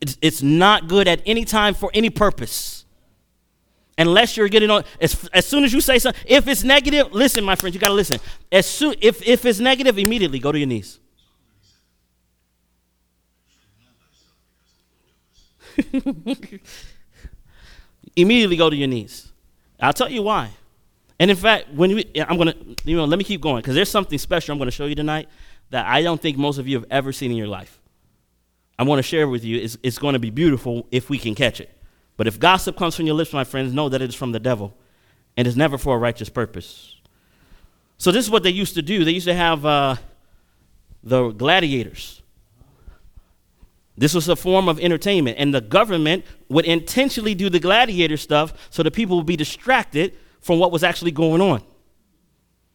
It's, 0.00 0.16
it's 0.20 0.42
not 0.42 0.88
good 0.88 1.06
at 1.06 1.22
any 1.24 1.44
time 1.44 1.74
for 1.74 1.92
any 1.94 2.10
purpose 2.10 2.84
unless 3.96 4.36
you're 4.36 4.48
getting 4.48 4.68
on 4.70 4.82
as, 5.00 5.28
as 5.32 5.46
soon 5.46 5.62
as 5.62 5.72
you 5.72 5.80
say 5.80 5.98
something 5.98 6.20
if 6.26 6.48
it's 6.48 6.64
negative 6.64 7.12
listen 7.12 7.44
my 7.44 7.54
friends 7.54 7.74
you 7.74 7.80
got 7.80 7.88
to 7.88 7.94
listen 7.94 8.18
as 8.50 8.66
soon 8.66 8.94
if, 9.00 9.24
if 9.26 9.44
it's 9.44 9.60
negative 9.60 9.96
immediately 9.98 10.40
go 10.40 10.50
to 10.50 10.58
your 10.58 10.66
knees 10.66 10.98
immediately 18.16 18.56
go 18.56 18.70
to 18.70 18.76
your 18.76 18.88
knees 18.88 19.32
i'll 19.80 19.92
tell 19.92 20.10
you 20.10 20.22
why 20.22 20.50
and 21.18 21.30
in 21.30 21.36
fact 21.36 21.68
when 21.72 21.94
we 21.94 22.04
i'm 22.28 22.36
gonna 22.36 22.54
you 22.84 22.96
know 22.96 23.04
let 23.04 23.18
me 23.18 23.24
keep 23.24 23.40
going 23.40 23.60
because 23.60 23.74
there's 23.74 23.90
something 23.90 24.18
special 24.18 24.52
i'm 24.52 24.58
gonna 24.58 24.70
show 24.70 24.86
you 24.86 24.94
tonight 24.94 25.28
that 25.70 25.86
i 25.86 26.02
don't 26.02 26.20
think 26.20 26.36
most 26.36 26.58
of 26.58 26.66
you 26.66 26.76
have 26.76 26.86
ever 26.90 27.12
seen 27.12 27.30
in 27.30 27.36
your 27.36 27.46
life 27.46 27.80
i 28.78 28.82
want 28.82 28.98
to 28.98 29.02
share 29.02 29.28
with 29.28 29.44
you 29.44 29.58
it's, 29.58 29.76
it's 29.82 29.98
going 29.98 30.14
to 30.14 30.18
be 30.18 30.30
beautiful 30.30 30.86
if 30.90 31.08
we 31.10 31.18
can 31.18 31.34
catch 31.34 31.60
it 31.60 31.70
but 32.20 32.26
if 32.26 32.38
gossip 32.38 32.76
comes 32.76 32.94
from 32.94 33.06
your 33.06 33.14
lips, 33.14 33.32
my 33.32 33.44
friends, 33.44 33.72
know 33.72 33.88
that 33.88 34.02
it 34.02 34.10
is 34.10 34.14
from 34.14 34.32
the 34.32 34.38
devil 34.38 34.74
and 35.38 35.48
is 35.48 35.56
never 35.56 35.78
for 35.78 35.96
a 35.96 35.98
righteous 35.98 36.28
purpose. 36.28 36.96
So, 37.96 38.12
this 38.12 38.26
is 38.26 38.30
what 38.30 38.42
they 38.42 38.50
used 38.50 38.74
to 38.74 38.82
do. 38.82 39.06
They 39.06 39.12
used 39.12 39.26
to 39.26 39.32
have 39.32 39.64
uh, 39.64 39.96
the 41.02 41.30
gladiators. 41.30 42.19
This 44.00 44.14
was 44.14 44.30
a 44.30 44.34
form 44.34 44.66
of 44.66 44.80
entertainment, 44.80 45.36
and 45.38 45.52
the 45.52 45.60
government 45.60 46.24
would 46.48 46.64
intentionally 46.64 47.34
do 47.34 47.50
the 47.50 47.60
gladiator 47.60 48.16
stuff 48.16 48.54
so 48.70 48.82
that 48.82 48.92
people 48.92 49.18
would 49.18 49.26
be 49.26 49.36
distracted 49.36 50.16
from 50.40 50.58
what 50.58 50.72
was 50.72 50.82
actually 50.82 51.10
going 51.10 51.42
on. 51.42 51.62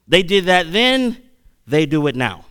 They 0.07 0.21
did 0.21 0.45
that 0.45 0.71
then, 0.71 1.17
they 1.65 1.87
do 1.87 2.05
it 2.05 2.15
now. 2.15 2.45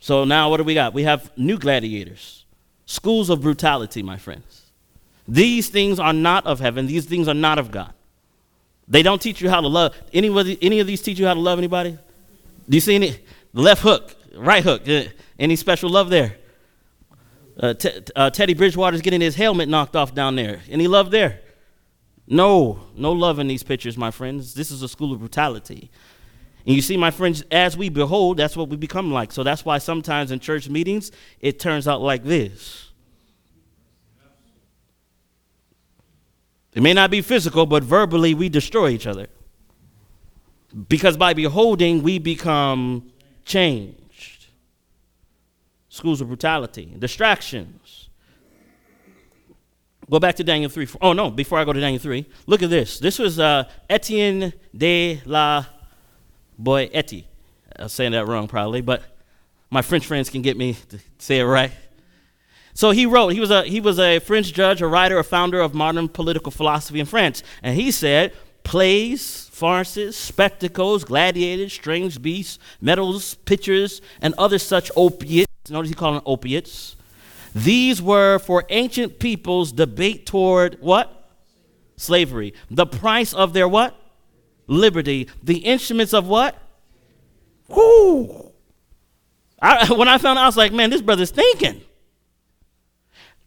So 0.00 0.24
now 0.24 0.50
what 0.50 0.56
do 0.56 0.64
we 0.64 0.74
got? 0.74 0.92
We 0.94 1.04
have 1.04 1.30
new 1.38 1.56
gladiators. 1.58 2.44
Schools 2.86 3.30
of 3.30 3.40
brutality, 3.40 4.02
my 4.02 4.16
friends. 4.16 4.72
These 5.28 5.68
things 5.68 6.00
are 6.00 6.12
not 6.12 6.44
of 6.44 6.58
heaven. 6.58 6.88
These 6.88 7.04
things 7.04 7.28
are 7.28 7.34
not 7.34 7.60
of 7.60 7.70
God. 7.70 7.94
They 8.88 9.04
don't 9.04 9.22
teach 9.22 9.40
you 9.40 9.48
how 9.48 9.60
to 9.60 9.68
love. 9.68 9.94
Anybody, 10.12 10.58
any 10.60 10.80
of 10.80 10.88
these 10.88 11.02
teach 11.02 11.20
you 11.20 11.26
how 11.26 11.34
to 11.34 11.40
love 11.40 11.60
anybody? 11.60 11.96
Do 12.68 12.76
you 12.76 12.80
see 12.80 12.96
any? 12.96 13.16
Left 13.52 13.82
hook, 13.82 14.16
right 14.36 14.62
hook. 14.62 14.88
Uh, 14.88 15.04
any 15.38 15.56
special 15.56 15.90
love 15.90 16.10
there? 16.10 16.36
Uh, 17.58 17.74
t- 17.74 17.90
uh, 18.16 18.30
Teddy 18.30 18.54
Bridgewater's 18.54 19.02
getting 19.02 19.20
his 19.20 19.34
helmet 19.34 19.68
knocked 19.68 19.94
off 19.94 20.14
down 20.14 20.36
there. 20.36 20.60
Any 20.68 20.86
love 20.86 21.10
there? 21.10 21.40
No, 22.26 22.80
no 22.96 23.12
love 23.12 23.38
in 23.38 23.46
these 23.46 23.62
pictures, 23.62 23.98
my 23.98 24.10
friends. 24.10 24.54
This 24.54 24.70
is 24.70 24.82
a 24.82 24.88
school 24.88 25.12
of 25.12 25.18
brutality. 25.18 25.90
And 26.64 26.76
you 26.76 26.82
see, 26.82 26.96
my 26.96 27.10
friends, 27.10 27.44
as 27.50 27.76
we 27.76 27.88
behold, 27.88 28.36
that's 28.36 28.56
what 28.56 28.68
we 28.68 28.76
become 28.76 29.12
like. 29.12 29.32
So 29.32 29.42
that's 29.42 29.64
why 29.64 29.78
sometimes 29.78 30.30
in 30.30 30.38
church 30.38 30.68
meetings, 30.68 31.10
it 31.40 31.58
turns 31.58 31.88
out 31.88 32.00
like 32.00 32.24
this. 32.24 32.90
It 36.72 36.82
may 36.82 36.94
not 36.94 37.10
be 37.10 37.20
physical, 37.20 37.66
but 37.66 37.82
verbally 37.82 38.32
we 38.32 38.48
destroy 38.48 38.90
each 38.90 39.06
other. 39.06 39.26
Because 40.88 41.18
by 41.18 41.34
beholding, 41.34 42.02
we 42.02 42.18
become 42.18 43.12
changed. 43.44 44.01
Schools 45.92 46.22
of 46.22 46.28
brutality, 46.28 46.90
distractions. 46.98 48.08
Go 50.10 50.18
back 50.18 50.36
to 50.36 50.42
Daniel 50.42 50.70
3. 50.70 50.88
Oh, 51.02 51.12
no, 51.12 51.30
before 51.30 51.58
I 51.58 51.66
go 51.66 51.74
to 51.74 51.80
Daniel 51.80 52.00
3, 52.00 52.24
look 52.46 52.62
at 52.62 52.70
this. 52.70 52.98
This 52.98 53.18
was 53.18 53.38
uh, 53.38 53.64
Etienne 53.90 54.54
de 54.74 55.20
la 55.26 55.66
Boétie. 56.58 57.24
I'm 57.76 57.90
saying 57.90 58.12
that 58.12 58.26
wrong 58.26 58.48
probably, 58.48 58.80
but 58.80 59.02
my 59.68 59.82
French 59.82 60.06
friends 60.06 60.30
can 60.30 60.40
get 60.40 60.56
me 60.56 60.78
to 60.88 60.98
say 61.18 61.40
it 61.40 61.44
right. 61.44 61.72
So 62.72 62.92
he 62.92 63.04
wrote, 63.04 63.34
he 63.34 63.40
was, 63.40 63.50
a, 63.50 63.62
he 63.64 63.82
was 63.82 63.98
a 63.98 64.18
French 64.20 64.54
judge, 64.54 64.80
a 64.80 64.86
writer, 64.86 65.18
a 65.18 65.24
founder 65.24 65.60
of 65.60 65.74
modern 65.74 66.08
political 66.08 66.50
philosophy 66.50 67.00
in 67.00 67.06
France. 67.06 67.42
And 67.62 67.78
he 67.78 67.90
said, 67.90 68.32
plays, 68.64 69.50
farces, 69.52 70.16
spectacles, 70.16 71.04
gladiators, 71.04 71.74
strange 71.74 72.22
beasts, 72.22 72.58
medals, 72.80 73.34
pictures, 73.34 74.00
and 74.22 74.32
other 74.38 74.58
such 74.58 74.90
opiates. 74.96 75.51
Notice 75.70 75.90
he 75.90 75.94
called 75.94 76.16
them 76.16 76.22
opiates. 76.26 76.96
These 77.54 78.00
were 78.00 78.38
for 78.38 78.64
ancient 78.70 79.18
peoples 79.18 79.72
debate 79.72 80.26
toward 80.26 80.78
what? 80.80 81.30
Slavery. 81.96 82.54
The 82.70 82.86
price 82.86 83.32
of 83.32 83.52
their 83.52 83.68
what? 83.68 83.96
Liberty. 84.66 85.28
The 85.42 85.58
instruments 85.58 86.14
of 86.14 86.26
what? 86.26 86.56
Whoo! 87.68 88.52
When 89.90 90.08
I 90.08 90.18
found 90.18 90.38
out, 90.38 90.42
I 90.42 90.46
was 90.46 90.56
like, 90.56 90.72
man, 90.72 90.90
this 90.90 91.02
brother's 91.02 91.30
thinking. 91.30 91.82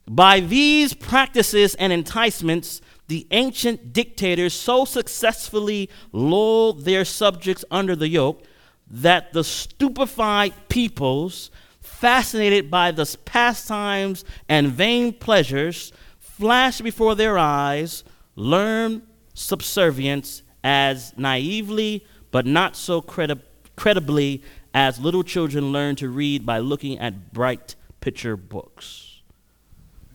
By 0.07 0.39
these 0.39 0.93
practices 0.93 1.75
and 1.75 1.91
enticements, 1.91 2.79
the 3.07 3.27
ancient 3.31 3.91
dictators 3.91 4.53
so 4.53 4.85
successfully 4.85 5.89
lulled 6.11 6.85
their 6.85 7.05
subjects 7.05 7.65
under 7.69 7.95
the 7.95 8.07
yoke 8.07 8.43
that 8.87 9.33
the 9.33 9.43
stupefied 9.43 10.53
peoples, 10.69 11.51
fascinated 11.85 12.69
by 12.69 12.91
the 12.91 13.17
pastimes 13.25 14.25
and 14.49 14.67
vain 14.67 15.13
pleasures, 15.13 15.93
flashed 16.19 16.83
before 16.83 17.15
their 17.15 17.37
eyes, 17.37 18.03
learn 18.35 19.03
subservience 19.33 20.43
as 20.63 21.13
naively 21.17 22.05
but 22.31 22.45
not 22.45 22.75
so 22.75 23.01
credi- 23.01 23.39
credibly 23.77 24.43
as 24.73 24.99
little 24.99 25.23
children 25.23 25.71
learn 25.71 25.95
to 25.95 26.09
read 26.09 26.45
by 26.45 26.59
looking 26.59 26.99
at 26.99 27.31
bright 27.31 27.75
picture 28.01 28.35
books. 28.35 29.21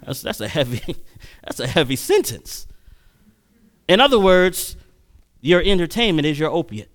That's, 0.04 0.20
that's, 0.20 0.40
a 0.40 0.48
heavy, 0.48 0.96
that's 1.42 1.60
a 1.60 1.66
heavy 1.66 1.96
sentence. 1.96 2.66
In 3.88 4.00
other 4.00 4.18
words, 4.18 4.76
your 5.40 5.62
entertainment 5.62 6.26
is 6.26 6.38
your 6.38 6.50
opiate. 6.50 6.89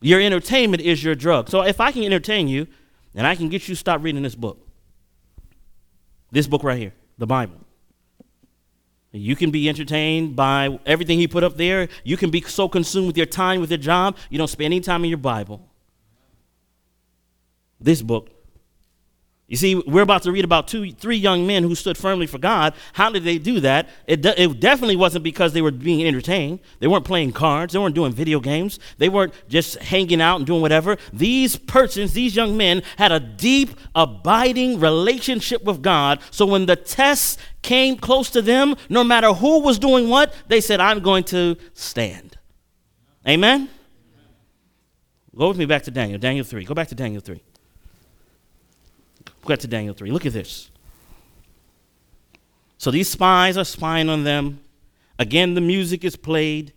Your 0.00 0.20
entertainment 0.20 0.82
is 0.82 1.04
your 1.04 1.14
drug. 1.14 1.48
So 1.50 1.62
if 1.62 1.80
I 1.80 1.92
can 1.92 2.04
entertain 2.04 2.48
you 2.48 2.66
and 3.14 3.26
I 3.26 3.34
can 3.36 3.48
get 3.48 3.68
you 3.68 3.74
to 3.74 3.78
stop 3.78 4.02
reading 4.02 4.22
this 4.22 4.34
book, 4.34 4.66
this 6.30 6.46
book 6.46 6.62
right 6.64 6.78
here, 6.78 6.94
the 7.18 7.26
Bible. 7.26 7.56
You 9.12 9.34
can 9.34 9.50
be 9.50 9.68
entertained 9.68 10.36
by 10.36 10.78
everything 10.86 11.18
he 11.18 11.26
put 11.26 11.42
up 11.42 11.56
there. 11.56 11.88
You 12.04 12.16
can 12.16 12.30
be 12.30 12.40
so 12.42 12.68
consumed 12.68 13.08
with 13.08 13.16
your 13.16 13.26
time, 13.26 13.60
with 13.60 13.70
your 13.70 13.78
job, 13.78 14.16
you 14.30 14.38
don't 14.38 14.48
spend 14.48 14.66
any 14.66 14.80
time 14.80 15.02
in 15.02 15.10
your 15.10 15.18
Bible. 15.18 15.68
This 17.80 18.02
book 18.02 18.30
you 19.50 19.56
see, 19.56 19.74
we're 19.74 20.02
about 20.02 20.22
to 20.22 20.30
read 20.30 20.44
about 20.44 20.68
two, 20.68 20.92
three 20.92 21.16
young 21.16 21.44
men 21.44 21.64
who 21.64 21.74
stood 21.74 21.98
firmly 21.98 22.28
for 22.28 22.38
God. 22.38 22.72
How 22.92 23.10
did 23.10 23.24
they 23.24 23.36
do 23.36 23.58
that? 23.58 23.88
It, 24.06 24.20
de- 24.22 24.40
it 24.40 24.60
definitely 24.60 24.94
wasn't 24.94 25.24
because 25.24 25.52
they 25.52 25.60
were 25.60 25.72
being 25.72 26.06
entertained. 26.06 26.60
They 26.78 26.86
weren't 26.86 27.04
playing 27.04 27.32
cards. 27.32 27.72
They 27.72 27.80
weren't 27.80 27.96
doing 27.96 28.12
video 28.12 28.38
games. 28.38 28.78
They 28.98 29.08
weren't 29.08 29.34
just 29.48 29.76
hanging 29.78 30.20
out 30.20 30.36
and 30.36 30.46
doing 30.46 30.62
whatever. 30.62 30.98
These 31.12 31.56
persons, 31.56 32.12
these 32.12 32.36
young 32.36 32.56
men, 32.56 32.84
had 32.96 33.10
a 33.10 33.18
deep, 33.18 33.70
abiding 33.92 34.78
relationship 34.78 35.64
with 35.64 35.82
God. 35.82 36.20
So 36.30 36.46
when 36.46 36.66
the 36.66 36.76
tests 36.76 37.36
came 37.60 37.96
close 37.96 38.30
to 38.30 38.42
them, 38.42 38.76
no 38.88 39.02
matter 39.02 39.32
who 39.32 39.62
was 39.62 39.80
doing 39.80 40.08
what, 40.08 40.32
they 40.46 40.60
said, 40.60 40.78
I'm 40.78 41.00
going 41.00 41.24
to 41.24 41.56
stand. 41.74 42.38
Amen? 43.26 43.68
Go 45.34 45.48
with 45.48 45.58
me 45.58 45.66
back 45.66 45.82
to 45.82 45.90
Daniel, 45.90 46.20
Daniel 46.20 46.44
3. 46.44 46.64
Go 46.64 46.74
back 46.74 46.86
to 46.86 46.94
Daniel 46.94 47.20
3. 47.20 47.42
Go 49.44 49.56
to 49.56 49.66
Daniel 49.66 49.94
3. 49.94 50.10
Look 50.10 50.26
at 50.26 50.32
this. 50.32 50.70
So 52.78 52.90
these 52.90 53.08
spies 53.08 53.56
are 53.56 53.64
spying 53.64 54.08
on 54.08 54.24
them. 54.24 54.60
Again, 55.18 55.54
the 55.54 55.60
music 55.60 56.04
is 56.04 56.16
played. 56.16 56.72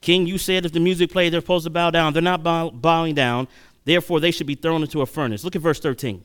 King, 0.00 0.26
you 0.26 0.38
said 0.38 0.64
if 0.64 0.72
the 0.72 0.80
music 0.80 1.10
played, 1.10 1.32
they're 1.32 1.40
supposed 1.40 1.64
to 1.64 1.70
bow 1.70 1.90
down. 1.90 2.12
They're 2.12 2.22
not 2.22 2.42
bow- 2.42 2.70
bowing 2.70 3.14
down. 3.14 3.48
Therefore, 3.84 4.20
they 4.20 4.30
should 4.30 4.46
be 4.46 4.54
thrown 4.54 4.82
into 4.82 5.00
a 5.00 5.06
furnace. 5.06 5.44
Look 5.44 5.56
at 5.56 5.62
verse 5.62 5.80
13. 5.80 6.22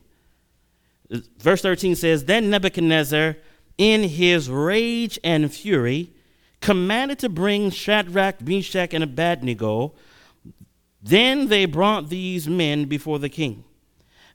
Verse 1.39 1.61
13 1.61 1.95
says 1.95 2.25
Then 2.25 2.49
Nebuchadnezzar, 2.49 3.37
in 3.77 4.03
his 4.03 4.49
rage 4.49 5.17
and 5.23 5.51
fury, 5.51 6.11
commanded 6.61 7.19
to 7.19 7.29
bring 7.29 7.69
Shadrach, 7.69 8.41
Meshach, 8.41 8.93
and 8.93 9.03
Abednego. 9.03 9.93
Then 11.01 11.47
they 11.47 11.65
brought 11.65 12.09
these 12.09 12.47
men 12.47 12.85
before 12.85 13.19
the 13.19 13.29
king. 13.29 13.63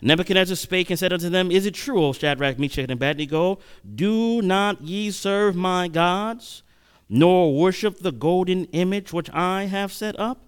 Nebuchadnezzar 0.05 0.57
spake 0.57 0.91
and 0.91 0.99
said 0.99 1.13
unto 1.13 1.29
them, 1.29 1.53
Is 1.53 1.65
it 1.65 1.75
true, 1.75 2.05
O 2.05 2.13
Shadrach, 2.13 2.59
Meshach, 2.59 2.83
and 2.83 2.91
Abednego? 2.91 3.61
Do 3.95 4.43
not 4.43 4.83
ye 4.83 5.13
serve 5.13 5.55
my 5.55 5.87
gods, 5.87 6.65
nor 7.09 7.57
worship 7.57 8.01
the 8.01 8.11
golden 8.11 8.65
image 8.67 9.13
which 9.13 9.31
I 9.31 9.65
have 9.65 9.93
set 9.93 10.19
up? 10.19 10.41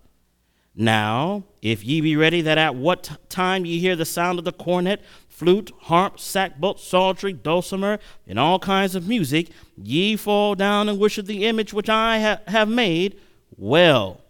Now, 0.74 1.44
if 1.62 1.84
ye 1.84 2.00
be 2.00 2.16
ready, 2.16 2.40
that 2.40 2.58
at 2.58 2.74
what 2.74 3.18
time 3.28 3.64
ye 3.64 3.78
hear 3.78 3.94
the 3.94 4.04
sound 4.04 4.40
of 4.40 4.44
the 4.44 4.50
cornet, 4.50 5.00
flute, 5.28 5.70
harp, 5.82 6.16
sackbut, 6.16 6.80
psaltery, 6.80 7.32
dulcimer, 7.32 8.00
and 8.26 8.40
all 8.40 8.58
kinds 8.58 8.96
of 8.96 9.06
music, 9.06 9.50
ye 9.80 10.16
fall 10.16 10.56
down 10.56 10.88
and 10.88 10.98
worship 10.98 11.26
the 11.26 11.46
image 11.46 11.72
which 11.72 11.88
I 11.88 12.18
ha- 12.18 12.40
have 12.48 12.68
made, 12.68 13.20
well. 13.56 14.20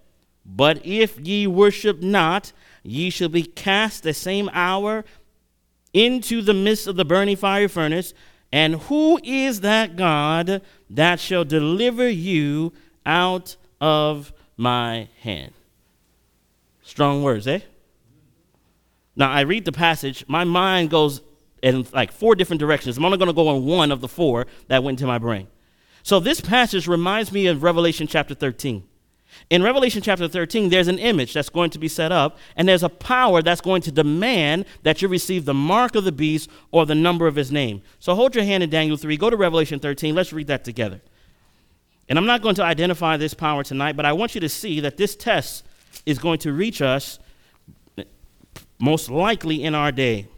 But 0.45 0.85
if 0.85 1.19
ye 1.19 1.47
worship 1.47 2.03
not, 2.03 2.53
ye 2.85 3.11
shall 3.11 3.29
be 3.29 3.43
cast 3.43 4.05
the 4.05 4.15
same 4.15 4.49
hour 4.53 5.05
into 5.93 6.43
the 6.43 6.55
midst 6.55 6.87
of 6.87 6.97
the 6.97 7.05
burning 7.05 7.37
fire 7.37 7.69
furnace. 7.69 8.15
And 8.53 8.77
who 8.83 9.19
is 9.25 9.63
that 9.63 9.97
God 9.97 10.63
that 10.91 11.19
shall 11.19 11.45
deliver 11.45 12.09
you 12.09 12.73
out 13.05 13.57
of 13.81 14.33
my 14.57 15.09
hand? 15.21 15.53
Strong 16.83 17.23
words, 17.23 17.49
eh? 17.49 17.61
Now, 19.17 19.31
I 19.31 19.41
read 19.41 19.65
the 19.65 19.73
passage, 19.73 20.25
my 20.29 20.45
mind 20.45 20.91
goes 20.91 21.23
in 21.63 21.87
like 21.93 22.13
four 22.13 22.35
different 22.35 22.61
directions. 22.61 22.99
I'm 22.99 23.05
only 23.05 23.17
going 23.17 23.29
to 23.29 23.33
go 23.33 23.49
on 23.49 23.65
one 23.65 23.91
of 23.91 24.01
the 24.01 24.09
four 24.09 24.47
that 24.69 24.83
went 24.83 25.01
into 25.01 25.07
my 25.07 25.19
brain. 25.19 25.49
So, 26.03 26.21
this 26.21 26.41
passage 26.41 26.87
reminds 26.87 27.33
me 27.33 27.47
of 27.47 27.63
Revelation 27.63 28.07
chapter 28.07 28.35
13. 28.35 28.85
In 29.51 29.63
Revelation 29.63 30.01
chapter 30.01 30.27
13, 30.27 30.71
there's 30.71 30.89
an 30.89 30.99
image 30.99 31.35
that's 31.35 31.49
going 31.49 31.71
to 31.71 31.79
be 31.79 31.89
set 31.89 32.13
up, 32.13 32.39
and 32.57 32.69
there's 32.69 32.83
a 32.83 32.89
power 32.89 33.43
that's 33.43 33.61
going 33.61 33.83
to 33.83 33.93
demand 33.93 34.65
that 34.83 35.03
you 35.03 35.09
receive 35.09 35.45
the 35.45 35.55
mark 35.55 35.95
of 35.95 36.05
the 36.05 36.13
beast 36.13 36.49
or 36.71 36.87
the 36.87 36.95
number 36.95 37.27
of 37.27 37.37
his 37.37 37.53
name. 37.53 37.83
So 37.99 38.15
hold 38.15 38.35
your 38.35 38.45
hand 38.45 38.63
in 38.63 38.71
Daniel 38.71 38.97
3, 38.97 39.17
go 39.17 39.31
to 39.31 39.37
Revelation 39.37 39.81
13, 39.81 40.15
let's 40.15 40.33
read 40.33 40.47
that 40.47 40.65
together. 40.65 41.01
And 42.09 42.19
I'm 42.19 42.27
not 42.27 42.43
going 42.43 42.55
to 42.57 42.65
identify 42.65 43.17
this 43.17 43.35
power 43.35 43.63
tonight, 43.63 43.97
but 43.97 44.07
I 44.07 44.13
want 44.13 44.35
you 44.35 44.41
to 44.41 44.49
see 44.49 44.81
that 44.81 44.97
this 44.97 45.17
test 45.17 45.65
is 46.07 46.19
going 46.19 46.39
to 46.41 46.53
reach 46.53 46.83
us 46.83 47.19
most 48.79 49.11
likely 49.11 49.63
in 49.63 49.75
our 49.75 49.93
day. 49.93 50.29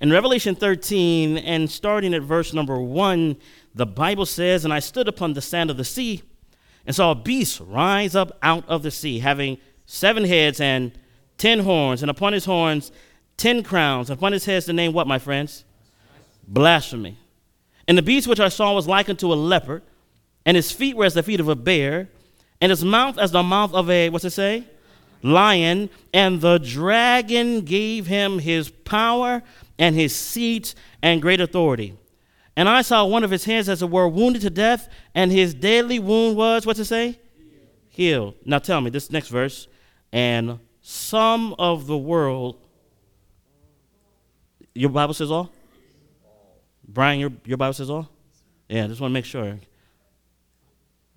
In 0.00 0.10
Revelation 0.10 0.54
13, 0.54 1.38
and 1.38 1.70
starting 1.70 2.12
at 2.12 2.22
verse 2.22 2.52
number 2.52 2.78
1, 2.78 3.36
the 3.74 3.86
Bible 3.86 4.26
says, 4.26 4.64
And 4.64 4.74
I 4.74 4.78
stood 4.78 5.08
upon 5.08 5.32
the 5.32 5.40
sand 5.40 5.70
of 5.70 5.76
the 5.76 5.84
sea 5.84 6.22
and 6.86 6.94
saw 6.94 7.10
a 7.10 7.14
beast 7.14 7.60
rise 7.60 8.14
up 8.14 8.38
out 8.42 8.64
of 8.68 8.82
the 8.82 8.90
sea, 8.90 9.18
having 9.18 9.58
seven 9.86 10.24
heads 10.24 10.60
and 10.60 10.92
ten 11.36 11.60
horns, 11.60 12.02
and 12.02 12.10
upon 12.10 12.32
his 12.32 12.44
horns 12.44 12.92
ten 13.36 13.62
crowns. 13.62 14.08
And 14.08 14.18
upon 14.18 14.32
his 14.32 14.44
heads 14.44 14.66
the 14.66 14.72
name 14.72 14.92
what, 14.92 15.06
my 15.06 15.18
friends? 15.18 15.64
Blasphemy. 16.46 17.18
And 17.88 17.98
the 17.98 18.02
beast 18.02 18.26
which 18.26 18.40
I 18.40 18.48
saw 18.48 18.74
was 18.74 18.88
like 18.88 19.08
unto 19.08 19.32
a 19.32 19.34
leopard, 19.34 19.82
and 20.44 20.56
his 20.56 20.72
feet 20.72 20.96
were 20.96 21.04
as 21.04 21.14
the 21.14 21.22
feet 21.22 21.40
of 21.40 21.48
a 21.48 21.56
bear, 21.56 22.08
and 22.60 22.70
his 22.70 22.84
mouth 22.84 23.18
as 23.18 23.32
the 23.32 23.42
mouth 23.42 23.74
of 23.74 23.90
a, 23.90 24.08
what's 24.10 24.24
it 24.24 24.30
say? 24.30 24.64
Lion. 25.22 25.90
And 26.14 26.40
the 26.40 26.58
dragon 26.58 27.62
gave 27.62 28.06
him 28.06 28.38
his 28.38 28.70
power 28.70 29.42
and 29.78 29.94
his 29.94 30.14
seat 30.14 30.74
and 31.02 31.20
great 31.20 31.40
authority. 31.40 31.94
And 32.56 32.68
I 32.68 32.80
saw 32.80 33.04
one 33.04 33.22
of 33.22 33.30
his 33.30 33.44
hands, 33.44 33.68
as 33.68 33.82
it 33.82 33.90
were, 33.90 34.08
wounded 34.08 34.42
to 34.42 34.50
death, 34.50 34.88
and 35.14 35.30
his 35.30 35.52
deadly 35.52 35.98
wound 35.98 36.36
was, 36.36 36.64
what's 36.64 36.80
it 36.80 36.86
say? 36.86 37.18
Healed. 37.90 38.34
Now 38.44 38.58
tell 38.58 38.80
me, 38.80 38.88
this 38.90 39.10
next 39.10 39.28
verse. 39.28 39.68
And 40.10 40.58
some 40.80 41.54
of 41.58 41.86
the 41.86 41.98
world, 41.98 42.56
your 44.74 44.90
Bible 44.90 45.12
says 45.12 45.30
all? 45.30 45.50
Brian, 46.88 47.20
your, 47.20 47.32
your 47.44 47.58
Bible 47.58 47.74
says 47.74 47.90
all? 47.90 48.08
Yeah, 48.68 48.86
just 48.86 49.00
want 49.00 49.10
to 49.10 49.14
make 49.14 49.24
sure. 49.26 49.58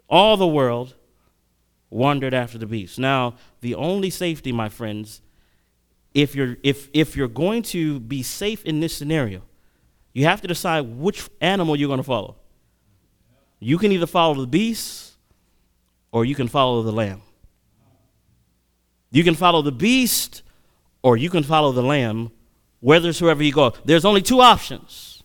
All 0.10 0.36
the 0.36 0.48
world 0.48 0.96
wandered 1.90 2.34
after 2.34 2.58
the 2.58 2.66
beast. 2.66 3.00
Now, 3.00 3.36
the 3.62 3.76
only 3.76 4.10
safety, 4.10 4.52
my 4.52 4.68
friends, 4.68 5.22
if 6.14 6.36
you're, 6.36 6.58
if, 6.64 6.90
if 6.94 7.16
you're 7.16 7.28
going 7.28 7.64
to 7.64 8.00
be 8.00 8.24
safe 8.24 8.66
in 8.66 8.80
this 8.80 8.96
scenario, 8.96 9.42
you 10.20 10.26
have 10.26 10.42
to 10.42 10.50
decide 10.50 10.82
which 10.82 11.30
animal 11.40 11.78
you're 11.78 11.88
going 11.88 11.96
to 12.00 12.04
follow. 12.04 12.36
You 13.62 13.78
can 13.78 13.94
either 13.94 14.06
follow 14.06 14.34
the 14.34 14.48
beast 14.48 15.14
or 16.12 16.26
you 16.26 16.36
can 16.36 16.50
follow 16.50 16.82
the 16.84 16.92
lamb. 16.92 17.22
You 19.12 19.24
can 19.24 19.34
follow 19.34 19.62
the 19.62 19.72
beast 19.72 20.42
or 21.04 21.16
you 21.16 21.30
can 21.30 21.44
follow 21.44 21.72
the 21.72 21.82
lamb, 21.82 22.32
whithersoever 22.82 23.42
you 23.42 23.54
go. 23.54 23.72
There's 23.86 24.04
only 24.04 24.22
two 24.22 24.42
options. 24.42 25.24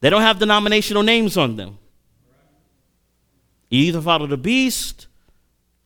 They 0.00 0.10
don't 0.10 0.20
have 0.20 0.38
denominational 0.38 1.02
names 1.02 1.38
on 1.38 1.56
them. 1.56 1.78
You 3.70 3.80
either 3.84 4.02
follow 4.02 4.26
the 4.26 4.36
beast 4.36 5.06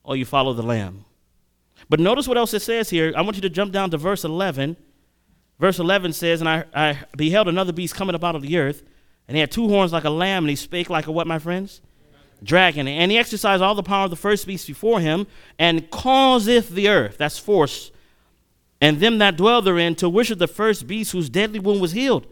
or 0.03 0.17
you 0.17 0.25
follow 0.25 0.53
the 0.53 0.65
lamb. 0.65 1.05
But 1.89 2.01
notice 2.01 2.27
what 2.27 2.39
else 2.39 2.55
it 2.55 2.63
says 2.63 2.91
here. 2.91 3.13
I 3.17 3.21
want 3.23 3.37
you 3.37 3.43
to 3.43 3.51
jump 3.51 3.73
down 3.73 3.93
to 3.93 3.99
verse 3.99 4.25
11. 4.25 4.77
Verse 5.63 5.79
11 5.79 6.13
says, 6.13 6.41
And 6.41 6.49
I, 6.49 6.65
I 6.75 6.99
beheld 7.17 7.47
another 7.47 7.73
beast 7.73 7.95
coming 7.95 8.17
up 8.17 8.25
out 8.25 8.35
of 8.35 8.43
the 8.43 8.59
earth, 8.59 8.83
and 9.29 9.37
he 9.37 9.41
had 9.41 9.53
two 9.53 9.69
horns 9.69 9.93
like 9.93 10.03
a 10.03 10.11
lamb, 10.11 10.43
and 10.43 10.51
he 10.51 10.57
spake 10.57 10.91
like 10.91 11.07
a 11.07 11.13
what, 11.13 11.29
my 11.29 11.39
friends? 11.39 11.81
Dragon. 12.43 12.89
And 12.89 13.13
he 13.13 13.17
exercised 13.17 13.63
all 13.63 13.77
the 13.77 13.83
power 13.85 14.07
of 14.07 14.11
the 14.11 14.17
first 14.17 14.45
beast 14.45 14.67
before 14.67 14.99
him, 14.99 15.25
and 15.61 15.89
causeth 15.89 16.71
the 16.71 16.89
earth, 16.89 17.17
that's 17.17 17.39
force, 17.39 17.93
and 18.81 18.99
them 18.99 19.19
that 19.19 19.37
dwell 19.37 19.63
therein 19.63 19.95
to 19.95 20.09
worship 20.09 20.41
the 20.41 20.49
first 20.49 20.89
beast 20.89 21.13
whose 21.13 21.31
deadly 21.31 21.61
wound 21.61 21.81
was 21.81 21.93
healed. 21.93 22.27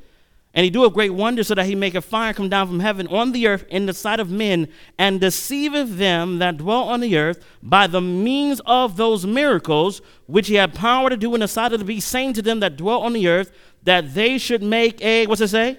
And 0.52 0.64
he 0.64 0.70
doeth 0.70 0.94
great 0.94 1.14
wonders 1.14 1.46
so 1.46 1.54
that 1.54 1.66
he 1.66 1.76
make 1.76 1.94
a 1.94 2.00
fire 2.00 2.34
come 2.34 2.48
down 2.48 2.66
from 2.66 2.80
heaven 2.80 3.06
on 3.06 3.30
the 3.30 3.46
earth 3.46 3.64
in 3.68 3.86
the 3.86 3.92
sight 3.92 4.18
of 4.18 4.30
men, 4.30 4.68
and 4.98 5.20
deceiveth 5.20 5.96
them 5.96 6.38
that 6.40 6.56
dwell 6.56 6.82
on 6.84 7.00
the 7.00 7.16
earth 7.16 7.44
by 7.62 7.86
the 7.86 8.00
means 8.00 8.60
of 8.66 8.96
those 8.96 9.24
miracles 9.24 10.02
which 10.26 10.48
he 10.48 10.56
had 10.56 10.74
power 10.74 11.08
to 11.08 11.16
do 11.16 11.32
in 11.34 11.40
the 11.40 11.48
sight 11.48 11.72
of 11.72 11.78
the 11.78 11.84
beast, 11.84 12.08
saying 12.08 12.32
to 12.32 12.42
them 12.42 12.58
that 12.60 12.76
dwell 12.76 13.00
on 13.02 13.12
the 13.12 13.28
earth 13.28 13.52
that 13.84 14.14
they 14.14 14.38
should 14.38 14.62
make 14.62 15.00
a, 15.02 15.26
what's 15.26 15.40
it 15.40 15.48
say? 15.48 15.78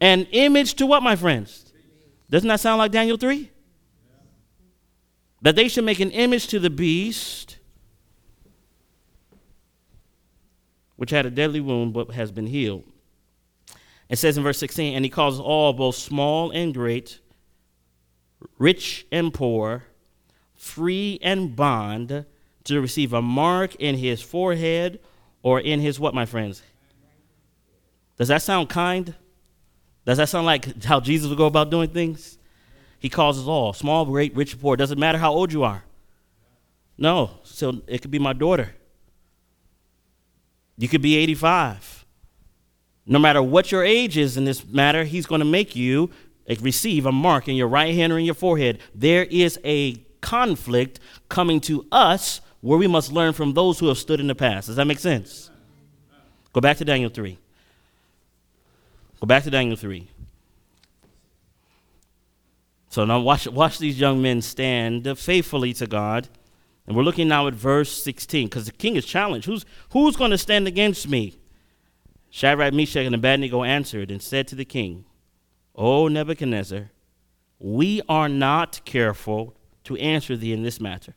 An 0.00 0.26
image 0.32 0.74
to 0.74 0.86
what, 0.86 1.02
my 1.02 1.14
friends? 1.14 1.72
Doesn't 2.28 2.48
that 2.48 2.60
sound 2.60 2.78
like 2.78 2.90
Daniel 2.90 3.16
3? 3.16 3.50
That 5.42 5.54
they 5.54 5.68
should 5.68 5.84
make 5.84 6.00
an 6.00 6.10
image 6.10 6.48
to 6.48 6.58
the 6.58 6.70
beast, 6.70 7.58
which 10.96 11.10
had 11.10 11.24
a 11.24 11.30
deadly 11.30 11.60
wound 11.60 11.92
but 11.92 12.10
has 12.10 12.32
been 12.32 12.48
healed. 12.48 12.82
It 14.08 14.16
says 14.16 14.36
in 14.36 14.44
verse 14.44 14.58
16, 14.58 14.94
and 14.94 15.04
he 15.04 15.10
causes 15.10 15.40
all, 15.40 15.72
both 15.72 15.96
small 15.96 16.50
and 16.50 16.72
great, 16.72 17.20
rich 18.58 19.06
and 19.10 19.34
poor, 19.34 19.84
free 20.54 21.18
and 21.22 21.56
bond, 21.56 22.24
to 22.64 22.80
receive 22.80 23.12
a 23.12 23.22
mark 23.22 23.74
in 23.76 23.96
his 23.96 24.20
forehead 24.20 25.00
or 25.42 25.60
in 25.60 25.80
his 25.80 26.00
what, 26.00 26.14
my 26.14 26.26
friends? 26.26 26.62
Does 28.16 28.28
that 28.28 28.42
sound 28.42 28.68
kind? 28.68 29.14
Does 30.04 30.18
that 30.18 30.28
sound 30.28 30.46
like 30.46 30.82
how 30.84 31.00
Jesus 31.00 31.28
would 31.28 31.38
go 31.38 31.46
about 31.46 31.70
doing 31.70 31.90
things? 31.90 32.38
He 32.98 33.08
causes 33.08 33.46
all, 33.46 33.72
small, 33.72 34.04
great, 34.04 34.34
rich, 34.34 34.60
poor. 34.60 34.76
Doesn't 34.76 34.98
matter 34.98 35.18
how 35.18 35.32
old 35.32 35.52
you 35.52 35.62
are. 35.62 35.84
No, 36.98 37.38
so 37.42 37.82
it 37.86 38.02
could 38.02 38.10
be 38.10 38.18
my 38.18 38.32
daughter. 38.32 38.74
You 40.78 40.88
could 40.88 41.02
be 41.02 41.16
85. 41.16 41.95
No 43.06 43.18
matter 43.18 43.42
what 43.42 43.70
your 43.70 43.84
age 43.84 44.16
is 44.16 44.36
in 44.36 44.44
this 44.44 44.66
matter, 44.66 45.04
he's 45.04 45.26
going 45.26 45.38
to 45.38 45.44
make 45.44 45.76
you 45.76 46.10
receive 46.60 47.06
a 47.06 47.12
mark 47.12 47.48
in 47.48 47.54
your 47.54 47.68
right 47.68 47.94
hand 47.94 48.12
or 48.12 48.18
in 48.18 48.24
your 48.24 48.34
forehead. 48.34 48.80
There 48.94 49.24
is 49.24 49.58
a 49.64 49.94
conflict 50.20 50.98
coming 51.28 51.60
to 51.62 51.86
us 51.92 52.40
where 52.60 52.78
we 52.78 52.88
must 52.88 53.12
learn 53.12 53.32
from 53.32 53.54
those 53.54 53.78
who 53.78 53.86
have 53.88 53.98
stood 53.98 54.18
in 54.18 54.26
the 54.26 54.34
past. 54.34 54.66
Does 54.66 54.76
that 54.76 54.86
make 54.86 54.98
sense? 54.98 55.50
Go 56.52 56.60
back 56.60 56.78
to 56.78 56.84
Daniel 56.84 57.10
3. 57.10 57.38
Go 59.20 59.26
back 59.26 59.44
to 59.44 59.50
Daniel 59.50 59.76
3. 59.76 60.08
So 62.88 63.04
now 63.04 63.20
watch, 63.20 63.46
watch 63.46 63.78
these 63.78 64.00
young 64.00 64.22
men 64.22 64.42
stand 64.42 65.18
faithfully 65.18 65.74
to 65.74 65.86
God. 65.86 66.28
And 66.86 66.96
we're 66.96 67.02
looking 67.02 67.28
now 67.28 67.46
at 67.46 67.54
verse 67.54 67.92
16 68.02 68.46
because 68.46 68.66
the 68.66 68.72
king 68.72 68.96
is 68.96 69.04
challenged. 69.04 69.46
Who's, 69.46 69.64
who's 69.90 70.16
going 70.16 70.30
to 70.30 70.38
stand 70.38 70.66
against 70.66 71.08
me? 71.08 71.36
Shadrach, 72.36 72.74
Meshach, 72.74 73.06
and 73.06 73.14
Abednego 73.14 73.62
answered 73.62 74.10
and 74.10 74.20
said 74.20 74.46
to 74.48 74.54
the 74.54 74.66
king, 74.66 75.06
O 75.74 76.06
Nebuchadnezzar, 76.06 76.90
we 77.58 78.02
are 78.10 78.28
not 78.28 78.82
careful 78.84 79.56
to 79.84 79.96
answer 79.96 80.36
thee 80.36 80.52
in 80.52 80.62
this 80.62 80.78
matter. 80.78 81.14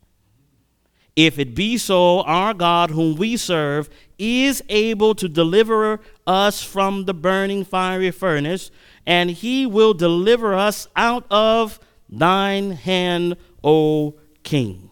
If 1.18 1.38
it 1.38 1.56
be 1.56 1.78
so, 1.78 2.22
our 2.22 2.54
God, 2.54 2.92
whom 2.92 3.18
we 3.18 3.36
serve, 3.36 3.90
is 4.18 4.64
able 4.70 5.14
to 5.16 5.28
deliver 5.28 6.00
us 6.26 6.64
from 6.64 7.04
the 7.04 7.14
burning 7.14 7.66
fiery 7.66 8.12
furnace, 8.12 8.72
and 9.06 9.30
he 9.30 9.66
will 9.66 9.94
deliver 9.94 10.54
us 10.54 10.88
out 10.96 11.26
of 11.30 11.82
thine 12.08 12.72
hand, 12.72 13.36
O 13.62 14.16
king. 14.44 14.90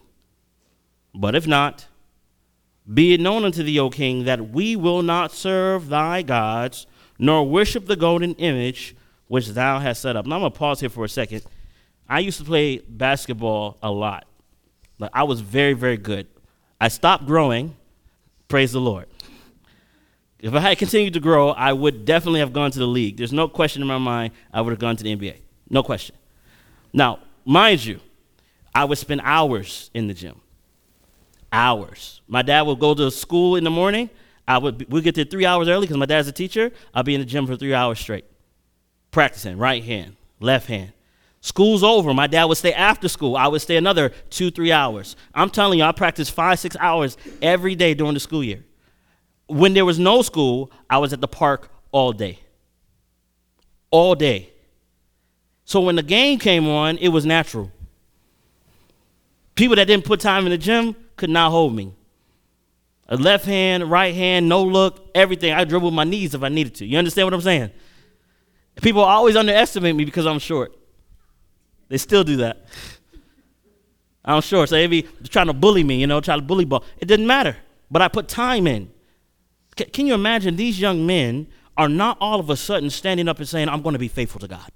But 1.14 1.34
if 1.34 1.46
not, 1.46 1.87
be 2.92 3.12
it 3.12 3.20
known 3.20 3.44
unto 3.44 3.62
thee, 3.62 3.78
O 3.78 3.90
king, 3.90 4.24
that 4.24 4.50
we 4.50 4.76
will 4.76 5.02
not 5.02 5.32
serve 5.32 5.88
thy 5.88 6.22
gods, 6.22 6.86
nor 7.18 7.46
worship 7.46 7.86
the 7.86 7.96
golden 7.96 8.34
image 8.34 8.96
which 9.26 9.48
thou 9.48 9.78
hast 9.78 10.00
set 10.02 10.16
up. 10.16 10.26
Now 10.26 10.36
I'm 10.36 10.40
gonna 10.40 10.50
pause 10.50 10.80
here 10.80 10.88
for 10.88 11.04
a 11.04 11.08
second. 11.08 11.42
I 12.08 12.20
used 12.20 12.38
to 12.38 12.44
play 12.44 12.78
basketball 12.78 13.76
a 13.82 13.90
lot. 13.90 14.26
Like 14.98 15.10
I 15.12 15.24
was 15.24 15.40
very, 15.40 15.74
very 15.74 15.98
good. 15.98 16.26
I 16.80 16.88
stopped 16.88 17.26
growing. 17.26 17.76
Praise 18.48 18.72
the 18.72 18.80
Lord. 18.80 19.06
If 20.38 20.54
I 20.54 20.60
had 20.60 20.78
continued 20.78 21.14
to 21.14 21.20
grow, 21.20 21.50
I 21.50 21.72
would 21.72 22.04
definitely 22.04 22.40
have 22.40 22.52
gone 22.52 22.70
to 22.70 22.78
the 22.78 22.86
league. 22.86 23.16
There's 23.16 23.32
no 23.32 23.48
question 23.48 23.82
in 23.82 23.88
my 23.88 23.98
mind 23.98 24.32
I 24.52 24.62
would 24.62 24.70
have 24.70 24.78
gone 24.78 24.96
to 24.96 25.04
the 25.04 25.14
NBA. 25.14 25.40
No 25.68 25.82
question. 25.82 26.16
Now, 26.92 27.18
mind 27.44 27.84
you, 27.84 28.00
I 28.74 28.84
would 28.84 28.96
spend 28.96 29.20
hours 29.24 29.90
in 29.92 30.06
the 30.06 30.14
gym 30.14 30.40
hours. 31.52 32.20
My 32.28 32.42
dad 32.42 32.62
would 32.62 32.78
go 32.78 32.94
to 32.94 33.10
school 33.10 33.56
in 33.56 33.64
the 33.64 33.70
morning. 33.70 34.10
I 34.46 34.58
would 34.58 34.90
we 34.90 35.02
get 35.02 35.14
there 35.14 35.24
three 35.24 35.44
hours 35.44 35.68
early 35.68 35.86
because 35.86 35.98
my 35.98 36.06
dad's 36.06 36.28
a 36.28 36.32
teacher. 36.32 36.72
I'd 36.94 37.04
be 37.04 37.14
in 37.14 37.20
the 37.20 37.26
gym 37.26 37.46
for 37.46 37.56
three 37.56 37.74
hours 37.74 37.98
straight, 37.98 38.24
practicing 39.10 39.58
right 39.58 39.84
hand, 39.84 40.16
left 40.40 40.68
hand. 40.68 40.92
School's 41.40 41.82
over. 41.84 42.12
My 42.12 42.26
dad 42.26 42.44
would 42.46 42.58
stay 42.58 42.72
after 42.72 43.08
school. 43.08 43.36
I 43.36 43.46
would 43.46 43.60
stay 43.60 43.76
another 43.76 44.10
two, 44.30 44.50
three 44.50 44.72
hours. 44.72 45.16
I'm 45.34 45.50
telling 45.50 45.78
you, 45.78 45.84
I 45.84 45.92
practiced 45.92 46.32
five, 46.32 46.58
six 46.58 46.76
hours 46.80 47.16
every 47.40 47.74
day 47.74 47.94
during 47.94 48.14
the 48.14 48.20
school 48.20 48.42
year. 48.42 48.64
When 49.46 49.72
there 49.72 49.84
was 49.84 49.98
no 49.98 50.22
school, 50.22 50.70
I 50.90 50.98
was 50.98 51.12
at 51.12 51.20
the 51.20 51.28
park 51.28 51.70
all 51.92 52.12
day. 52.12 52.40
All 53.90 54.14
day. 54.14 54.50
So 55.64 55.80
when 55.80 55.96
the 55.96 56.02
game 56.02 56.38
came 56.38 56.68
on, 56.68 56.98
it 56.98 57.08
was 57.08 57.24
natural. 57.24 57.70
People 59.54 59.76
that 59.76 59.86
didn't 59.86 60.04
put 60.04 60.20
time 60.20 60.44
in 60.44 60.50
the 60.50 60.58
gym, 60.58 60.96
could 61.18 61.30
not 61.30 61.50
hold 61.50 61.74
me. 61.74 61.92
A 63.08 63.16
left 63.16 63.44
hand, 63.44 63.90
right 63.90 64.14
hand, 64.14 64.48
no 64.48 64.62
look, 64.62 65.10
everything. 65.14 65.52
I 65.52 65.64
dribble 65.64 65.90
my 65.90 66.04
knees 66.04 66.34
if 66.34 66.42
I 66.42 66.48
needed 66.48 66.74
to. 66.76 66.86
You 66.86 66.98
understand 66.98 67.26
what 67.26 67.34
I'm 67.34 67.40
saying? 67.40 67.70
People 68.82 69.02
always 69.02 69.34
underestimate 69.34 69.96
me 69.96 70.04
because 70.04 70.26
I'm 70.26 70.38
short. 70.38 70.76
They 71.88 71.98
still 71.98 72.22
do 72.22 72.36
that. 72.36 72.66
I'm 74.24 74.42
short, 74.42 74.68
so 74.68 74.74
they 74.74 74.86
be 74.86 75.02
trying 75.28 75.46
to 75.46 75.54
bully 75.54 75.82
me, 75.82 76.00
you 76.00 76.06
know, 76.06 76.20
trying 76.20 76.40
to 76.40 76.44
bully 76.44 76.66
ball. 76.66 76.84
It 76.98 77.06
didn't 77.06 77.26
matter, 77.26 77.56
but 77.90 78.02
I 78.02 78.08
put 78.08 78.28
time 78.28 78.66
in. 78.66 78.90
C- 79.78 79.86
can 79.86 80.06
you 80.06 80.12
imagine 80.12 80.56
these 80.56 80.78
young 80.78 81.06
men 81.06 81.48
are 81.78 81.88
not 81.88 82.18
all 82.20 82.38
of 82.38 82.50
a 82.50 82.56
sudden 82.56 82.90
standing 82.90 83.26
up 83.26 83.38
and 83.38 83.48
saying, 83.48 83.70
I'm 83.70 83.80
going 83.80 83.94
to 83.94 83.98
be 83.98 84.08
faithful 84.08 84.40
to 84.40 84.48
God? 84.48 84.70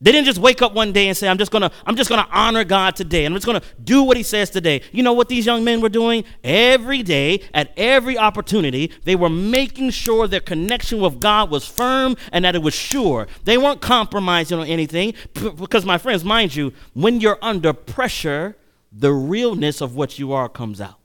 They 0.00 0.12
didn't 0.12 0.26
just 0.26 0.38
wake 0.38 0.62
up 0.62 0.74
one 0.74 0.92
day 0.92 1.08
and 1.08 1.16
say, 1.16 1.28
I'm 1.28 1.38
just 1.38 1.50
gonna, 1.50 1.72
I'm 1.84 1.96
just 1.96 2.08
gonna 2.08 2.28
honor 2.30 2.62
God 2.62 2.94
today. 2.94 3.24
I'm 3.24 3.34
just 3.34 3.46
gonna 3.46 3.62
do 3.82 4.04
what 4.04 4.16
he 4.16 4.22
says 4.22 4.48
today. 4.48 4.80
You 4.92 5.02
know 5.02 5.12
what 5.12 5.28
these 5.28 5.44
young 5.44 5.64
men 5.64 5.80
were 5.80 5.88
doing? 5.88 6.22
Every 6.44 7.02
day, 7.02 7.42
at 7.52 7.72
every 7.76 8.16
opportunity, 8.16 8.92
they 9.02 9.16
were 9.16 9.28
making 9.28 9.90
sure 9.90 10.28
their 10.28 10.38
connection 10.38 11.00
with 11.00 11.18
God 11.18 11.50
was 11.50 11.66
firm 11.66 12.16
and 12.30 12.44
that 12.44 12.54
it 12.54 12.62
was 12.62 12.74
sure. 12.74 13.26
They 13.42 13.58
weren't 13.58 13.80
compromising 13.80 14.60
on 14.60 14.68
anything. 14.68 15.14
Because, 15.34 15.84
my 15.84 15.98
friends, 15.98 16.24
mind 16.24 16.54
you, 16.54 16.72
when 16.94 17.20
you're 17.20 17.38
under 17.42 17.72
pressure, 17.72 18.56
the 18.92 19.12
realness 19.12 19.80
of 19.80 19.96
what 19.96 20.16
you 20.16 20.32
are 20.32 20.48
comes 20.48 20.80
out. 20.80 21.00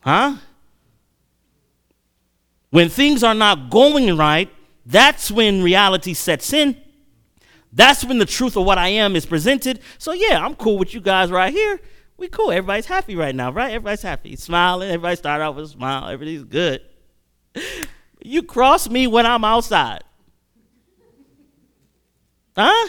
Huh? 0.00 0.36
When 2.68 2.90
things 2.90 3.24
are 3.24 3.34
not 3.34 3.70
going 3.70 4.14
right, 4.18 4.50
that's 4.84 5.30
when 5.30 5.62
reality 5.62 6.12
sets 6.12 6.52
in. 6.52 6.81
That's 7.72 8.04
when 8.04 8.18
the 8.18 8.26
truth 8.26 8.56
of 8.56 8.64
what 8.64 8.78
I 8.78 8.88
am 8.88 9.16
is 9.16 9.24
presented. 9.24 9.80
So 9.98 10.12
yeah, 10.12 10.44
I'm 10.44 10.54
cool 10.54 10.78
with 10.78 10.92
you 10.92 11.00
guys 11.00 11.30
right 11.30 11.52
here. 11.52 11.80
We 12.16 12.28
cool. 12.28 12.50
Everybody's 12.50 12.86
happy 12.86 13.16
right 13.16 13.34
now, 13.34 13.50
right? 13.50 13.72
Everybody's 13.72 14.02
happy, 14.02 14.36
smiling. 14.36 14.88
Everybody 14.88 15.16
start 15.16 15.40
out 15.40 15.56
with 15.56 15.64
a 15.64 15.68
smile. 15.68 16.08
Everything's 16.08 16.44
good. 16.44 16.82
You 18.22 18.42
cross 18.42 18.88
me 18.88 19.06
when 19.06 19.26
I'm 19.26 19.44
outside. 19.44 20.04
Huh? 22.56 22.88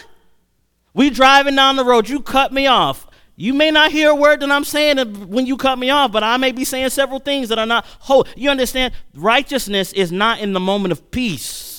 We 0.92 1.10
driving 1.10 1.56
down 1.56 1.76
the 1.76 1.84
road. 1.84 2.08
You 2.08 2.20
cut 2.20 2.52
me 2.52 2.66
off. 2.66 3.08
You 3.36 3.52
may 3.52 3.72
not 3.72 3.90
hear 3.90 4.10
a 4.10 4.14
word 4.14 4.40
that 4.40 4.50
I'm 4.50 4.62
saying 4.62 5.28
when 5.28 5.46
you 5.46 5.56
cut 5.56 5.78
me 5.78 5.90
off, 5.90 6.12
but 6.12 6.22
I 6.22 6.36
may 6.36 6.52
be 6.52 6.64
saying 6.64 6.90
several 6.90 7.18
things 7.18 7.48
that 7.48 7.58
are 7.58 7.66
not 7.66 7.84
whole. 8.00 8.26
You 8.36 8.50
understand? 8.50 8.94
Righteousness 9.14 9.92
is 9.92 10.12
not 10.12 10.38
in 10.38 10.52
the 10.52 10.60
moment 10.60 10.92
of 10.92 11.10
peace. 11.10 11.73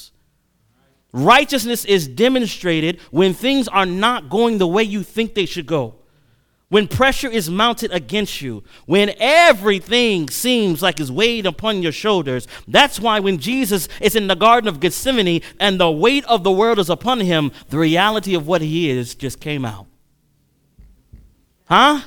Righteousness 1.15 1.85
is 1.85 2.09
demonstrated 2.09 2.99
when 3.09 3.33
things 3.33 3.69
are 3.69 3.85
not 3.85 4.29
going 4.29 4.57
the 4.57 4.67
way 4.67 4.83
you 4.83 5.01
think 5.01 5.33
they 5.33 5.45
should 5.45 5.65
go. 5.65 5.95
When 6.67 6.89
pressure 6.89 7.29
is 7.29 7.49
mounted 7.49 7.93
against 7.93 8.41
you, 8.41 8.65
when 8.85 9.13
everything 9.17 10.29
seems 10.29 10.81
like 10.81 10.99
it's 10.99 11.09
weighed 11.09 11.45
upon 11.45 11.81
your 11.81 11.93
shoulders, 11.93 12.49
that's 12.67 12.99
why 12.99 13.21
when 13.21 13.37
Jesus 13.37 13.87
is 14.01 14.17
in 14.17 14.27
the 14.27 14.35
Garden 14.35 14.67
of 14.67 14.81
Gethsemane 14.81 15.41
and 15.57 15.79
the 15.79 15.89
weight 15.89 16.25
of 16.25 16.43
the 16.43 16.51
world 16.51 16.79
is 16.79 16.89
upon 16.89 17.21
him, 17.21 17.53
the 17.69 17.77
reality 17.77 18.35
of 18.35 18.45
what 18.45 18.61
he 18.61 18.89
is 18.89 19.15
just 19.15 19.39
came 19.39 19.63
out. 19.63 19.85
Huh? 21.69 22.01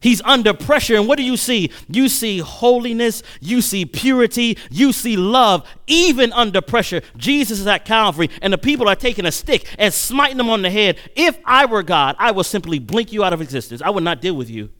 He's 0.00 0.22
under 0.22 0.54
pressure. 0.54 0.96
And 0.96 1.06
what 1.06 1.18
do 1.18 1.22
you 1.22 1.36
see? 1.36 1.70
You 1.88 2.08
see 2.08 2.38
holiness, 2.38 3.22
you 3.40 3.60
see 3.60 3.84
purity, 3.84 4.56
you 4.70 4.92
see 4.92 5.16
love, 5.16 5.68
even 5.86 6.32
under 6.32 6.62
pressure. 6.62 7.02
Jesus 7.16 7.60
is 7.60 7.66
at 7.66 7.84
Calvary, 7.84 8.30
and 8.40 8.52
the 8.52 8.58
people 8.58 8.88
are 8.88 8.96
taking 8.96 9.26
a 9.26 9.32
stick 9.32 9.66
and 9.78 9.92
smiting 9.92 10.38
them 10.38 10.48
on 10.48 10.62
the 10.62 10.70
head. 10.70 10.98
If 11.14 11.38
I 11.44 11.66
were 11.66 11.82
God, 11.82 12.16
I 12.18 12.30
would 12.30 12.46
simply 12.46 12.78
blink 12.78 13.12
you 13.12 13.22
out 13.22 13.34
of 13.34 13.42
existence. 13.42 13.82
I 13.82 13.90
would 13.90 14.02
not 14.02 14.22
deal 14.22 14.34
with 14.34 14.48
you. 14.48 14.70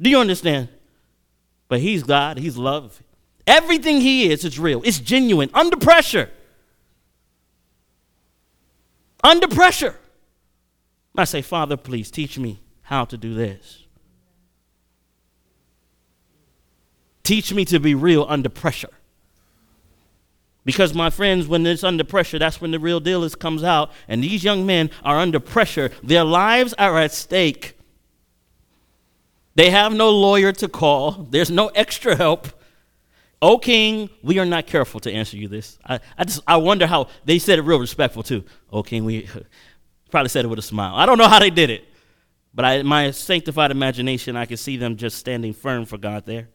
Do 0.00 0.08
you 0.08 0.18
understand? 0.18 0.68
But 1.68 1.80
He's 1.80 2.02
God, 2.02 2.38
He's 2.38 2.56
love. 2.56 3.02
Everything 3.46 4.00
He 4.00 4.30
is, 4.30 4.44
is 4.44 4.58
real, 4.58 4.80
it's 4.84 4.98
genuine, 4.98 5.50
under 5.52 5.76
pressure. 5.76 6.30
Under 9.22 9.48
pressure. 9.48 9.96
I 11.16 11.24
say, 11.24 11.42
Father, 11.42 11.76
please 11.76 12.10
teach 12.10 12.38
me 12.38 12.60
how 12.82 13.04
to 13.04 13.16
do 13.18 13.34
this. 13.34 13.84
Teach 17.28 17.52
me 17.52 17.66
to 17.66 17.78
be 17.78 17.94
real 17.94 18.24
under 18.26 18.48
pressure. 18.48 18.88
Because, 20.64 20.94
my 20.94 21.10
friends, 21.10 21.46
when 21.46 21.66
it's 21.66 21.84
under 21.84 22.02
pressure, 22.02 22.38
that's 22.38 22.58
when 22.58 22.70
the 22.70 22.78
real 22.78 23.00
deal 23.00 23.22
is, 23.22 23.34
comes 23.34 23.62
out. 23.62 23.90
And 24.08 24.24
these 24.24 24.42
young 24.42 24.64
men 24.64 24.88
are 25.04 25.18
under 25.18 25.38
pressure. 25.38 25.90
Their 26.02 26.24
lives 26.24 26.72
are 26.78 26.98
at 26.98 27.12
stake. 27.12 27.76
They 29.56 29.68
have 29.68 29.92
no 29.92 30.08
lawyer 30.08 30.52
to 30.52 30.68
call, 30.68 31.26
there's 31.28 31.50
no 31.50 31.68
extra 31.74 32.16
help. 32.16 32.48
O 33.42 33.58
King, 33.58 34.08
we 34.22 34.38
are 34.38 34.46
not 34.46 34.66
careful 34.66 34.98
to 35.00 35.12
answer 35.12 35.36
you 35.36 35.48
this. 35.48 35.78
I, 35.84 36.00
I, 36.16 36.24
just, 36.24 36.40
I 36.46 36.56
wonder 36.56 36.86
how 36.86 37.08
they 37.26 37.38
said 37.38 37.58
it 37.58 37.62
real 37.62 37.78
respectful, 37.78 38.22
too. 38.22 38.42
O 38.72 38.82
King, 38.82 39.04
we 39.04 39.28
probably 40.10 40.30
said 40.30 40.46
it 40.46 40.48
with 40.48 40.60
a 40.60 40.62
smile. 40.62 40.94
I 40.96 41.04
don't 41.04 41.18
know 41.18 41.28
how 41.28 41.40
they 41.40 41.50
did 41.50 41.68
it. 41.68 41.84
But 42.54 42.64
I, 42.64 42.82
my 42.84 43.10
sanctified 43.10 43.70
imagination, 43.70 44.34
I 44.34 44.46
can 44.46 44.56
see 44.56 44.78
them 44.78 44.96
just 44.96 45.18
standing 45.18 45.52
firm 45.52 45.84
for 45.84 45.98
God 45.98 46.24
there. 46.24 46.48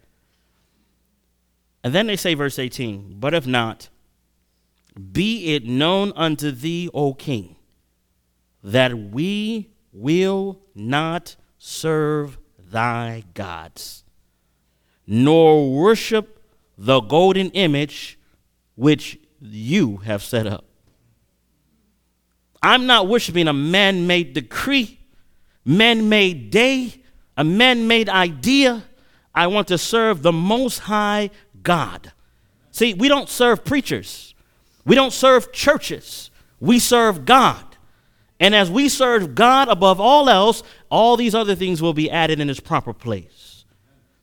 And 1.83 1.93
then 1.93 2.07
they 2.07 2.15
say, 2.15 2.33
verse 2.33 2.57
18, 2.57 3.17
but 3.19 3.33
if 3.33 3.45
not, 3.45 3.89
be 5.11 5.55
it 5.55 5.65
known 5.65 6.13
unto 6.15 6.51
thee, 6.51 6.89
O 6.93 7.13
king, 7.13 7.55
that 8.63 8.97
we 8.97 9.71
will 9.91 10.61
not 10.73 11.35
serve 11.57 12.37
thy 12.57 13.23
gods, 13.33 14.03
nor 15.05 15.71
worship 15.71 16.41
the 16.77 17.01
golden 17.01 17.49
image 17.51 18.17
which 18.75 19.19
you 19.41 19.97
have 19.97 20.23
set 20.23 20.47
up. 20.47 20.65
I'm 22.61 22.85
not 22.85 23.09
worshiping 23.09 23.47
a 23.49 23.53
man 23.53 24.07
made 24.07 24.33
decree 24.33 24.99
man 25.65 26.09
made 26.09 26.49
day, 26.49 27.01
a 27.37 27.43
man 27.43 27.87
made 27.87 28.09
idea. 28.09 28.83
I 29.35 29.47
want 29.47 29.67
to 29.69 29.77
serve 29.77 30.21
the 30.21 30.31
Most 30.31 30.79
High 30.79 31.31
God. 31.63 32.11
See, 32.71 32.93
we 32.93 33.07
don't 33.07 33.29
serve 33.29 33.63
preachers, 33.65 34.35
we 34.85 34.95
don't 34.95 35.13
serve 35.13 35.51
churches, 35.51 36.29
we 36.59 36.79
serve 36.79 37.25
God. 37.25 37.65
And 38.39 38.53
as 38.53 38.69
we 38.69 38.89
serve 38.89 39.35
God 39.35 39.69
above 39.69 40.01
all 40.01 40.27
else, 40.27 40.63
all 40.89 41.15
these 41.15 41.33
other 41.33 41.55
things 41.55 41.81
will 41.81 41.93
be 41.93 42.11
added 42.11 42.39
in 42.39 42.49
its 42.49 42.59
proper 42.59 42.93
place. 42.93 43.63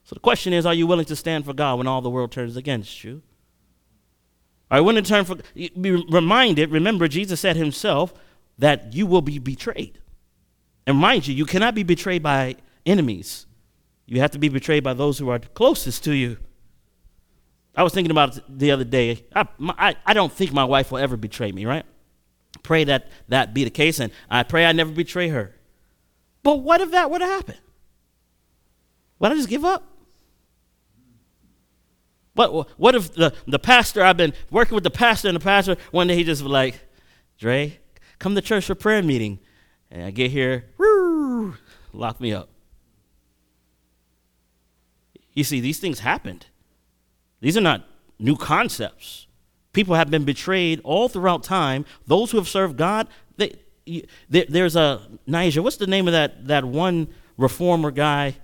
So 0.04 0.14
the 0.14 0.20
question 0.20 0.52
is 0.52 0.66
are 0.66 0.74
you 0.74 0.86
willing 0.86 1.06
to 1.06 1.16
stand 1.16 1.44
for 1.44 1.54
God 1.54 1.78
when 1.78 1.86
all 1.86 2.02
the 2.02 2.10
world 2.10 2.32
turns 2.32 2.56
against 2.56 3.04
you? 3.04 3.22
Are 4.70 4.78
you 4.78 4.84
willing 4.84 5.02
to 5.02 5.08
turn 5.08 5.24
for 5.24 5.36
be 5.54 5.90
reminded, 5.90 6.70
remember 6.70 7.08
Jesus 7.08 7.40
said 7.40 7.56
himself 7.56 8.12
that 8.58 8.92
you 8.92 9.06
will 9.06 9.22
be 9.22 9.38
betrayed. 9.38 9.98
And 10.86 10.96
mind 10.96 11.26
you, 11.26 11.34
you 11.34 11.46
cannot 11.46 11.74
be 11.74 11.82
betrayed 11.82 12.22
by 12.22 12.56
enemies. 12.84 13.46
You 14.06 14.20
have 14.20 14.32
to 14.32 14.38
be 14.38 14.48
betrayed 14.48 14.84
by 14.84 14.94
those 14.94 15.18
who 15.18 15.28
are 15.30 15.38
closest 15.38 16.04
to 16.04 16.12
you. 16.12 16.38
I 17.76 17.82
was 17.82 17.92
thinking 17.92 18.10
about 18.10 18.36
it 18.36 18.44
the 18.48 18.72
other 18.72 18.84
day. 18.84 19.24
I, 19.34 19.46
I, 19.60 19.96
I 20.04 20.12
don't 20.12 20.32
think 20.32 20.52
my 20.52 20.64
wife 20.64 20.90
will 20.90 20.98
ever 20.98 21.16
betray 21.16 21.52
me, 21.52 21.66
right? 21.66 21.84
Pray 22.62 22.84
that 22.84 23.08
that 23.28 23.54
be 23.54 23.64
the 23.64 23.70
case, 23.70 24.00
and 24.00 24.12
I 24.28 24.42
pray 24.42 24.66
I 24.66 24.72
never 24.72 24.90
betray 24.90 25.28
her. 25.28 25.54
But 26.42 26.56
what 26.56 26.80
if 26.80 26.90
that 26.90 27.10
were 27.10 27.18
to 27.18 27.26
happen? 27.26 27.56
What 29.18 29.32
I 29.32 29.34
just 29.34 29.48
give 29.48 29.64
up? 29.64 29.84
What, 32.34 32.78
what 32.78 32.94
if 32.94 33.14
the, 33.14 33.34
the 33.46 33.58
pastor, 33.58 34.02
I've 34.02 34.16
been 34.16 34.32
working 34.50 34.74
with 34.74 34.84
the 34.84 34.90
pastor, 34.90 35.28
and 35.28 35.36
the 35.36 35.40
pastor, 35.40 35.76
one 35.90 36.06
day 36.06 36.16
he 36.16 36.24
just 36.24 36.42
was 36.42 36.50
like, 36.50 36.80
Dre, 37.38 37.78
come 38.18 38.34
to 38.34 38.40
church 38.40 38.66
for 38.66 38.74
prayer 38.74 39.02
meeting. 39.02 39.40
And 39.90 40.04
I 40.04 40.10
get 40.10 40.30
here, 40.30 40.66
woo, 40.78 41.54
lock 41.92 42.20
me 42.20 42.32
up. 42.32 42.48
You 45.32 45.44
see, 45.44 45.60
these 45.60 45.78
things 45.78 46.00
happened. 46.00 46.46
These 47.40 47.56
are 47.56 47.62
not 47.62 47.84
new 48.18 48.36
concepts. 48.36 49.26
People 49.72 49.94
have 49.94 50.10
been 50.10 50.24
betrayed 50.24 50.80
all 50.84 51.08
throughout 51.08 51.42
time. 51.42 51.84
Those 52.06 52.30
who 52.30 52.38
have 52.38 52.48
served 52.48 52.76
God, 52.76 53.08
they, 53.36 53.54
they, 54.28 54.44
there's 54.44 54.76
a 54.76 55.00
Niger. 55.26 55.62
What's 55.62 55.76
the 55.76 55.86
name 55.86 56.08
of 56.08 56.12
that 56.12 56.48
that 56.48 56.64
one 56.64 57.08
reformer 57.36 57.90
guy? 57.90 58.36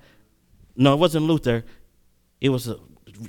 No, 0.77 0.95
it 0.95 0.99
wasn't 0.99 1.27
Luther. 1.27 1.65
It 2.41 2.51
was 2.51 2.69
a, 2.69 2.79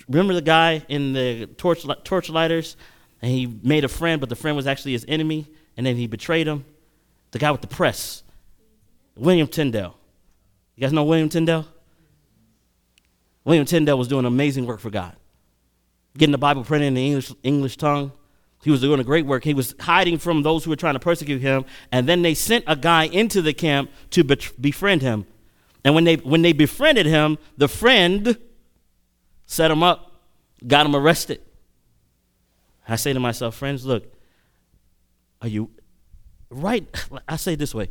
remember 0.08 0.34
the 0.34 0.42
guy 0.42 0.84
in 0.88 1.14
the 1.14 1.48
torch 1.58 1.84
torchlighters, 1.84 2.76
and 3.22 3.32
he 3.32 3.48
made 3.64 3.84
a 3.84 3.88
friend, 3.88 4.20
but 4.20 4.30
the 4.30 4.36
friend 4.36 4.56
was 4.56 4.68
actually 4.68 4.92
his 4.92 5.06
enemy, 5.08 5.48
and 5.76 5.86
then 5.86 5.96
he 5.96 6.08
betrayed 6.08 6.48
him 6.48 6.66
the 7.32 7.40
guy 7.40 7.52
with 7.52 7.62
the 7.62 7.68
press, 7.68 8.24
William 9.16 9.48
Tyndale. 9.48 9.98
You 10.76 10.82
guys 10.82 10.94
know 10.94 11.04
William 11.04 11.30
Tyndale? 11.30 11.66
William 13.44 13.66
Tyndale 13.66 13.98
was 13.98 14.08
doing 14.08 14.26
amazing 14.26 14.66
work 14.66 14.80
for 14.80 14.90
God, 14.90 15.16
getting 16.18 16.32
the 16.32 16.38
Bible 16.38 16.64
printed 16.64 16.88
in 16.88 16.94
the 16.96 17.06
English, 17.06 17.34
English 17.44 17.78
tongue. 17.78 18.12
He 18.64 18.72
was 18.72 18.82
doing 18.82 19.00
a 19.00 19.04
great 19.04 19.26
work. 19.26 19.44
He 19.44 19.54
was 19.54 19.76
hiding 19.80 20.18
from 20.18 20.42
those 20.42 20.64
who 20.64 20.72
were 20.72 20.76
trying 20.76 20.96
to 20.96 21.00
persecute 21.00 21.42
him, 21.42 21.64
and 21.92 22.10
then 22.10 22.24
they 22.24 22.34
sent 22.34 22.64
a 22.68 22.76
guy 22.76 23.04
into 23.06 23.42
the 23.42 23.54
camp 23.54 23.92
to 24.12 24.24
befriend 24.24 25.02
him. 25.02 25.26
And 25.86 25.96
when 25.96 26.04
they 26.04 26.16
when 26.16 26.42
they 26.42 26.54
befriended 26.54 27.06
him, 27.06 27.38
the 27.56 27.68
friend 27.68 28.38
set 29.46 29.72
him 29.72 29.84
up, 29.84 30.12
got 30.66 30.86
him 30.86 30.96
arrested. 30.96 31.42
I 32.90 32.96
say 32.96 33.14
to 33.14 33.20
myself, 33.20 33.56
friends, 33.56 33.86
look, 33.86 34.12
are 35.42 35.48
you 35.48 35.70
right, 36.50 36.88
I 37.28 37.36
say 37.36 37.56
this 37.56 37.76
way 37.76 37.90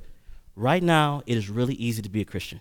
right 0.57 0.83
now, 0.83 1.22
it 1.27 1.37
is 1.37 1.49
really 1.49 1.74
easy 1.74 2.03
to 2.03 2.09
be 2.09 2.22
a 2.22 2.24
Christian. 2.24 2.61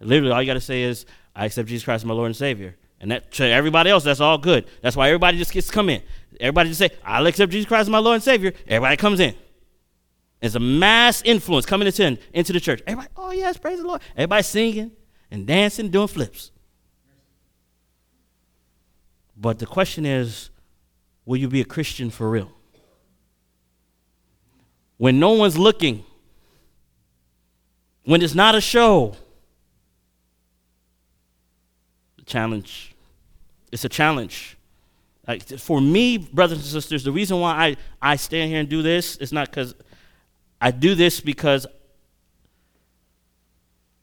Literally, 0.00 0.32
all 0.32 0.40
you 0.40 0.46
got 0.46 0.54
to 0.54 0.60
say 0.60 0.82
is, 0.82 1.04
I 1.36 1.44
accept 1.44 1.68
Jesus 1.68 1.84
Christ 1.84 2.02
as 2.02 2.06
my 2.06 2.14
Lord 2.14 2.26
and 2.26 2.36
Savior. 2.36 2.76
And 3.00 3.10
that 3.10 3.32
to 3.32 3.44
everybody 3.44 3.90
else, 3.90 4.04
that's 4.04 4.20
all 4.20 4.38
good. 4.38 4.66
That's 4.82 4.94
why 4.96 5.08
everybody 5.08 5.38
just 5.38 5.52
gets 5.52 5.68
to 5.68 5.72
come 5.72 5.88
in. 5.88 6.02
Everybody 6.38 6.70
just 6.70 6.78
say, 6.78 6.90
I'll 7.04 7.26
accept 7.26 7.52
Jesus 7.52 7.66
Christ 7.66 7.82
as 7.82 7.90
my 7.90 7.98
Lord 7.98 8.16
and 8.16 8.22
Savior. 8.22 8.52
Everybody 8.66 8.96
comes 8.96 9.20
in. 9.20 9.34
It's 10.42 10.54
a 10.54 10.60
mass 10.60 11.22
influence 11.24 11.66
coming 11.66 11.86
into, 11.86 12.18
into 12.32 12.52
the 12.52 12.60
church. 12.60 12.82
Everybody, 12.86 13.08
oh 13.16 13.30
yes, 13.30 13.56
praise 13.56 13.78
the 13.78 13.86
Lord. 13.86 14.00
Everybody 14.16 14.42
singing 14.42 14.92
and 15.30 15.46
dancing, 15.46 15.90
doing 15.90 16.08
flips. 16.08 16.50
But 19.36 19.58
the 19.58 19.66
question 19.66 20.04
is, 20.04 20.50
will 21.24 21.38
you 21.38 21.48
be 21.48 21.60
a 21.60 21.64
Christian 21.64 22.10
for 22.10 22.28
real? 22.28 22.52
when 25.00 25.18
no 25.18 25.30
one's 25.30 25.56
looking, 25.56 26.04
when 28.04 28.20
it's 28.20 28.34
not 28.34 28.54
a 28.54 28.60
show. 28.60 29.16
The 32.18 32.24
challenge. 32.24 32.89
It's 33.72 33.84
a 33.84 33.88
challenge. 33.88 34.56
Like 35.26 35.46
for 35.58 35.80
me, 35.80 36.18
brothers 36.18 36.58
and 36.58 36.66
sisters, 36.66 37.04
the 37.04 37.12
reason 37.12 37.40
why 37.40 37.52
I, 37.52 37.76
I 38.12 38.16
stand 38.16 38.50
here 38.50 38.60
and 38.60 38.68
do 38.68 38.82
this 38.82 39.16
is 39.18 39.32
not 39.32 39.50
because 39.50 39.74
I 40.60 40.70
do 40.70 40.94
this 40.94 41.20
because, 41.20 41.66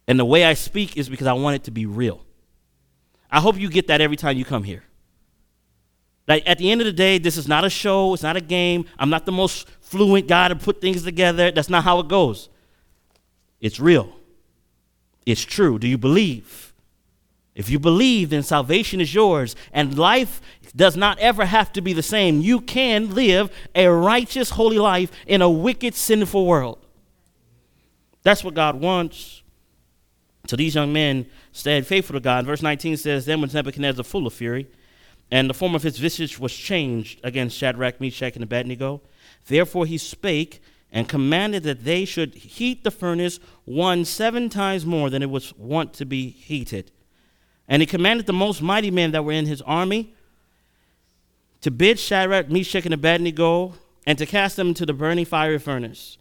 and 0.07 0.20
the 0.20 0.26
way 0.26 0.45
I 0.45 0.53
speak 0.53 0.97
is 0.97 1.09
because 1.09 1.28
I 1.28 1.34
want 1.34 1.55
it 1.55 1.63
to 1.65 1.72
be 1.72 1.86
real. 1.86 2.24
I 3.30 3.41
hope 3.41 3.59
you 3.59 3.70
get 3.70 3.88
that 3.88 3.99
every 3.99 4.15
time 4.15 4.38
you 4.38 4.45
come 4.45 4.63
here. 4.63 4.84
Like 6.28 6.43
at 6.45 6.57
the 6.57 6.72
end 6.72 6.82
of 6.82 6.86
the 6.86 6.93
day, 6.93 7.18
this 7.18 7.38
is 7.38 7.47
not 7.47 7.63
a 7.63 7.70
show, 7.70 8.13
it's 8.13 8.24
not 8.24 8.38
a 8.38 8.41
game. 8.41 8.86
I'm 8.99 9.09
not 9.09 9.26
the 9.26 9.32
most 9.32 9.68
fluent 9.82 10.28
guy 10.28 10.49
to 10.49 10.55
put 10.55 10.82
things 10.82 11.03
together. 11.03 11.51
That's 11.51 11.70
not 11.70 11.84
how 11.84 11.99
it 11.99 12.07
goes. 12.07 12.49
It's 13.59 13.80
real. 13.80 14.13
it's 15.26 15.41
true. 15.41 15.80
Do 15.80 15.88
you 15.88 15.97
believe? 15.97 16.66
If 17.57 17.71
you 17.71 17.79
believe, 17.79 18.29
then 18.29 18.43
salvation 18.43 19.01
is 19.01 19.15
yours, 19.15 19.55
and 19.73 19.97
life 19.97 20.41
does 20.75 20.95
not 20.95 21.17
ever 21.17 21.43
have 21.43 21.73
to 21.73 21.81
be 21.81 21.91
the 21.91 22.03
same. 22.03 22.39
You 22.39 22.61
can 22.61 23.15
live 23.15 23.49
a 23.73 23.87
righteous, 23.87 24.51
holy 24.51 24.77
life 24.77 25.11
in 25.25 25.41
a 25.41 25.49
wicked, 25.49 25.95
sinful 25.95 26.45
world. 26.45 26.77
That's 28.21 28.43
what 28.43 28.53
God 28.53 28.79
wants. 28.79 29.41
So 30.45 30.55
these 30.55 30.75
young 30.75 30.93
men 30.93 31.25
stayed 31.51 31.87
faithful 31.87 32.13
to 32.13 32.19
God. 32.19 32.45
Verse 32.45 32.61
19 32.61 32.95
says, 32.95 33.25
Then 33.25 33.41
was 33.41 33.55
Nebuchadnezzar 33.55 34.03
full 34.03 34.27
of 34.27 34.33
fury, 34.33 34.67
and 35.31 35.49
the 35.49 35.55
form 35.55 35.73
of 35.73 35.81
his 35.81 35.97
visage 35.97 36.37
was 36.37 36.53
changed 36.53 37.19
against 37.23 37.57
Shadrach, 37.57 37.99
Meshach, 37.99 38.35
and 38.35 38.43
Abednego. 38.43 39.01
Therefore 39.47 39.87
he 39.87 39.97
spake 39.97 40.61
and 40.91 41.09
commanded 41.09 41.63
that 41.63 41.85
they 41.85 42.05
should 42.05 42.35
heat 42.35 42.83
the 42.83 42.91
furnace 42.91 43.39
one 43.65 44.05
seven 44.05 44.47
times 44.47 44.85
more 44.85 45.09
than 45.09 45.23
it 45.23 45.31
was 45.31 45.55
wont 45.57 45.93
to 45.93 46.05
be 46.05 46.29
heated. 46.29 46.91
And 47.68 47.82
he 47.82 47.86
commanded 47.86 48.26
the 48.26 48.34
most 48.34 48.61
mighty 48.61 48.91
men 48.91 49.11
that 49.11 49.26
were 49.26 49.34
in 49.34 49.45
his 49.45 49.61
army 49.63 50.13
to 51.61 51.72
bid 51.72 51.99
Shadrach, 51.99 52.49
Meshach, 52.49 52.86
and 52.86 52.93
Abednego 52.93 53.74
and 54.05 54.18
to 54.18 54.26
cast 54.26 54.55
them 54.55 54.70
into 54.70 54.86
the 54.86 54.93
burning 54.93 55.26
fiery 55.26 55.59
furnace. 55.59 56.18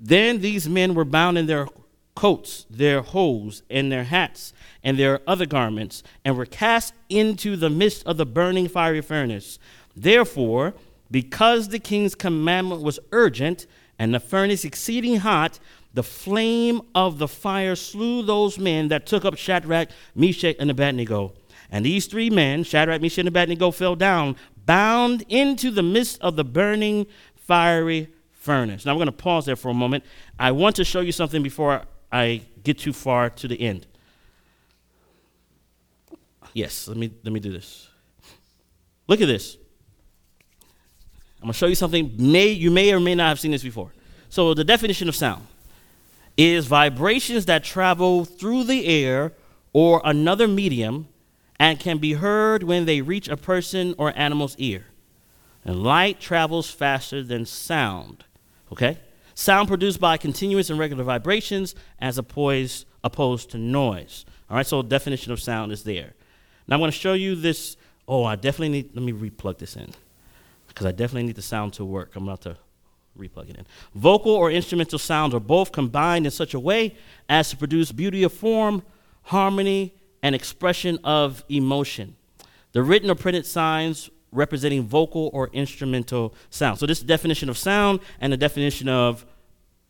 Then 0.00 0.40
these 0.40 0.68
men 0.68 0.94
were 0.94 1.04
bound 1.04 1.36
in 1.38 1.46
their 1.46 1.68
coats, 2.14 2.66
their 2.70 3.02
hose, 3.02 3.62
and 3.68 3.92
their 3.92 4.04
hats, 4.04 4.52
and 4.82 4.98
their 4.98 5.20
other 5.26 5.46
garments, 5.46 6.02
and 6.24 6.36
were 6.36 6.46
cast 6.46 6.94
into 7.08 7.56
the 7.56 7.70
midst 7.70 8.06
of 8.06 8.16
the 8.16 8.26
burning 8.26 8.68
fiery 8.68 9.02
furnace. 9.02 9.58
Therefore, 9.94 10.74
because 11.10 11.68
the 11.68 11.78
king's 11.78 12.14
commandment 12.14 12.82
was 12.82 12.98
urgent, 13.12 13.66
and 13.98 14.14
the 14.14 14.20
furnace 14.20 14.64
exceeding 14.64 15.16
hot, 15.16 15.58
the 15.96 16.02
flame 16.02 16.82
of 16.94 17.16
the 17.16 17.26
fire 17.26 17.74
slew 17.74 18.22
those 18.22 18.58
men 18.58 18.88
that 18.88 19.06
took 19.06 19.24
up 19.24 19.34
Shadrach, 19.34 19.88
Meshach, 20.14 20.54
and 20.60 20.70
Abednego. 20.70 21.32
And 21.70 21.86
these 21.86 22.04
three 22.04 22.28
men, 22.28 22.64
Shadrach, 22.64 23.00
Meshach, 23.00 23.20
and 23.20 23.28
Abednego, 23.28 23.70
fell 23.70 23.96
down, 23.96 24.36
bound 24.66 25.24
into 25.30 25.70
the 25.70 25.82
midst 25.82 26.20
of 26.20 26.36
the 26.36 26.44
burning 26.44 27.06
fiery 27.34 28.10
furnace. 28.30 28.84
Now 28.84 28.92
we're 28.92 28.98
going 28.98 29.06
to 29.06 29.12
pause 29.12 29.46
there 29.46 29.56
for 29.56 29.70
a 29.70 29.74
moment. 29.74 30.04
I 30.38 30.52
want 30.52 30.76
to 30.76 30.84
show 30.84 31.00
you 31.00 31.12
something 31.12 31.42
before 31.42 31.80
I 32.12 32.42
get 32.62 32.78
too 32.78 32.92
far 32.92 33.30
to 33.30 33.48
the 33.48 33.58
end. 33.58 33.86
Yes, 36.52 36.88
let 36.88 36.98
me 36.98 37.10
let 37.24 37.32
me 37.32 37.40
do 37.40 37.52
this. 37.52 37.88
Look 39.08 39.22
at 39.22 39.28
this. 39.28 39.56
I'm 41.40 41.46
going 41.46 41.52
to 41.52 41.58
show 41.58 41.66
you 41.66 41.74
something 41.74 42.12
may 42.18 42.48
you 42.48 42.70
may 42.70 42.92
or 42.92 43.00
may 43.00 43.14
not 43.14 43.28
have 43.28 43.40
seen 43.40 43.50
this 43.50 43.62
before. 43.62 43.92
So 44.28 44.52
the 44.52 44.64
definition 44.64 45.08
of 45.08 45.16
sound 45.16 45.46
is 46.36 46.66
vibrations 46.66 47.46
that 47.46 47.64
travel 47.64 48.24
through 48.24 48.64
the 48.64 48.86
air 48.86 49.32
or 49.72 50.00
another 50.04 50.46
medium 50.46 51.08
and 51.58 51.80
can 51.80 51.98
be 51.98 52.14
heard 52.14 52.62
when 52.62 52.84
they 52.84 53.00
reach 53.00 53.28
a 53.28 53.36
person 53.36 53.94
or 53.98 54.12
animal's 54.16 54.56
ear. 54.58 54.86
And 55.64 55.82
light 55.82 56.20
travels 56.20 56.70
faster 56.70 57.22
than 57.22 57.46
sound. 57.46 58.24
Okay? 58.70 58.98
Sound 59.34 59.68
produced 59.68 60.00
by 60.00 60.16
continuous 60.16 60.70
and 60.70 60.78
regular 60.78 61.04
vibrations 61.04 61.74
as 61.98 62.18
opposed, 62.18 62.86
opposed 63.02 63.50
to 63.50 63.58
noise. 63.58 64.24
All 64.48 64.56
right, 64.56 64.66
so 64.66 64.82
definition 64.82 65.32
of 65.32 65.40
sound 65.40 65.72
is 65.72 65.84
there. 65.84 66.14
Now 66.68 66.76
I'm 66.76 66.80
going 66.80 66.90
to 66.90 66.96
show 66.96 67.14
you 67.14 67.34
this. 67.34 67.76
Oh, 68.06 68.24
I 68.24 68.36
definitely 68.36 68.68
need, 68.68 68.94
let 68.94 69.02
me 69.02 69.12
replug 69.12 69.58
this 69.58 69.76
in 69.76 69.92
because 70.68 70.86
I 70.86 70.92
definitely 70.92 71.24
need 71.24 71.36
the 71.36 71.42
sound 71.42 71.72
to 71.74 71.84
work. 71.84 72.14
I'm 72.14 72.24
about 72.24 72.42
to 72.42 72.56
replug 73.18 73.50
it 73.50 73.56
in. 73.56 73.66
Vocal 73.94 74.32
or 74.32 74.50
instrumental 74.50 74.98
sounds 74.98 75.34
are 75.34 75.40
both 75.40 75.72
combined 75.72 76.26
in 76.26 76.30
such 76.30 76.54
a 76.54 76.60
way 76.60 76.96
as 77.28 77.50
to 77.50 77.56
produce 77.56 77.92
beauty 77.92 78.22
of 78.22 78.32
form, 78.32 78.82
harmony, 79.24 79.94
and 80.22 80.34
expression 80.34 80.98
of 81.04 81.44
emotion. 81.48 82.16
The 82.72 82.82
written 82.82 83.10
or 83.10 83.14
printed 83.14 83.46
signs 83.46 84.10
representing 84.32 84.82
vocal 84.82 85.30
or 85.32 85.48
instrumental 85.52 86.34
sound. 86.50 86.78
So 86.78 86.86
this 86.86 87.00
definition 87.00 87.48
of 87.48 87.56
sound 87.56 88.00
and 88.20 88.32
the 88.32 88.36
definition 88.36 88.88
of 88.88 89.24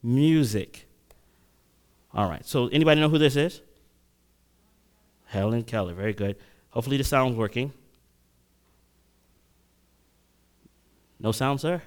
music. 0.02 0.86
All 2.14 2.28
right. 2.28 2.46
So 2.46 2.68
anybody 2.68 3.00
know 3.00 3.08
who 3.08 3.18
this 3.18 3.36
is? 3.36 3.60
Helen 5.26 5.64
Keller. 5.64 5.94
Very 5.94 6.14
good. 6.14 6.36
Hopefully 6.70 6.96
the 6.96 7.04
sound's 7.04 7.36
working. 7.36 7.72
No 11.18 11.32
sound, 11.32 11.60
sir? 11.60 11.82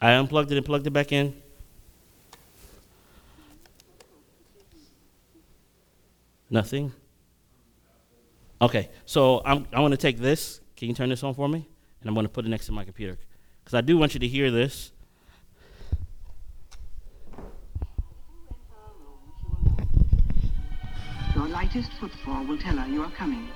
I 0.00 0.12
unplugged 0.12 0.50
it 0.50 0.56
and 0.56 0.64
plugged 0.64 0.86
it 0.86 0.90
back 0.90 1.12
in. 1.12 1.34
Nothing? 6.48 6.92
Okay, 8.62 8.88
so 9.04 9.42
I'm, 9.44 9.66
I 9.72 9.80
want 9.80 9.92
to 9.92 9.98
take 9.98 10.18
this. 10.18 10.60
Can 10.76 10.88
you 10.88 10.94
turn 10.94 11.10
this 11.10 11.22
on 11.22 11.34
for 11.34 11.48
me? 11.48 11.66
And 12.00 12.08
I'm 12.08 12.14
going 12.14 12.26
to 12.26 12.32
put 12.32 12.44
it 12.44 12.48
next 12.48 12.66
to 12.66 12.72
my 12.72 12.84
computer. 12.84 13.18
Because 13.62 13.74
I 13.74 13.82
do 13.82 13.98
want 13.98 14.14
you 14.14 14.20
to 14.20 14.26
hear 14.26 14.50
this. 14.50 14.90
Your 21.34 21.46
lightest 21.48 21.92
footfall 22.00 22.44
will 22.46 22.58
tell 22.58 22.76
her 22.76 22.88
you 22.88 23.02
are 23.02 23.10
coming. 23.12 23.48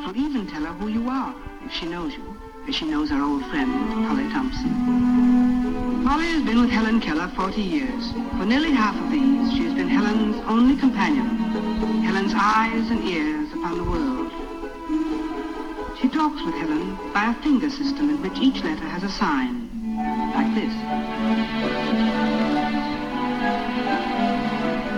It'll 0.00 0.16
even 0.16 0.46
tell 0.48 0.64
her 0.64 0.72
who 0.72 0.88
you 0.88 1.08
are, 1.08 1.34
if 1.64 1.72
she 1.72 1.86
knows 1.86 2.14
you 2.14 2.31
she 2.70 2.86
knows 2.86 3.10
our 3.10 3.20
old 3.20 3.44
friend, 3.46 3.72
Polly 4.06 4.28
Thomson. 4.30 6.04
Polly 6.04 6.26
has 6.26 6.44
been 6.44 6.60
with 6.60 6.70
Helen 6.70 7.00
Keller 7.00 7.28
40 7.34 7.60
years. 7.60 8.12
For 8.38 8.46
nearly 8.46 8.70
half 8.70 8.96
of 8.96 9.10
these, 9.10 9.52
she 9.52 9.64
has 9.64 9.74
been 9.74 9.88
Helen's 9.88 10.36
only 10.46 10.76
companion, 10.76 11.26
Helen's 12.02 12.32
eyes 12.34 12.88
and 12.90 13.02
ears 13.04 13.52
upon 13.52 13.78
the 13.78 13.84
world. 13.84 14.30
She 16.00 16.08
talks 16.08 16.42
with 16.44 16.54
Helen 16.54 16.96
by 17.12 17.30
a 17.30 17.42
finger 17.42 17.68
system 17.68 18.10
in 18.10 18.22
which 18.22 18.38
each 18.38 18.62
letter 18.62 18.86
has 18.86 19.02
a 19.02 19.10
sign, 19.10 19.68
like 20.32 20.54
this. 20.54 20.72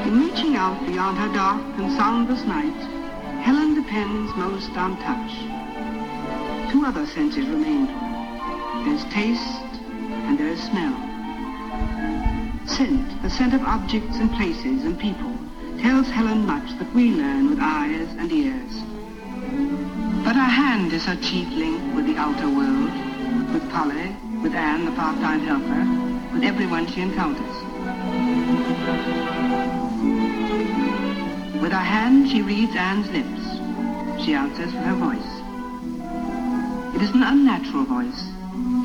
In 0.07 0.21
reaching 0.21 0.57
out 0.57 0.85
beyond 0.87 1.19
her 1.19 1.33
dark 1.33 1.63
and 1.79 1.91
soundless 1.97 2.45
night, 2.45 2.77
Helen 3.43 3.75
depends 3.75 4.35
most 4.37 4.71
on 4.77 4.97
touch 4.99 5.54
two 6.75 6.85
other 6.85 7.07
senses 7.07 7.47
remain. 7.47 7.87
There's 8.85 9.05
taste 9.05 9.79
and 10.27 10.37
there 10.37 10.49
is 10.49 10.61
smell. 10.61 10.97
Scent, 12.67 13.23
the 13.23 13.31
scent 13.31 13.55
of 13.55 13.63
objects 13.63 14.17
and 14.17 14.29
places 14.33 14.83
and 14.83 14.99
people, 14.99 15.33
tells 15.79 16.09
Helen 16.09 16.45
much 16.45 16.77
that 16.81 16.93
we 16.93 17.13
learn 17.13 17.51
with 17.51 17.61
eyes 17.61 18.09
and 18.19 18.33
ears. 18.33 18.73
But 20.25 20.35
her 20.35 20.51
hand 20.61 20.93
is 20.93 21.05
her 21.05 21.15
chief 21.15 21.49
link 21.51 21.95
with 21.95 22.07
the 22.07 22.17
outer 22.17 22.49
world, 22.49 22.91
with 23.53 23.71
Polly, 23.71 24.17
with 24.43 24.55
Anne, 24.55 24.85
the 24.85 24.91
part-time 24.93 25.43
helper, 25.47 26.35
with 26.35 26.43
everyone 26.43 26.89
she 26.89 27.03
encounters. 27.03 27.55
With 31.63 31.71
her 31.71 31.87
hand, 31.95 32.31
she 32.31 32.43
reads 32.43 32.75
Anne's 32.75 33.09
lips. 33.11 34.25
She 34.25 34.35
answers 34.35 34.73
with 34.73 34.83
her 34.83 34.97
voice. 34.97 35.34
It 36.95 37.03
is 37.03 37.11
an 37.11 37.25
unnatural 37.25 37.85
voice, 37.85 38.23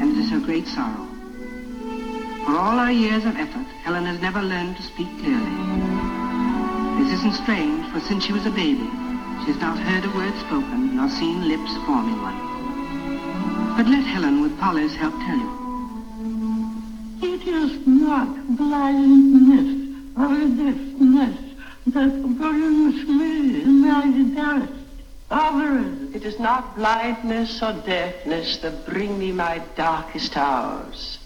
and 0.02 0.12
it 0.12 0.18
is 0.18 0.32
her 0.32 0.40
great 0.40 0.66
sorrow. 0.66 1.06
For 2.44 2.58
all 2.58 2.80
our 2.80 2.92
years 2.92 3.24
of 3.24 3.36
effort, 3.38 3.68
Helen 3.84 4.06
has 4.06 4.20
never 4.20 4.42
learned 4.42 4.78
to 4.78 4.84
speak 4.84 5.08
clearly. 5.20 5.56
This 6.98 7.20
isn't 7.20 7.36
strange, 7.36 7.86
for 7.92 8.00
since 8.00 8.26
she 8.26 8.34
was 8.34 8.48
a 8.48 8.50
baby, 8.50 8.90
she 9.46 9.52
has 9.54 9.62
not 9.62 9.78
heard 9.78 10.06
a 10.06 10.18
word 10.18 10.34
spoken, 10.40 10.96
nor 10.96 11.08
seen 11.08 11.48
lips 11.48 11.72
forming 11.86 12.20
one. 12.22 13.78
But 13.78 13.86
let 13.88 14.04
Helen, 14.04 14.42
with 14.42 14.60
Polly's 14.60 14.96
help, 14.96 15.14
tell 15.14 15.38
you. 15.38 15.60
It 17.22 17.48
is 17.48 17.86
not 17.86 18.58
blindness 18.58 19.96
or 20.18 20.34
deafness 20.58 21.38
that 21.94 22.38
brings 22.38 23.08
me 23.08 23.64
my 23.66 24.34
death. 24.34 24.70
It 26.12 26.26
is 26.26 26.40
not 26.40 26.76
blindness 26.76 27.62
or 27.62 27.74
deafness 27.74 28.58
that 28.58 28.86
bring 28.86 29.20
me 29.20 29.32
my 29.32 29.62
darkest 29.76 30.36
hours. 30.36 31.20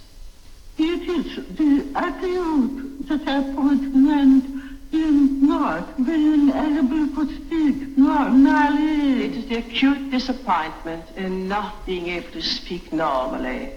It 0.77 1.07
is 1.07 1.35
the 1.55 1.87
acute 1.95 3.07
disappointment 3.07 4.45
in 4.91 5.47
not 5.47 6.05
being 6.05 6.49
able 6.49 7.07
to 7.15 7.35
speak 7.35 7.97
normally. 7.97 9.25
It 9.25 9.35
is 9.35 9.45
the 9.47 9.55
acute 9.59 10.11
disappointment 10.11 11.05
in 11.15 11.47
not 11.47 11.85
being 11.85 12.07
able 12.07 12.31
to 12.31 12.41
speak 12.41 12.91
normally. 12.91 13.71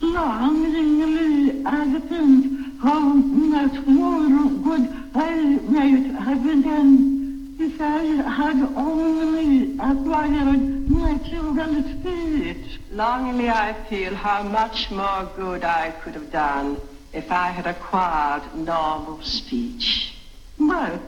Longingly, 0.00 1.66
I 1.66 1.98
think 2.08 2.80
how 2.80 3.00
much 3.00 3.86
more 3.86 4.50
good 4.62 5.10
I 5.14 5.34
might 5.68 6.20
have 6.22 6.44
been 6.44 7.23
if 7.58 7.80
I 7.80 8.02
had 8.30 8.56
only 8.76 9.78
acquired 9.78 10.90
my 10.90 11.18
children's 11.18 12.00
speech. 12.00 12.80
Longingly 12.90 13.48
I 13.48 13.72
feel 13.88 14.14
how 14.14 14.42
much 14.42 14.90
more 14.90 15.30
good 15.36 15.64
I 15.64 15.90
could 16.02 16.14
have 16.14 16.30
done 16.32 16.76
if 17.12 17.30
I 17.30 17.48
had 17.48 17.66
acquired 17.66 18.42
normal 18.54 19.22
speech. 19.22 20.14
But 20.58 21.00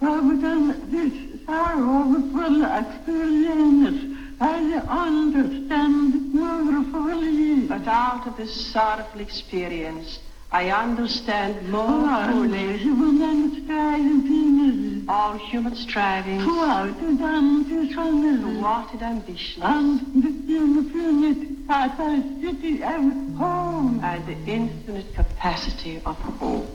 rather 0.00 0.36
than 0.36 0.90
this 0.90 1.44
sorrowful 1.46 2.64
experience, 2.64 4.18
I 4.40 4.82
understand 4.88 6.34
wonderfully. 6.34 7.66
But 7.66 7.86
out 7.86 8.26
of 8.26 8.36
this 8.36 8.72
sorrowful 8.72 9.20
experience, 9.20 10.18
I 10.54 10.70
understand 10.70 11.68
more 11.68 11.82
Oh, 11.84 12.30
fully 12.30 12.78
human 12.78 13.64
striving 13.64 15.04
all 15.08 15.36
human 15.36 15.74
strivings, 15.74 16.44
throughout 16.44 17.00
the 17.00 17.24
ambition 17.24 18.60
thwarted 18.60 19.02
ambitions, 19.02 19.64
and 19.64 20.22
the 20.22 20.54
infinite 20.54 21.66
capacity 21.66 22.84
of 22.84 23.36
home. 23.36 24.00
and 24.04 24.26
the 24.28 24.36
infinite 24.48 25.12
capacity 25.12 26.00
of 26.06 26.16
hope. 26.38 26.68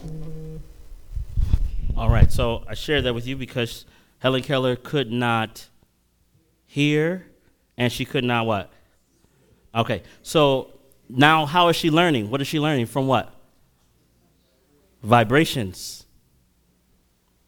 All 1.95 2.09
right, 2.09 2.30
so 2.30 2.65
I 2.67 2.73
shared 2.73 3.05
that 3.05 3.13
with 3.13 3.25
you 3.25 3.38
because 3.38 3.86
Helen 4.17 4.43
Keller 4.43 4.75
could 4.75 5.09
not 5.09 5.69
hear 6.65 7.27
and 7.77 7.93
she 7.93 8.03
could 8.03 8.25
not 8.25 8.45
what? 8.45 8.73
Okay, 9.73 10.03
so 10.21 10.67
now 11.07 11.45
how 11.45 11.69
is 11.69 11.77
she 11.77 11.89
learning? 11.89 12.30
What 12.30 12.41
is 12.41 12.47
she 12.47 12.59
learning? 12.59 12.88
From 12.88 13.07
what? 13.07 13.38
Vibrations. 15.02 16.06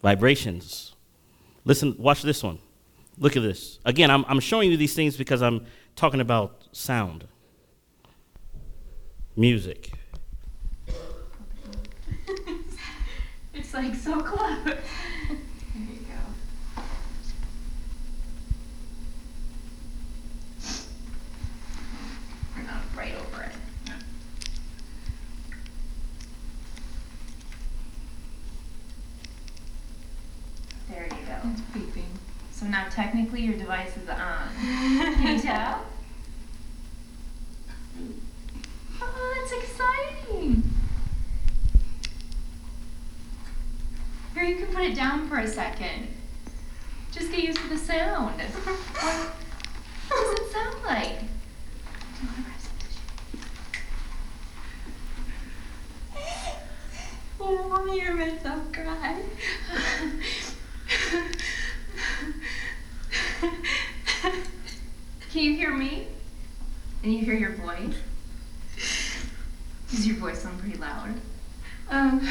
Vibrations. 0.02 0.96
Listen, 1.66 1.96
watch 1.98 2.22
this 2.22 2.42
one. 2.44 2.60
Look 3.18 3.36
at 3.38 3.44
this. 3.44 3.80
Again, 3.86 4.10
I'm, 4.10 4.26
I'm 4.28 4.40
showing 4.40 4.72
you 4.72 4.78
these 4.78 4.96
things 4.96 5.16
because 5.16 5.42
I'm 5.42 5.66
talking 5.96 6.22
about 6.22 6.64
sound, 6.72 7.28
music. 9.36 9.92
It's 13.54 13.74
like 13.74 13.94
so 13.96 14.20
close. 14.22 14.64
there 14.64 14.78
you 15.76 16.00
go. 16.08 16.84
We're 22.56 22.64
not 22.64 22.82
right 22.96 23.14
over 23.14 23.44
it. 23.44 23.52
There 30.90 31.04
you 31.04 31.10
go. 31.10 31.50
It's 31.52 31.62
beeping. 31.62 32.04
So 32.52 32.61
now 32.72 32.88
technically 32.90 33.42
your 33.42 33.58
device 33.58 33.96
is 33.98 34.10
on. 34.10 34.18
Can 34.62 35.36
you 35.36 35.42
tell? 35.42 35.86
Oh, 39.02 39.34
that's 39.36 39.52
exciting. 39.64 40.64
Here, 44.34 44.44
you 44.44 44.56
can 44.56 44.68
put 44.74 44.84
it 44.84 44.96
down 44.96 45.28
for 45.28 45.40
a 45.40 45.48
second. 45.48 46.08
Just 47.12 47.32
get 47.32 47.44
used 47.44 47.60
to 47.60 47.68
the 47.68 47.78
sound. 47.78 48.40
what 48.40 50.08
does 50.10 50.40
it 50.40 50.50
sound 50.52 50.82
like? 50.86 51.20
Do 51.20 51.26
you 52.22 52.30
wanna 52.30 52.44
grab 52.44 52.60
some 52.60 52.78
tissue? 52.80 53.02
Oh, 57.42 57.68
mommy, 57.68 58.00
you're 58.02 58.14
meant 58.14 58.42
to 58.44 58.62
cry. 58.72 59.22
Can 65.32 65.42
you 65.42 65.56
hear 65.56 65.74
me? 65.74 66.08
And 67.04 67.14
you 67.14 67.26
hear 67.26 67.34
your 67.34 67.54
voice? 67.54 67.96
Does 69.90 70.06
your 70.06 70.18
voice 70.18 70.44
sound 70.44 70.60
pretty 70.60 70.78
loud? 70.78 71.16
Um, 71.90 72.28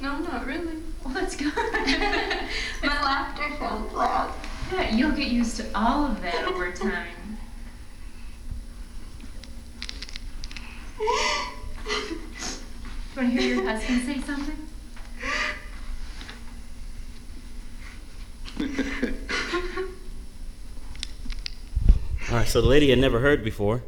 no, 0.00 0.18
not 0.18 0.46
really. 0.46 0.76
Well, 1.02 1.14
that's 1.14 1.34
good. 1.34 1.52
My 1.56 3.02
laughter 3.02 3.44
sounds 3.58 3.92
loud. 3.92 4.34
Yeah, 4.72 4.94
you'll 4.94 5.12
get 5.12 5.28
used 5.28 5.56
to 5.56 5.66
all 5.74 6.04
of 6.06 6.20
that 6.22 6.46
over 6.46 6.70
time. 6.72 7.38
You 10.98 11.06
want 13.16 13.34
to 13.34 13.40
hear 13.40 13.54
your 13.54 13.64
husband 13.64 14.02
say 14.04 14.20
something? 14.20 14.58
All 22.32 22.38
right, 22.38 22.48
so 22.48 22.62
the 22.62 22.66
lady 22.66 22.88
had 22.88 22.98
never 22.98 23.20
heard 23.20 23.44
before. 23.44 23.82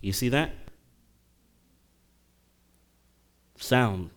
You 0.00 0.14
see 0.14 0.30
that? 0.30 0.52
Sound, 3.58 4.08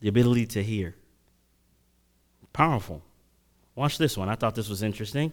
the 0.00 0.08
ability 0.08 0.46
to 0.46 0.64
hear. 0.64 0.96
Powerful. 2.52 3.00
Watch 3.76 3.96
this 3.96 4.16
one. 4.16 4.28
I 4.28 4.34
thought 4.34 4.56
this 4.56 4.68
was 4.68 4.82
interesting. 4.82 5.30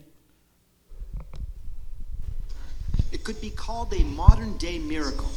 It 3.12 3.24
could 3.24 3.42
be 3.42 3.50
called 3.50 3.92
a 3.96 4.04
modern 4.04 4.56
day 4.58 4.78
miracle. 4.78 5.32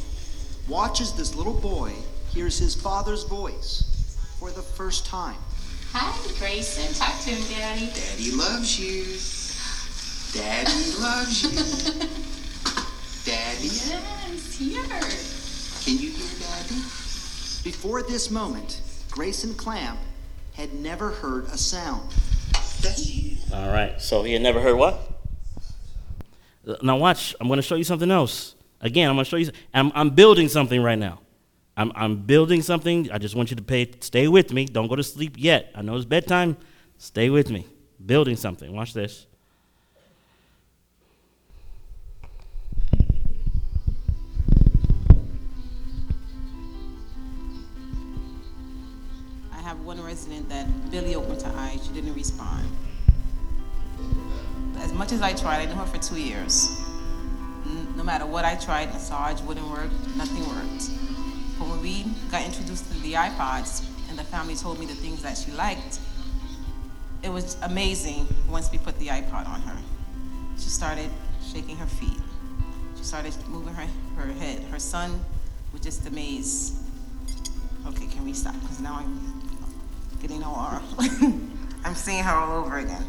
Watch 0.67 1.01
as 1.01 1.11
this 1.13 1.33
little 1.33 1.59
boy 1.59 1.91
hears 2.29 2.59
his 2.59 2.75
father's 2.75 3.23
voice 3.23 4.15
for 4.37 4.51
the 4.51 4.61
first 4.61 5.07
time. 5.07 5.37
Hi, 5.93 6.15
Grayson. 6.37 6.93
Talk 6.93 7.19
to 7.21 7.31
him, 7.31 7.57
Daddy. 7.57 7.87
Daddy 7.87 8.31
loves 8.31 8.79
you. 8.79 9.46
Daddy 10.37 10.91
loves 11.01 11.43
you. 11.43 11.49
Daddy, 13.25 13.63
Yes, 13.67 14.55
here. 14.57 14.81
can 15.83 16.01
you 16.01 16.11
hear 16.11 16.39
Daddy? 16.39 16.75
Before 17.63 18.03
this 18.03 18.29
moment, 18.31 18.81
Grayson 19.11 19.53
Clamp 19.55 19.99
had 20.53 20.73
never 20.73 21.09
heard 21.09 21.45
a 21.45 21.57
sound. 21.57 22.09
Daddy. 22.81 23.39
All 23.53 23.69
right, 23.69 24.01
so 24.01 24.23
he 24.23 24.33
had 24.33 24.41
never 24.41 24.61
heard 24.61 24.75
what? 24.77 24.99
Now 26.81 26.97
watch. 26.97 27.35
I'm 27.39 27.47
going 27.47 27.57
to 27.57 27.63
show 27.63 27.75
you 27.75 27.83
something 27.83 28.11
else. 28.11 28.55
Again, 28.81 29.09
I'm 29.09 29.15
going 29.15 29.25
to 29.25 29.29
show 29.29 29.37
you. 29.37 29.51
I'm, 29.73 29.91
I'm 29.95 30.09
building 30.11 30.49
something 30.49 30.81
right 30.83 30.99
now. 30.99 31.19
I'm, 31.75 31.91
I'm 31.95 32.17
building 32.23 32.61
something. 32.61 33.09
I 33.11 33.17
just 33.17 33.35
want 33.35 33.49
you 33.51 33.55
to 33.55 33.63
pay. 33.63 33.89
Stay 34.01 34.27
with 34.27 34.51
me. 34.51 34.65
Don't 34.65 34.87
go 34.87 34.95
to 34.95 35.03
sleep 35.03 35.35
yet. 35.37 35.71
I 35.75 35.81
know 35.81 35.95
it's 35.95 36.05
bedtime. 36.05 36.57
Stay 36.97 37.29
with 37.29 37.49
me. 37.49 37.65
Building 38.05 38.35
something. 38.35 38.73
Watch 38.75 38.93
this. 38.93 39.26
That 50.49 50.91
Billy 50.91 51.15
opened 51.15 51.41
her 51.41 51.53
eyes. 51.57 51.85
She 51.85 51.93
didn't 51.93 52.13
respond. 52.13 52.67
As 54.79 54.93
much 54.93 55.11
as 55.11 55.21
I 55.21 55.33
tried, 55.33 55.61
I 55.61 55.65
knew 55.65 55.75
her 55.75 55.85
for 55.85 55.97
two 55.97 56.19
years. 56.19 56.79
No 57.95 58.03
matter 58.03 58.25
what 58.25 58.45
I 58.45 58.55
tried, 58.55 58.93
massage 58.93 59.41
wouldn't 59.41 59.67
work, 59.69 59.89
nothing 60.15 60.47
worked. 60.47 60.89
But 61.57 61.67
when 61.67 61.81
we 61.81 62.05
got 62.29 62.45
introduced 62.45 62.91
to 62.91 62.99
the 62.99 63.13
iPods 63.13 63.83
and 64.09 64.17
the 64.17 64.23
family 64.23 64.55
told 64.55 64.79
me 64.79 64.85
the 64.85 64.93
things 64.93 65.21
that 65.23 65.37
she 65.37 65.51
liked, 65.51 65.99
it 67.23 67.29
was 67.29 67.57
amazing 67.63 68.27
once 68.49 68.71
we 68.71 68.77
put 68.77 68.97
the 68.99 69.07
iPod 69.07 69.47
on 69.47 69.61
her. 69.61 69.77
She 70.57 70.69
started 70.69 71.09
shaking 71.51 71.75
her 71.77 71.87
feet. 71.87 72.19
She 72.95 73.03
started 73.03 73.33
moving 73.47 73.73
her, 73.73 73.87
her 74.15 74.31
head. 74.33 74.63
Her 74.65 74.79
son 74.79 75.19
was 75.73 75.81
just 75.81 76.05
amazed. 76.07 76.75
Okay, 77.87 78.05
can 78.07 78.23
we 78.25 78.33
stop? 78.33 78.53
Because 78.61 78.79
now 78.79 78.99
I'm 78.99 79.36
getting 80.21 80.43
all 80.43 80.81
I'm 81.83 81.95
seeing 81.95 82.23
her 82.23 82.33
all 82.33 82.57
over 82.57 82.77
again. 82.77 83.05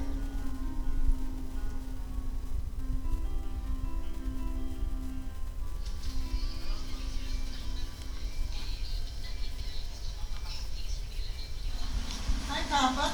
Hi, 12.49 12.63
Papa. 12.69 13.13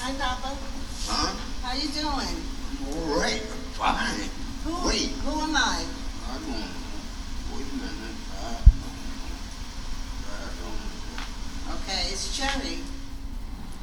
Hi, 0.00 0.12
Papa. 0.18 0.56
Huh? 1.06 1.34
How 1.62 1.74
you 1.74 1.88
doing? 1.88 2.36
All 2.86 3.20
right, 3.20 3.40
fine. 3.74 4.30
Who, 4.64 4.88
Wait. 4.88 5.10
Who 5.24 5.40
am 5.40 5.56
I? 5.56 5.84
I 6.28 6.34
don't 6.34 6.48
know. 6.48 6.66
Wait 7.52 7.66
a 7.68 7.76
minute. 7.76 8.16
I, 8.32 8.60
I 10.24 10.48
don't 10.60 10.94
Okay, 11.66 12.12
it's 12.12 12.36
Jerry. 12.36 12.80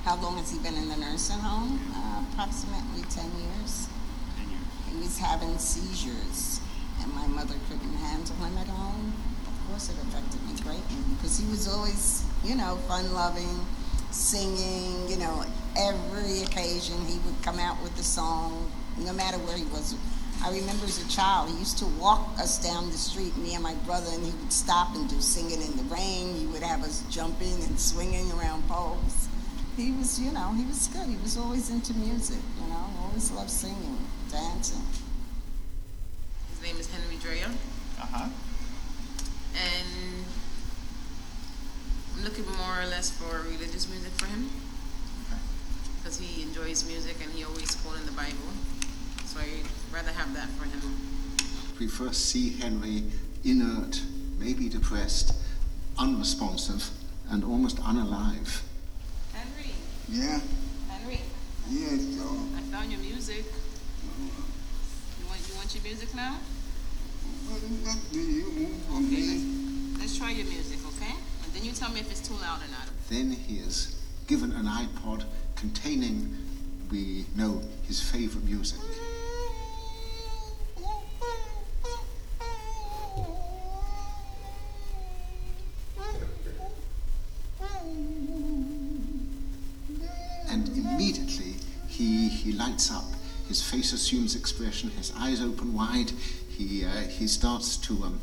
How 0.06 0.16
long 0.22 0.38
has 0.38 0.52
he 0.52 0.60
been 0.60 0.76
in 0.76 0.88
the 0.88 0.98
nursing 0.98 1.40
home? 1.40 1.80
Uh, 1.96 2.22
approximately 2.32 3.02
10 3.10 3.26
years. 3.42 3.90
He 4.88 4.98
was 4.98 5.18
having 5.18 5.58
seizures, 5.58 6.62
and 7.02 7.12
my 7.16 7.26
mother 7.26 7.56
couldn't 7.68 7.96
handle 7.96 8.36
him 8.36 8.58
at 8.60 8.68
home. 8.68 9.14
Of 9.48 9.68
course, 9.68 9.90
it 9.90 9.96
affected 9.98 10.44
me 10.46 10.54
greatly 10.62 11.02
because 11.16 11.40
he 11.40 11.50
was 11.50 11.68
always, 11.68 12.24
you 12.44 12.54
know, 12.54 12.76
fun 12.88 13.12
loving, 13.16 13.66
singing, 14.12 15.10
you 15.10 15.18
know, 15.18 15.44
every 15.76 16.44
occasion 16.44 17.04
he 17.08 17.18
would 17.26 17.42
come 17.42 17.58
out 17.58 17.82
with 17.82 17.98
a 18.00 18.04
song, 18.04 18.72
no 19.00 19.12
matter 19.12 19.40
where 19.40 19.58
he 19.58 19.66
was. 19.66 19.96
I 20.44 20.50
remember 20.50 20.86
as 20.86 20.98
a 21.04 21.08
child, 21.08 21.50
he 21.50 21.58
used 21.58 21.78
to 21.80 21.86
walk 21.86 22.28
us 22.40 22.58
down 22.58 22.90
the 22.90 22.98
street, 22.98 23.38
me 23.38 23.54
and 23.54 23.64
my 23.64 23.76
brother, 23.86 24.10
and 24.12 24.26
he 24.26 24.32
would 24.32 24.52
stop 24.52 24.96
and 24.96 25.08
do 25.08 25.22
singing 25.22 25.62
in 25.62 25.78
the 25.78 25.84
rain. 25.84 26.36
He 26.36 26.48
would 26.48 26.64
have 26.64 26.84
us 26.84 27.04
jumping 27.12 27.54
and 27.64 27.80
swinging 27.80 28.32
around 28.32 28.68
poles. 28.68 29.28
He 29.78 29.92
was, 29.92 30.20
you 30.20 30.32
know, 30.32 30.52
he 30.54 30.66
was 30.66 30.88
good. 30.88 31.08
He 31.08 31.18
was 31.18 31.38
always 31.38 31.70
into 31.70 31.94
music, 31.94 32.42
you 32.60 32.68
know, 32.68 32.86
always 33.04 33.32
loved 33.32 33.52
singing, 33.52 33.98
dancing. 34.32 34.82
His 36.50 36.62
name 36.64 36.80
is 36.80 36.90
Henry 36.92 37.18
Dryer. 37.18 37.54
Uh-huh. 38.02 38.30
And 39.54 40.26
I'm 42.18 42.24
looking 42.24 42.46
more 42.58 42.82
or 42.82 42.88
less 42.88 43.12
for 43.12 43.42
religious 43.44 43.88
music 43.88 44.12
for 44.14 44.26
him. 44.26 44.50
Because 45.98 46.20
he 46.20 46.42
enjoys 46.42 46.84
music 46.88 47.18
and 47.24 47.32
he 47.32 47.44
always 47.44 47.76
quoting 47.76 48.06
the 48.08 48.12
Bible. 48.12 48.52
So 49.26 49.40
I'd 49.40 49.70
rather 49.94 50.12
have 50.12 50.34
that 50.34 50.50
for 50.50 50.66
him. 50.66 50.96
We 51.80 51.88
first 51.88 52.26
see 52.30 52.52
Henry 52.60 53.04
inert, 53.44 54.02
maybe 54.40 54.70
depressed, 54.70 55.34
unresponsive, 55.98 56.90
and 57.30 57.44
almost 57.44 57.78
unalive. 57.78 58.62
Henry, 59.34 59.72
Yeah? 60.10 60.40
Henry, 60.90 61.20
Yes, 61.70 62.04
Joe. 62.18 62.24
Uh, 62.24 62.58
I 62.58 62.62
found 62.72 62.92
your 62.92 63.00
music. 63.02 63.46
You 65.20 65.26
want 65.28 65.40
you 65.48 65.56
want 65.56 65.74
your 65.76 65.84
music 65.84 66.14
now? 66.16 66.38
Okay. 68.98 69.42
Let's 70.00 70.18
try 70.18 70.32
your 70.32 70.48
music, 70.48 70.80
okay? 70.88 71.14
And 71.44 71.54
then 71.54 71.64
you 71.64 71.72
tell 71.72 71.92
me 71.92 72.00
if 72.00 72.10
it's 72.12 72.28
too 72.28 72.34
loud 72.36 72.60
or 72.60 72.72
not. 72.72 72.88
Then 73.10 73.32
he 73.32 73.58
is 73.58 73.96
given 74.28 74.52
an 74.54 74.66
iPod 74.66 75.24
containing, 75.56 76.36
we 76.90 77.26
know, 77.36 77.62
his 77.88 78.02
favorite 78.02 78.44
music. 78.44 78.80
Mm-hmm. 78.80 79.11
Up. 92.90 93.04
His 93.48 93.62
face 93.62 93.92
assumes 93.92 94.36
expression, 94.36 94.90
his 94.92 95.12
eyes 95.18 95.42
open 95.42 95.74
wide. 95.74 96.12
He, 96.50 96.86
uh, 96.86 96.90
he 97.02 97.28
starts 97.28 97.76
to, 97.78 97.94
um, 98.04 98.22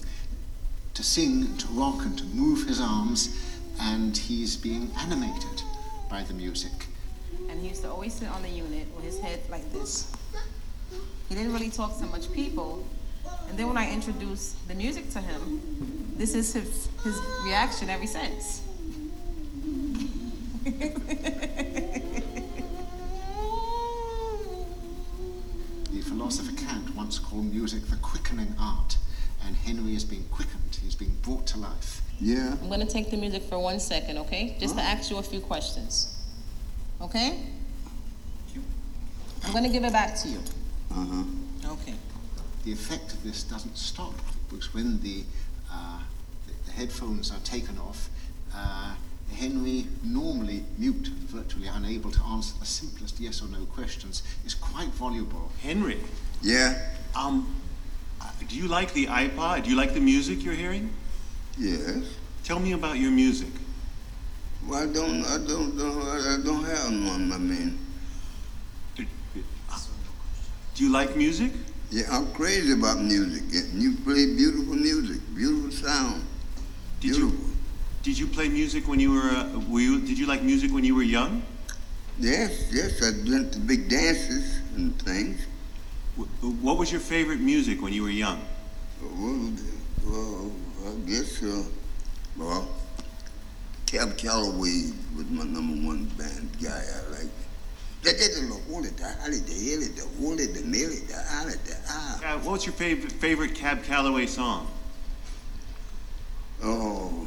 to 0.95 1.03
sing, 1.03 1.57
to 1.59 1.67
rock, 1.69 2.05
and 2.05 2.17
to 2.19 2.25
move 2.25 2.67
his 2.67 2.81
arms, 2.81 3.37
and 3.81 4.17
he's 4.17 4.57
being 4.57 4.91
animated 4.99 5.63
by 6.11 6.23
the 6.23 6.33
music. 6.35 6.87
And 7.51 7.61
he 7.61 7.69
used 7.69 7.83
to 7.83 7.91
always 7.91 8.15
sit 8.15 8.29
on 8.29 8.43
the 8.43 8.49
unit 8.49 8.87
with 8.97 9.05
his 9.05 9.19
head 9.21 9.41
like 9.51 9.71
this. 9.73 10.11
He 11.29 11.35
didn't 11.35 11.53
really 11.53 11.71
talk 11.71 11.99
to 11.99 12.07
much 12.07 12.33
people. 12.33 12.85
And 13.51 13.59
then 13.59 13.67
when 13.69 13.77
I 13.77 13.93
introduced 13.93 14.67
the 14.67 14.75
music 14.75 15.11
to 15.11 15.21
him, 15.21 16.15
this 16.17 16.35
is 16.35 16.55
his, 16.55 16.89
his 17.05 17.21
reaction 17.45 17.91
ever 17.91 18.07
since. 18.07 18.63
philosopher 26.19 26.57
Kant 26.57 26.97
once 26.97 27.21
called 27.21 27.45
music 27.45 27.87
the 27.87 27.97
quickening 27.99 28.53
art, 28.61 28.97
and 29.47 29.55
Henry 29.55 29.95
is 29.95 30.05
being 30.05 30.25
quickened, 30.33 30.77
he's 30.83 30.97
being 30.97 31.15
brought 31.23 31.47
to 31.47 31.59
life. 31.59 32.03
Yeah. 32.21 32.57
I'm 32.61 32.69
gonna 32.69 32.87
take 32.87 33.13
the 33.13 33.17
music 33.17 33.45
for 33.45 33.61
one 33.61 33.79
second, 33.79 34.19
okay? 34.19 34.57
Just 34.59 34.75
to 34.77 34.83
ask 34.83 35.13
you 35.13 35.19
a 35.19 35.23
few 35.23 35.39
questions. 35.39 36.17
Okay? 37.01 37.39
I'm 39.45 39.53
gonna 39.53 39.69
give 39.69 39.85
it 39.85 39.93
back 39.93 40.17
to 40.23 40.29
you. 40.29 40.39
Uh-huh. 40.91 41.23
Okay. 41.75 41.95
The 42.65 42.73
effect 42.73 43.13
of 43.13 43.23
this 43.23 43.45
doesn't 43.45 43.79
stop, 43.79 44.15
because 44.51 44.75
when 44.75 45.01
the, 45.01 45.23
uh, 45.71 46.01
the, 46.49 46.53
the 46.67 46.73
headphones 46.73 47.31
are 47.31 47.41
taken 47.45 47.79
off, 47.79 48.11
uh, 48.53 48.97
Henry, 49.39 49.87
normally 50.03 50.65
mute 50.79 51.09
and 51.09 51.19
virtually 51.29 51.69
unable 51.69 52.11
to 52.11 52.21
answer 52.25 52.55
the 52.59 52.67
simplest 52.67 53.21
yes 53.21 53.41
or 53.41 53.47
no 53.49 53.65
questions, 53.67 54.23
is 54.45 54.55
quite 54.55 54.89
voluble. 54.89 55.51
Henry, 55.63 55.99
Yeah. 56.43 56.75
um, 57.15 57.47
uh, 58.21 58.25
do 58.49 58.57
you 58.57 58.67
like 58.67 58.93
the 58.95 59.07
iPod? 59.07 59.65
Do 59.65 59.71
you 59.71 59.77
like 59.77 59.95
the 59.95 60.01
music 60.01 60.43
you're 60.43 60.55
hearing? 60.55 60.91
Yes. 61.57 62.03
Tell 62.43 62.59
me 62.59 62.73
about 62.73 62.99
your 62.99 63.13
music. 63.13 63.51
Well, 64.67 64.83
I 64.83 64.93
don't, 64.93 65.25
I 65.25 65.39
don't, 65.39 65.77
don't 65.77 66.03
I 66.03 66.39
don't 66.45 66.65
have 66.65 66.91
one, 67.09 67.33
I 67.33 67.39
mean. 67.39 67.79
Do 68.97 70.85
you 70.85 70.91
like 70.93 71.17
music? 71.17 71.53
Yeah, 71.91 72.05
I'm 72.11 72.27
crazy 72.33 72.73
about 72.73 73.01
music. 73.01 73.43
And 73.53 73.83
you 73.83 73.97
play 74.05 74.27
beautiful 74.37 74.75
music, 74.75 75.21
beautiful 75.35 75.71
sound. 75.73 76.25
Did 77.01 77.17
you 77.17 77.33
did 78.03 78.19
you 78.19 78.27
play 78.27 78.49
music 78.49 78.87
when 78.89 79.01
you 79.01 79.13
were 79.13 79.31
uh, 79.31 79.61
were 79.69 79.81
you 79.81 80.01
did 80.01 80.19
you 80.19 80.27
like 80.27 80.43
music 80.43 80.73
when 80.73 80.85
you 80.85 80.95
were 80.95 81.03
young? 81.03 81.43
Yes, 82.19 82.73
yes, 82.73 83.01
I 83.03 83.11
went 83.31 83.53
to 83.53 83.59
big 83.61 83.89
dances 83.89 84.61
and 84.77 85.01
things. 85.03 85.47
Wh- 86.17 86.63
What 86.65 86.79
was 86.79 86.91
your 86.91 87.01
favorite 87.01 87.41
music 87.41 87.81
when 87.81 87.93
you 87.93 88.03
were 88.03 88.11
young? 88.11 88.41
Well, 89.03 89.53
well 90.05 90.51
I 90.87 90.95
guess, 91.09 91.43
uh, 91.43 91.63
well, 92.37 92.69
Cab 93.87 94.17
Calloway 94.17 94.91
was 95.17 95.27
my 95.31 95.45
number 95.45 95.87
one 95.87 96.07
band 96.17 96.51
guy 96.63 96.83
I 96.83 97.11
liked. 97.11 97.31
The 98.03 98.11
the 98.13 98.73
holy, 98.73 98.91
the 98.91 99.09
holly, 99.21 99.39
the 99.39 99.53
hilly, 99.53 99.89
the 99.89 100.07
holy, 100.21 100.47
the 100.47 100.63
milly, 100.63 101.01
the 101.07 101.23
holly, 101.29 101.55
the. 101.65 101.75
Uh, 102.29 102.39
what's 102.39 102.65
your 102.67 102.75
favorite 102.75 103.13
favorite 103.13 103.55
Cab 103.55 103.83
Calloway 103.85 104.27
song? 104.27 104.67
Oh, 106.63 107.27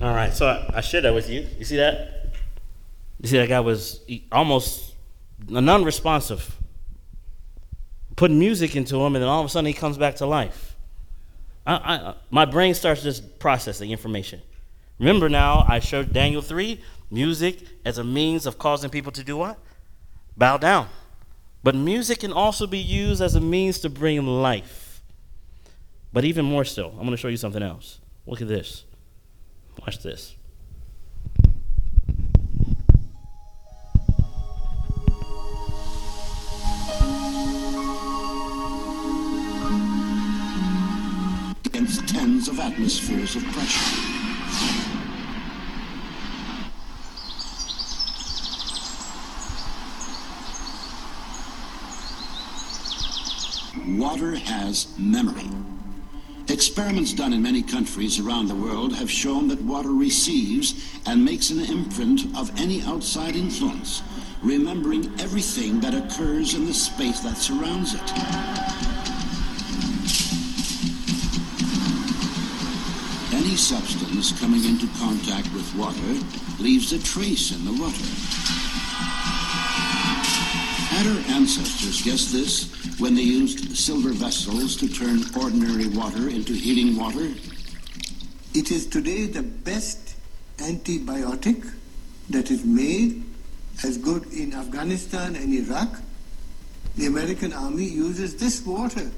All 0.00 0.14
right, 0.14 0.32
so 0.32 0.46
I, 0.46 0.78
I 0.78 0.80
shared 0.80 1.04
that 1.04 1.12
with 1.12 1.28
you. 1.28 1.46
You 1.58 1.64
see 1.66 1.76
that? 1.76 2.32
You 3.20 3.28
see 3.28 3.36
that 3.36 3.50
guy 3.50 3.60
was 3.60 4.00
almost 4.32 4.94
non-responsive. 5.48 6.56
Putting 8.16 8.38
music 8.38 8.74
into 8.76 8.96
him, 8.96 9.14
and 9.14 9.22
then 9.22 9.28
all 9.28 9.40
of 9.40 9.46
a 9.46 9.48
sudden 9.50 9.66
he 9.66 9.74
comes 9.74 9.98
back 9.98 10.16
to 10.16 10.26
life. 10.26 10.74
I, 11.66 11.74
I, 11.74 12.14
my 12.30 12.46
brain 12.46 12.72
starts 12.74 13.02
just 13.02 13.38
processing 13.38 13.90
information. 13.90 14.40
Remember 15.02 15.28
now, 15.28 15.66
I 15.68 15.80
showed 15.80 16.12
Daniel 16.12 16.42
3 16.42 16.80
music 17.10 17.58
as 17.84 17.98
a 17.98 18.04
means 18.04 18.46
of 18.46 18.56
causing 18.56 18.88
people 18.88 19.10
to 19.10 19.24
do 19.24 19.36
what? 19.36 19.58
Bow 20.36 20.58
down. 20.58 20.86
But 21.64 21.74
music 21.74 22.20
can 22.20 22.32
also 22.32 22.68
be 22.68 22.78
used 22.78 23.20
as 23.20 23.34
a 23.34 23.40
means 23.40 23.80
to 23.80 23.90
bring 23.90 24.24
life. 24.24 25.02
But 26.12 26.24
even 26.24 26.44
more 26.44 26.64
so, 26.64 26.90
I'm 26.90 26.98
going 26.98 27.10
to 27.10 27.16
show 27.16 27.26
you 27.26 27.36
something 27.36 27.64
else. 27.64 27.98
Look 28.26 28.40
at 28.42 28.46
this. 28.46 28.84
Watch 29.80 29.98
this. 30.04 30.36
against 41.64 42.06
tens 42.06 42.46
of 42.46 42.60
atmospheres 42.60 43.34
of 43.34 43.42
pressure. 43.46 44.21
Water 54.22 54.36
has 54.36 54.86
memory. 54.98 55.50
Experiments 56.46 57.12
done 57.12 57.32
in 57.32 57.42
many 57.42 57.60
countries 57.60 58.20
around 58.20 58.46
the 58.46 58.54
world 58.54 58.94
have 58.94 59.10
shown 59.10 59.48
that 59.48 59.60
water 59.62 59.90
receives 59.90 60.96
and 61.06 61.24
makes 61.24 61.50
an 61.50 61.58
imprint 61.58 62.26
of 62.36 62.56
any 62.60 62.82
outside 62.82 63.34
influence, 63.34 64.00
remembering 64.40 65.06
everything 65.18 65.80
that 65.80 65.92
occurs 65.94 66.54
in 66.54 66.66
the 66.66 66.72
space 66.72 67.18
that 67.20 67.36
surrounds 67.36 67.94
it. 67.94 68.12
Any 73.34 73.56
substance 73.56 74.38
coming 74.38 74.64
into 74.64 74.86
contact 75.00 75.52
with 75.52 75.74
water 75.74 76.62
leaves 76.62 76.92
a 76.92 77.02
trace 77.02 77.50
in 77.50 77.64
the 77.64 77.72
water. 77.72 78.06
Had 80.94 81.08
our 81.08 81.34
ancestors 81.34 82.02
guessed 82.02 82.32
this 82.32 82.81
when 83.02 83.16
they 83.16 83.22
used 83.22 83.76
silver 83.76 84.10
vessels 84.10 84.76
to 84.76 84.86
turn 84.88 85.24
ordinary 85.36 85.88
water 85.88 86.28
into 86.28 86.52
healing 86.52 86.96
water? 86.96 87.34
It 88.54 88.70
is 88.70 88.86
today 88.86 89.26
the 89.26 89.42
best 89.42 90.14
antibiotic 90.58 91.68
that 92.30 92.52
is 92.52 92.64
made 92.64 93.24
as 93.82 93.98
good 93.98 94.32
in 94.32 94.54
Afghanistan 94.54 95.34
and 95.34 95.52
Iraq. 95.52 95.98
The 96.94 97.06
American 97.06 97.52
army 97.52 97.86
uses 97.86 98.36
this 98.36 98.64
water 98.64 99.10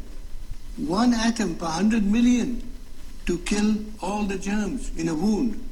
one 0.78 1.12
atom 1.12 1.54
per 1.56 1.66
100 1.66 2.04
million 2.06 2.66
to 3.26 3.36
kill 3.40 3.76
all 4.00 4.22
the 4.22 4.38
germs 4.38 4.96
in 4.96 5.10
a 5.10 5.14
wound. 5.14 5.62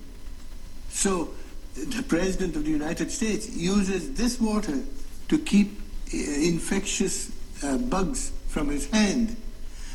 So 0.91 1.33
the 1.75 2.03
President 2.03 2.57
of 2.57 2.67
the 2.67 2.71
United 2.71 3.11
States 3.11 3.49
uses 3.57 4.13
this 4.13 4.39
water 4.39 4.81
to 5.29 5.39
keep 5.39 5.81
uh, 6.13 6.19
infectious 6.19 7.32
uh, 7.63 7.79
bugs 7.79 8.33
from 8.49 8.69
his 8.69 8.91
hand. 8.91 9.37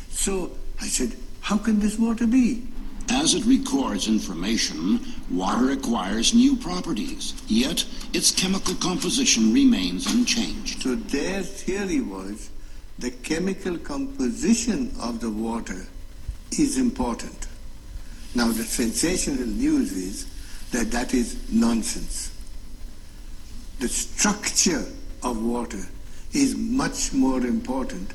So 0.10 0.52
I 0.82 0.88
said, 0.88 1.14
how 1.42 1.58
can 1.58 1.80
this 1.80 1.98
water 1.98 2.28
be? 2.28 2.64
As 3.10 3.34
it 3.34 3.46
records 3.46 4.08
information, 4.08 5.00
water 5.32 5.72
acquires 5.72 6.34
new 6.34 6.58
properties, 6.58 7.34
yet 7.48 7.86
its 8.14 8.32
chemical 8.32 8.76
composition 8.76 9.54
remains 9.54 10.14
unchanged. 10.14 10.82
So 10.82 10.96
their 10.96 11.42
theory 11.42 12.02
was 12.02 12.50
the 13.00 13.12
chemical 13.12 13.78
composition 13.78 14.94
of 15.00 15.22
the 15.22 15.30
water 15.30 15.88
is 16.52 16.78
important. 16.78 17.48
Now 18.36 18.48
the 18.48 18.64
sensational 18.64 19.48
news 19.48 19.94
is 19.94 20.28
that 20.72 20.92
that 20.92 21.14
is 21.14 21.50
nonsense. 21.50 22.32
The 23.80 23.88
structure 23.88 24.86
of 25.24 25.42
water 25.42 25.88
is 26.34 26.56
much 26.56 27.14
more 27.14 27.42
important 27.42 28.12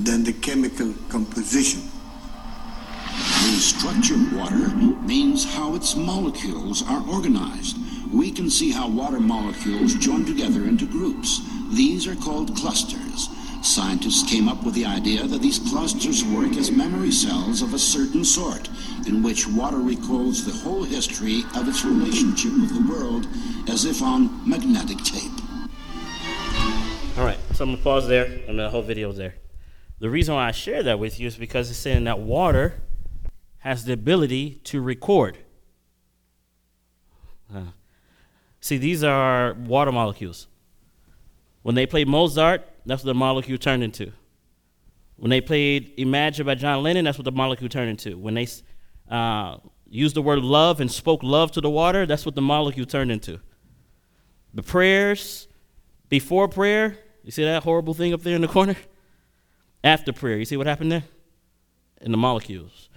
than 0.00 0.24
the 0.24 0.32
chemical 0.32 0.92
composition. 1.08 1.82
The 3.14 3.60
structure 3.60 4.14
of 4.14 4.34
water 4.34 4.68
means 5.06 5.44
how 5.44 5.74
its 5.74 5.94
molecules 5.94 6.82
are 6.88 7.06
organized. 7.08 7.76
We 8.12 8.30
can 8.30 8.50
see 8.50 8.70
how 8.70 8.88
water 8.88 9.20
molecules 9.20 9.94
join 9.94 10.24
together 10.24 10.64
into 10.64 10.86
groups. 10.86 11.40
These 11.72 12.06
are 12.06 12.16
called 12.16 12.56
clusters. 12.56 13.28
Scientists 13.62 14.28
came 14.28 14.48
up 14.48 14.62
with 14.62 14.74
the 14.74 14.84
idea 14.84 15.26
that 15.26 15.40
these 15.40 15.58
clusters 15.58 16.24
work 16.24 16.56
as 16.56 16.70
memory 16.70 17.10
cells 17.10 17.62
of 17.62 17.72
a 17.72 17.78
certain 17.78 18.24
sort, 18.24 18.68
in 19.06 19.22
which 19.22 19.46
water 19.46 19.78
recalls 19.78 20.44
the 20.44 20.52
whole 20.52 20.84
history 20.84 21.44
of 21.54 21.68
its 21.68 21.84
relationship 21.84 22.52
with 22.52 22.74
the 22.74 22.92
world 22.92 23.26
as 23.68 23.84
if 23.84 24.02
on 24.02 24.48
magnetic 24.48 24.98
tape. 24.98 25.43
So 27.54 27.62
I'm 27.62 27.70
gonna 27.70 27.84
pause 27.84 28.08
there, 28.08 28.24
and 28.48 28.58
the 28.58 28.68
whole 28.68 28.82
video's 28.82 29.16
there. 29.16 29.36
The 30.00 30.10
reason 30.10 30.34
why 30.34 30.48
I 30.48 30.50
share 30.50 30.82
that 30.82 30.98
with 30.98 31.20
you 31.20 31.28
is 31.28 31.36
because 31.36 31.70
it's 31.70 31.78
saying 31.78 32.02
that 32.02 32.18
water 32.18 32.82
has 33.58 33.84
the 33.84 33.92
ability 33.92 34.60
to 34.64 34.80
record. 34.80 35.38
Uh, 37.54 37.66
see, 38.58 38.76
these 38.76 39.04
are 39.04 39.54
water 39.54 39.92
molecules. 39.92 40.48
When 41.62 41.76
they 41.76 41.86
played 41.86 42.08
Mozart, 42.08 42.68
that's 42.86 43.04
what 43.04 43.06
the 43.06 43.14
molecule 43.14 43.56
turned 43.56 43.84
into. 43.84 44.10
When 45.14 45.30
they 45.30 45.40
played 45.40 45.92
Imagine 45.96 46.46
by 46.46 46.56
John 46.56 46.82
Lennon, 46.82 47.04
that's 47.04 47.18
what 47.18 47.24
the 47.24 47.30
molecule 47.30 47.68
turned 47.68 47.88
into. 47.88 48.18
When 48.18 48.34
they 48.34 48.48
uh, 49.08 49.58
used 49.88 50.16
the 50.16 50.22
word 50.22 50.40
love 50.40 50.80
and 50.80 50.90
spoke 50.90 51.22
love 51.22 51.52
to 51.52 51.60
the 51.60 51.70
water, 51.70 52.04
that's 52.04 52.26
what 52.26 52.34
the 52.34 52.42
molecule 52.42 52.84
turned 52.84 53.12
into. 53.12 53.38
The 54.54 54.64
prayers 54.64 55.46
before 56.08 56.48
prayer, 56.48 56.98
you 57.24 57.32
see 57.32 57.44
that 57.44 57.62
horrible 57.62 57.94
thing 57.94 58.12
up 58.12 58.22
there 58.22 58.36
in 58.36 58.42
the 58.42 58.48
corner? 58.48 58.76
After 59.82 60.12
prayer, 60.12 60.36
you 60.36 60.44
see 60.44 60.56
what 60.56 60.66
happened 60.66 60.92
there? 60.92 61.04
In 62.00 62.10
the 62.10 62.18
molecules. 62.18 62.88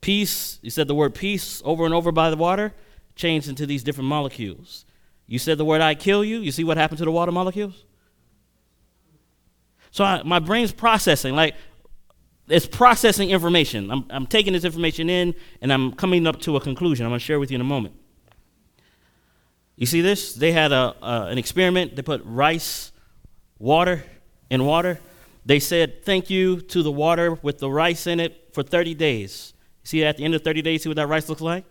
Peace, 0.00 0.58
you 0.62 0.70
said 0.70 0.88
the 0.88 0.94
word 0.94 1.14
peace 1.14 1.62
over 1.64 1.84
and 1.84 1.94
over 1.94 2.12
by 2.12 2.30
the 2.30 2.36
water, 2.36 2.74
changed 3.14 3.48
into 3.48 3.66
these 3.66 3.82
different 3.82 4.08
molecules. 4.08 4.84
You 5.26 5.38
said 5.38 5.58
the 5.58 5.64
word 5.64 5.80
I 5.80 5.94
kill 5.94 6.24
you, 6.24 6.40
you 6.40 6.52
see 6.52 6.64
what 6.64 6.76
happened 6.76 6.98
to 6.98 7.04
the 7.04 7.10
water 7.10 7.32
molecules? 7.32 7.84
So 9.90 10.04
I, 10.04 10.22
my 10.22 10.38
brain's 10.38 10.72
processing, 10.72 11.34
like 11.34 11.54
it's 12.48 12.66
processing 12.66 13.30
information. 13.30 13.90
I'm, 13.90 14.04
I'm 14.10 14.26
taking 14.26 14.52
this 14.52 14.64
information 14.64 15.08
in 15.08 15.34
and 15.60 15.72
I'm 15.72 15.92
coming 15.92 16.26
up 16.26 16.40
to 16.42 16.56
a 16.56 16.60
conclusion. 16.60 17.06
I'm 17.06 17.10
going 17.10 17.20
to 17.20 17.24
share 17.24 17.38
with 17.38 17.50
you 17.50 17.54
in 17.54 17.60
a 17.60 17.64
moment. 17.64 17.94
You 19.76 19.86
see 19.86 20.00
this? 20.00 20.34
They 20.34 20.52
had 20.52 20.72
a, 20.72 20.94
uh, 21.02 21.26
an 21.30 21.38
experiment. 21.38 21.96
They 21.96 22.02
put 22.02 22.22
rice, 22.24 22.91
water, 23.62 24.02
and 24.50 24.66
water. 24.66 24.98
They 25.46 25.60
said 25.60 26.04
thank 26.04 26.28
you 26.28 26.60
to 26.60 26.82
the 26.82 26.90
water 26.90 27.38
with 27.42 27.58
the 27.58 27.70
rice 27.70 28.06
in 28.08 28.18
it 28.18 28.50
for 28.52 28.62
30 28.62 28.94
days. 28.94 29.54
See, 29.84 30.04
at 30.04 30.16
the 30.16 30.24
end 30.24 30.34
of 30.34 30.42
30 30.42 30.62
days, 30.62 30.82
see 30.82 30.88
what 30.88 30.96
that 30.96 31.06
rice 31.06 31.28
looks 31.28 31.40
like? 31.40 31.64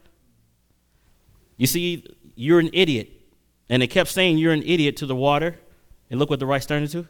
You 1.57 1.67
see, 1.67 2.05
you're 2.35 2.59
an 2.59 2.69
idiot. 2.71 3.09
And 3.69 3.81
they 3.81 3.87
kept 3.87 4.09
saying 4.09 4.37
you're 4.37 4.53
an 4.53 4.63
idiot 4.63 4.97
to 4.97 5.05
the 5.05 5.15
water. 5.15 5.57
And 6.09 6.19
look 6.19 6.29
what 6.29 6.39
the 6.39 6.45
rice 6.45 6.65
turned 6.65 6.83
into. 6.83 7.07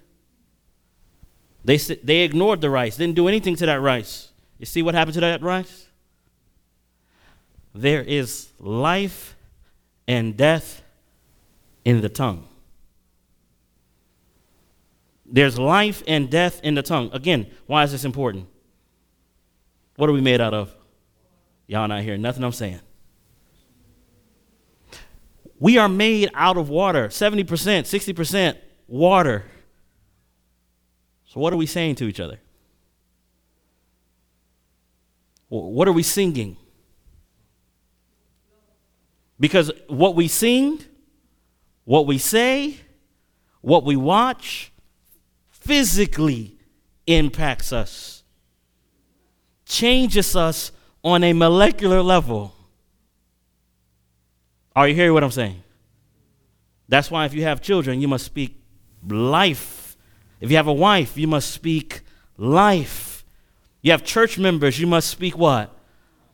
They, 1.64 1.78
they 1.78 2.22
ignored 2.22 2.62
the 2.62 2.70
rice, 2.72 2.98
didn't 2.98 3.16
do 3.16 3.28
anything 3.28 3.56
to 3.58 3.68
that 3.68 3.82
rice. 3.82 4.32
You 4.58 4.66
see 4.66 4.82
what 4.82 4.96
happened 4.96 5.14
to 5.16 5.22
that 5.22 5.44
rice? 5.44 5.88
There 7.74 8.02
is 8.02 8.50
life 8.60 9.36
and 10.08 10.36
death 10.36 10.82
in 11.86 12.02
the 12.02 12.10
tongue. 12.10 12.48
There's 15.32 15.58
life 15.58 16.04
and 16.08 16.30
death 16.30 16.60
in 16.62 16.76
the 16.76 16.84
tongue. 16.84 17.10
Again, 17.14 17.50
why 17.66 17.84
is 17.84 17.94
this 17.94 18.04
important? 18.04 18.48
What 19.96 20.10
are 20.10 20.14
we 20.14 20.20
made 20.20 20.42
out 20.42 20.54
of? 20.54 20.76
Y'all 21.68 21.88
not 21.88 22.02
hearing 22.04 22.22
nothing 22.22 22.44
I'm 22.44 22.52
saying. 22.52 22.82
We 25.58 25.78
are 25.78 25.88
made 25.88 26.30
out 26.34 26.58
of 26.58 26.68
water 26.70 27.08
70%, 27.08 27.46
60% 27.46 28.58
water. 28.88 29.46
So, 31.26 31.40
what 31.40 31.54
are 31.54 31.58
we 31.58 31.66
saying 31.66 31.96
to 31.96 32.06
each 32.06 32.20
other? 32.20 32.40
What 35.48 35.88
are 35.88 35.94
we 35.94 36.04
singing? 36.04 36.58
Because 39.40 39.72
what 39.88 40.16
we 40.16 40.28
sing, 40.28 40.84
what 41.86 42.06
we 42.06 42.18
say, 42.18 42.78
what 43.62 43.86
we 43.86 43.96
watch 43.96 44.71
physically 45.62 46.58
impacts 47.08 47.72
us, 47.72 48.24
changes 49.66 50.36
us 50.36 50.72
on 51.04 51.24
a 51.24 51.34
molecular 51.34 52.02
level. 52.02 52.54
Are 54.76 54.88
you 54.88 54.96
hearing 54.96 55.14
what 55.14 55.24
I'm 55.24 55.32
saying? 55.32 55.64
That's 56.90 57.10
why 57.10 57.26
if 57.26 57.34
you 57.34 57.44
have 57.44 57.62
children, 57.62 58.02
you 58.02 58.08
must 58.08 58.26
speak 58.26 58.62
life. 59.08 59.96
If 60.42 60.52
you 60.52 60.58
have 60.58 60.68
a 60.68 60.74
wife, 60.74 61.18
you 61.18 61.28
must 61.28 61.52
speak 61.52 62.02
life. 62.38 63.24
You 63.82 63.92
have 63.92 64.04
church 64.04 64.38
members, 64.38 64.80
you 64.80 64.88
must 64.88 65.10
speak 65.10 65.38
what? 65.38 65.74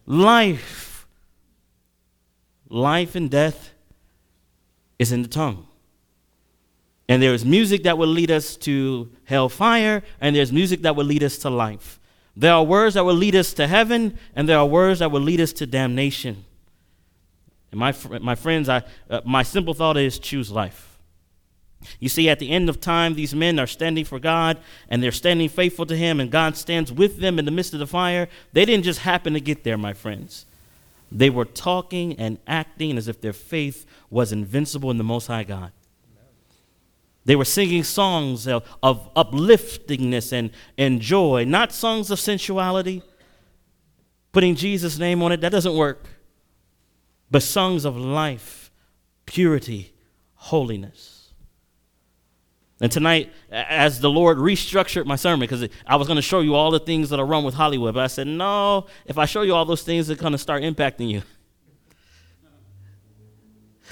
Life. 0.05 1.05
Life 2.69 3.15
and 3.15 3.30
death 3.30 3.71
is 4.97 5.11
in 5.11 5.21
the 5.21 5.28
tongue. 5.28 5.66
And 7.10 7.22
there 7.22 7.34
is 7.34 7.45
music 7.45 7.84
that 7.84 7.97
will 7.97 8.08
lead 8.08 8.32
us 8.32 8.58
to 8.58 9.10
hellfire, 9.26 10.03
and 10.20 10.36
there's 10.36 10.51
music 10.51 10.82
that 10.82 10.95
will 10.95 11.05
lead 11.05 11.24
us 11.24 11.38
to 11.39 11.49
life. 11.49 11.99
There 12.36 12.53
are 12.53 12.64
words 12.64 12.95
that 12.95 13.03
will 13.03 13.16
lead 13.16 13.36
us 13.36 13.53
to 13.53 13.68
heaven, 13.68 14.18
and 14.36 14.47
there 14.47 14.58
are 14.58 14.66
words 14.66 14.99
that 14.99 15.10
will 15.10 15.22
lead 15.22 15.39
us 15.39 15.53
to 15.53 15.66
damnation. 15.66 16.43
And 17.72 17.80
my, 17.80 17.95
my 18.22 18.36
friends, 18.36 18.70
I, 18.70 18.84
uh, 19.10 19.22
my 19.26 19.43
simple 19.43 19.74
thought 19.74 19.97
is 19.97 20.20
choose 20.20 20.51
life. 20.51 20.97
You 21.99 22.10
see, 22.10 22.30
at 22.30 22.39
the 22.39 22.49
end 22.49 22.70
of 22.70 22.82
time, 22.82 23.14
these 23.14 23.34
men 23.34 23.60
are 23.60 23.68
standing 23.68 24.03
for 24.03 24.20
God 24.20 24.58
and 24.89 25.01
they're 25.01 25.12
standing 25.12 25.47
faithful 25.47 25.86
to 25.86 25.95
Him, 25.95 26.20
and 26.20 26.32
God 26.32 26.58
stands 26.58 26.91
with 26.91 27.20
them 27.20 27.39
in 27.39 27.45
the 27.45 27.51
midst 27.51 27.74
of 27.74 27.80
the 27.80 27.88
fire. 27.88 28.28
They 28.53 28.66
didn't 28.66 28.84
just 28.84 28.99
happen 28.99 29.34
to 29.34 29.39
get 29.39 29.64
there, 29.64 29.78
my 29.78 29.93
friends. 29.93 30.45
They 31.12 31.30
were 31.30 31.45
talking 31.45 32.14
and 32.20 32.38
acting 32.47 32.97
as 32.97 33.08
if 33.08 33.22
their 33.22 33.34
faith 33.34 33.86
was 34.10 34.32
invincible 34.32 34.91
in 34.91 34.97
the 34.97 35.03
Most 35.03 35.28
High 35.28 35.43
God. 35.43 35.72
They 37.28 37.36
were 37.36 37.43
singing 37.43 37.84
songs 37.84 38.47
of, 38.47 38.63
of 38.82 39.09
upliftingness 39.13 40.32
and, 40.32 40.49
and 40.78 41.01
joy, 41.01 41.43
not 41.43 41.73
songs 41.73 42.09
of 42.09 42.21
sensuality, 42.21 43.03
putting 44.32 44.55
Jesus' 44.55 44.97
name 44.97 45.21
on 45.21 45.34
it. 45.34 45.41
That 45.41 45.51
doesn't 45.51 45.75
work. 45.75 46.05
But 47.30 47.43
songs 47.43 47.84
of 47.84 47.97
life, 47.97 48.71
purity, 49.25 49.91
holiness. 50.36 51.34
And 52.80 52.89
tonight, 52.89 53.34
as 53.51 53.99
the 53.99 54.09
Lord 54.09 54.38
restructured 54.38 55.05
my 55.05 55.17
sermon, 55.17 55.41
because 55.41 55.67
I 55.86 55.97
was 55.97 56.07
going 56.07 56.15
to 56.15 56.21
show 56.21 56.39
you 56.39 56.55
all 56.55 56.71
the 56.71 56.80
things 56.80 57.09
that 57.09 57.19
are 57.19 57.25
wrong 57.25 57.43
with 57.43 57.55
Hollywood, 57.55 57.95
but 57.95 58.05
I 58.05 58.07
said, 58.07 58.28
no, 58.28 58.86
if 59.05 59.17
I 59.17 59.25
show 59.25 59.41
you 59.41 59.53
all 59.53 59.65
those 59.65 59.84
things, 59.84 60.09
it's 60.09 60.21
going 60.21 60.32
to 60.32 60.38
start 60.38 60.63
impacting 60.63 61.09
you. 61.09 61.23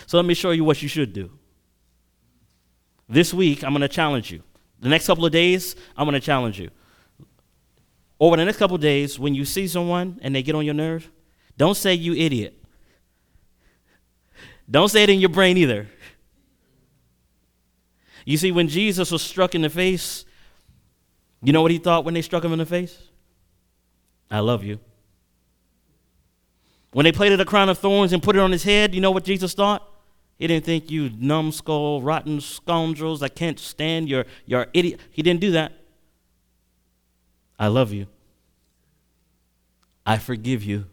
So 0.07 0.15
let 0.15 0.25
me 0.25 0.36
show 0.36 0.51
you 0.51 0.63
what 0.63 0.81
you 0.81 0.88
should 0.88 1.11
do. 1.11 1.31
This 3.08 3.34
week, 3.34 3.64
I'm 3.64 3.72
going 3.72 3.82
to 3.82 3.88
challenge 3.88 4.32
you. 4.32 4.41
The 4.80 4.89
next 4.89 5.08
couple 5.08 5.26
of 5.26 5.32
days, 5.32 5.76
I'm 5.95 6.06
going 6.06 6.20
to 6.20 6.26
challenge 6.26 6.60
you. 6.60 6.70
Over 8.20 8.38
the 8.38 8.45
next 8.45 8.58
couple 8.58 8.76
of 8.76 8.82
days, 8.82 9.20
when 9.20 9.36
you 9.36 9.45
see 9.45 9.68
someone 9.68 10.20
and 10.22 10.34
they 10.34 10.41
get 10.41 10.56
on 10.56 10.66
your 10.66 10.74
nerve, 10.74 11.12
don't 11.58 11.76
say, 11.76 11.93
you 11.93 12.14
idiot. 12.14 12.62
Don't 14.70 14.89
say 14.89 15.03
it 15.03 15.10
in 15.10 15.20
your 15.20 15.30
brain 15.30 15.58
either. 15.58 15.88
You 18.26 18.38
see, 18.38 18.51
when 18.51 18.68
Jesus 18.68 19.12
was 19.12 19.22
struck 19.22 19.53
in 19.53 19.62
the 19.62 19.70
face, 19.70 20.26
you 21.43 21.53
know 21.53 21.62
what 21.62 21.72
he 21.72 21.78
thought 21.78 22.06
when 22.06 22.16
they 22.16 22.24
struck 22.24 22.43
him 22.43 22.53
in 22.53 22.60
the 22.60 22.66
face? 22.66 22.97
I 24.32 24.39
love 24.39 24.64
you. 24.64 24.80
When 26.91 27.03
they 27.03 27.12
plaited 27.12 27.39
a 27.39 27.45
crown 27.45 27.70
of 27.70 27.78
thorns 27.78 28.14
and 28.14 28.24
put 28.24 28.36
it 28.36 28.39
on 28.39 28.51
his 28.51 28.64
head, 28.64 28.95
you 28.95 29.01
know 29.01 29.12
what 29.12 29.24
Jesus 29.24 29.53
thought? 29.53 29.88
He 30.38 30.47
didn't 30.47 30.65
think 30.65 30.91
you 30.91 31.09
numbskull, 31.17 32.01
rotten 32.01 32.41
scoundrels 32.41 33.23
I 33.23 33.29
can't 33.29 33.59
stand 33.59 34.09
your, 34.09 34.25
your 34.45 34.67
idiot. 34.73 34.99
He 35.11 35.21
didn't 35.21 35.41
do 35.41 35.51
that. 35.51 35.71
I 37.57 37.67
love 37.67 37.93
you. 37.93 38.07
I 40.05 40.17
forgive 40.17 40.63
you. 40.63 40.86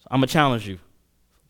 So 0.00 0.08
I'm 0.10 0.20
going 0.20 0.28
to 0.28 0.32
challenge 0.32 0.68
you. 0.68 0.78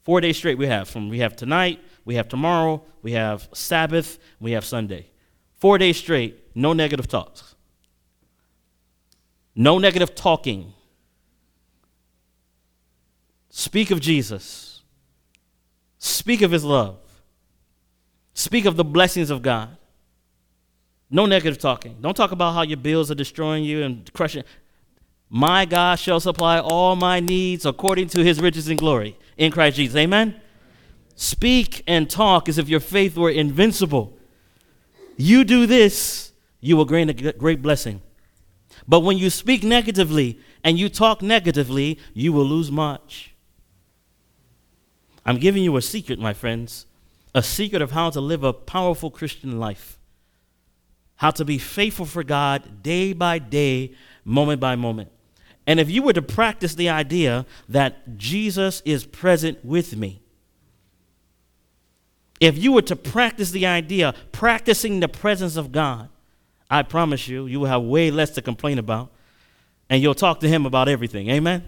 Four 0.04 0.20
days 0.20 0.36
straight 0.36 0.58
we 0.58 0.66
have. 0.66 0.88
From 0.88 1.08
we 1.08 1.18
have 1.18 1.34
tonight, 1.34 1.80
we 2.04 2.14
have 2.14 2.28
tomorrow, 2.28 2.82
we 3.02 3.12
have 3.12 3.48
Sabbath, 3.52 4.18
we 4.38 4.52
have 4.52 4.64
Sunday. 4.64 5.10
Four 5.56 5.78
days 5.78 5.96
straight, 5.96 6.38
no 6.54 6.72
negative 6.72 7.08
talks. 7.08 7.54
No 9.56 9.78
negative 9.78 10.14
talking. 10.14 10.72
Speak 13.48 13.90
of 13.90 14.00
Jesus. 14.00 14.73
Speak 16.04 16.42
of 16.42 16.50
his 16.50 16.64
love. 16.64 16.98
Speak 18.34 18.66
of 18.66 18.76
the 18.76 18.84
blessings 18.84 19.30
of 19.30 19.40
God. 19.40 19.74
No 21.08 21.24
negative 21.24 21.56
talking. 21.56 21.96
Don't 21.98 22.14
talk 22.14 22.30
about 22.30 22.52
how 22.52 22.60
your 22.60 22.76
bills 22.76 23.10
are 23.10 23.14
destroying 23.14 23.64
you 23.64 23.82
and 23.82 24.12
crushing. 24.12 24.44
My 25.30 25.64
God 25.64 25.98
shall 25.98 26.20
supply 26.20 26.58
all 26.58 26.94
my 26.94 27.20
needs 27.20 27.64
according 27.64 28.08
to 28.08 28.22
his 28.22 28.38
riches 28.38 28.68
and 28.68 28.78
glory 28.78 29.16
in 29.38 29.50
Christ 29.50 29.78
Jesus. 29.78 29.96
Amen? 29.96 30.38
Speak 31.14 31.82
and 31.86 32.10
talk 32.10 32.50
as 32.50 32.58
if 32.58 32.68
your 32.68 32.80
faith 32.80 33.16
were 33.16 33.30
invincible. 33.30 34.12
You 35.16 35.42
do 35.42 35.64
this, 35.64 36.32
you 36.60 36.76
will 36.76 36.84
gain 36.84 37.08
a 37.08 37.14
great 37.14 37.62
blessing. 37.62 38.02
But 38.86 39.00
when 39.00 39.16
you 39.16 39.30
speak 39.30 39.62
negatively 39.62 40.38
and 40.62 40.78
you 40.78 40.90
talk 40.90 41.22
negatively, 41.22 41.98
you 42.12 42.34
will 42.34 42.44
lose 42.44 42.70
much. 42.70 43.33
I'm 45.26 45.38
giving 45.38 45.62
you 45.62 45.76
a 45.76 45.82
secret, 45.82 46.18
my 46.18 46.34
friends, 46.34 46.86
a 47.34 47.42
secret 47.42 47.82
of 47.82 47.92
how 47.92 48.10
to 48.10 48.20
live 48.20 48.44
a 48.44 48.52
powerful 48.52 49.10
Christian 49.10 49.58
life, 49.58 49.98
how 51.16 51.30
to 51.32 51.44
be 51.44 51.58
faithful 51.58 52.06
for 52.06 52.22
God 52.22 52.82
day 52.82 53.12
by 53.12 53.38
day, 53.38 53.94
moment 54.24 54.60
by 54.60 54.76
moment. 54.76 55.10
And 55.66 55.80
if 55.80 55.90
you 55.90 56.02
were 56.02 56.12
to 56.12 56.22
practice 56.22 56.74
the 56.74 56.90
idea 56.90 57.46
that 57.68 58.18
Jesus 58.18 58.82
is 58.84 59.06
present 59.06 59.64
with 59.64 59.96
me, 59.96 60.20
if 62.40 62.58
you 62.58 62.72
were 62.72 62.82
to 62.82 62.96
practice 62.96 63.50
the 63.50 63.66
idea, 63.66 64.14
practicing 64.32 65.00
the 65.00 65.08
presence 65.08 65.56
of 65.56 65.72
God, 65.72 66.10
I 66.70 66.82
promise 66.82 67.28
you, 67.28 67.46
you 67.46 67.60
will 67.60 67.68
have 67.68 67.82
way 67.82 68.10
less 68.10 68.30
to 68.30 68.42
complain 68.42 68.78
about, 68.78 69.10
and 69.88 70.02
you'll 70.02 70.14
talk 70.14 70.40
to 70.40 70.48
Him 70.48 70.66
about 70.66 70.88
everything. 70.88 71.30
Amen? 71.30 71.66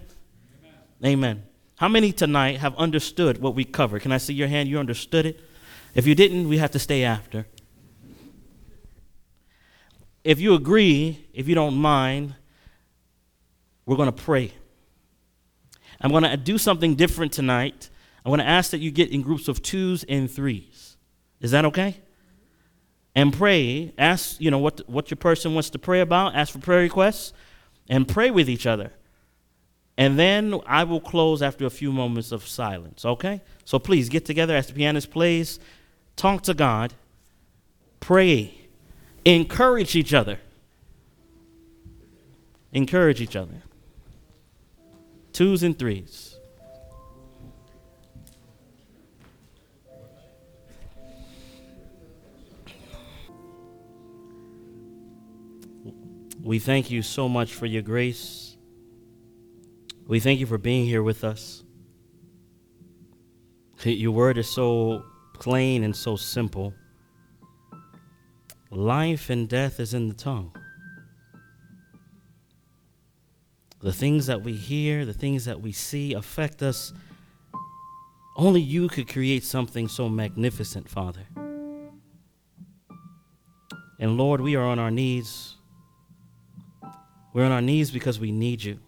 Amen. 1.01 1.13
Amen. 1.13 1.43
How 1.77 1.87
many 1.87 2.11
tonight 2.11 2.57
have 2.57 2.75
understood 2.75 3.39
what 3.39 3.53
we 3.53 3.63
covered? 3.63 4.01
Can 4.01 4.11
I 4.11 4.17
see 4.17 4.33
your 4.33 4.47
hand? 4.47 4.67
You 4.67 4.79
understood 4.79 5.27
it? 5.27 5.39
If 5.93 6.07
you 6.07 6.15
didn't, 6.15 6.49
we 6.49 6.57
have 6.57 6.71
to 6.71 6.79
stay 6.79 7.03
after. 7.03 7.45
If 10.23 10.39
you 10.39 10.55
agree, 10.55 11.27
if 11.33 11.47
you 11.47 11.53
don't 11.53 11.75
mind, 11.75 12.33
we're 13.85 13.95
going 13.95 14.11
to 14.11 14.23
pray. 14.23 14.53
I'm 16.01 16.09
going 16.09 16.23
to 16.23 16.35
do 16.35 16.57
something 16.57 16.95
different 16.95 17.31
tonight. 17.31 17.89
I'm 18.25 18.31
going 18.31 18.39
to 18.39 18.47
ask 18.47 18.71
that 18.71 18.79
you 18.79 18.89
get 18.89 19.11
in 19.11 19.21
groups 19.21 19.47
of 19.47 19.61
twos 19.61 20.03
and 20.03 20.29
threes. 20.29 20.97
Is 21.41 21.51
that 21.51 21.63
okay? 21.65 21.97
And 23.13 23.31
pray. 23.31 23.93
Ask, 23.99 24.41
you 24.41 24.49
know, 24.49 24.57
what, 24.57 24.81
what 24.89 25.11
your 25.11 25.15
person 25.15 25.53
wants 25.53 25.69
to 25.69 25.79
pray 25.79 26.01
about. 26.01 26.35
Ask 26.35 26.53
for 26.53 26.59
prayer 26.59 26.81
requests 26.81 27.33
and 27.87 28.07
pray 28.07 28.31
with 28.31 28.49
each 28.49 28.65
other. 28.65 28.93
And 29.97 30.19
then 30.19 30.59
I 30.67 30.83
will 30.83 31.01
close 31.01 31.41
after 31.41 31.65
a 31.65 31.71
few 31.71 31.91
moments 31.91 32.31
of 32.31 32.47
silence, 32.47 33.03
okay? 33.03 33.41
So 33.65 33.79
please 33.79 34.09
get 34.09 34.25
together 34.25 34.55
as 34.55 34.67
the 34.67 34.73
pianist 34.73 35.09
plays. 35.09 35.59
Talk 36.15 36.43
to 36.43 36.53
God. 36.53 36.93
Pray. 37.99 38.53
Encourage 39.25 39.95
each 39.95 40.13
other. 40.13 40.39
Encourage 42.71 43.21
each 43.21 43.35
other. 43.35 43.63
Twos 45.33 45.63
and 45.63 45.77
threes. 45.77 46.35
We 56.41 56.59
thank 56.59 56.91
you 56.91 57.01
so 57.01 57.27
much 57.27 57.53
for 57.53 57.65
your 57.65 57.81
grace. 57.81 58.46
We 60.07 60.19
thank 60.19 60.39
you 60.39 60.45
for 60.45 60.57
being 60.57 60.85
here 60.85 61.03
with 61.03 61.23
us. 61.23 61.63
Your 63.83 64.11
word 64.11 64.37
is 64.37 64.49
so 64.49 65.03
plain 65.33 65.83
and 65.83 65.95
so 65.95 66.15
simple. 66.15 66.73
Life 68.71 69.29
and 69.29 69.47
death 69.47 69.79
is 69.79 69.93
in 69.93 70.07
the 70.07 70.13
tongue. 70.13 70.55
The 73.81 73.93
things 73.93 74.25
that 74.25 74.41
we 74.41 74.53
hear, 74.53 75.05
the 75.05 75.13
things 75.13 75.45
that 75.45 75.61
we 75.61 75.71
see 75.71 76.13
affect 76.13 76.63
us. 76.63 76.93
Only 78.35 78.61
you 78.61 78.87
could 78.87 79.07
create 79.07 79.43
something 79.43 79.87
so 79.87 80.09
magnificent, 80.09 80.89
Father. 80.89 81.21
And 83.99 84.17
Lord, 84.17 84.41
we 84.41 84.55
are 84.55 84.63
on 84.63 84.79
our 84.79 84.91
knees 84.91 85.57
we're 87.37 87.45
on 87.45 87.51
our 87.51 87.61
knees 87.61 87.91
because 87.91 88.19
we 88.19 88.31
need 88.31 88.63
you. 88.63 88.79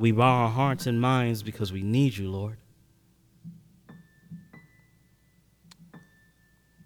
We 0.00 0.12
bow 0.12 0.44
our 0.44 0.48
hearts 0.48 0.86
and 0.86 0.98
minds 0.98 1.42
because 1.42 1.74
we 1.74 1.82
need 1.82 2.16
you, 2.16 2.30
Lord. 2.30 2.56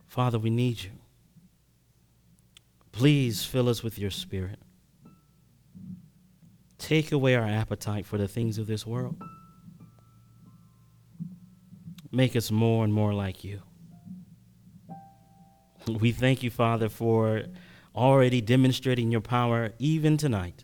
Father, 0.09 0.37
we 0.37 0.51
need 0.51 0.83
you. 0.83 0.91
Please 2.91 3.45
fill 3.45 3.69
us 3.69 3.85
with 3.85 4.01
your 4.01 4.11
spirit. 4.11 4.59
Take 6.77 7.13
away 7.13 7.37
our 7.37 7.47
appetite 7.47 8.05
for 8.05 8.19
the 8.19 8.27
things 8.27 8.59
of 8.59 8.67
this 8.67 8.85
world. 8.85 9.23
Make 12.11 12.35
us 12.35 12.51
more 12.51 12.83
and 12.83 12.93
more 12.93 13.15
like 13.15 13.45
you. 13.45 13.63
We 15.87 16.11
thank 16.11 16.43
you, 16.43 16.51
Father, 16.51 16.89
for 16.89 17.45
already 17.95 18.41
demonstrating 18.41 19.13
your 19.13 19.21
power 19.21 19.71
even 19.79 20.17
tonight. 20.17 20.64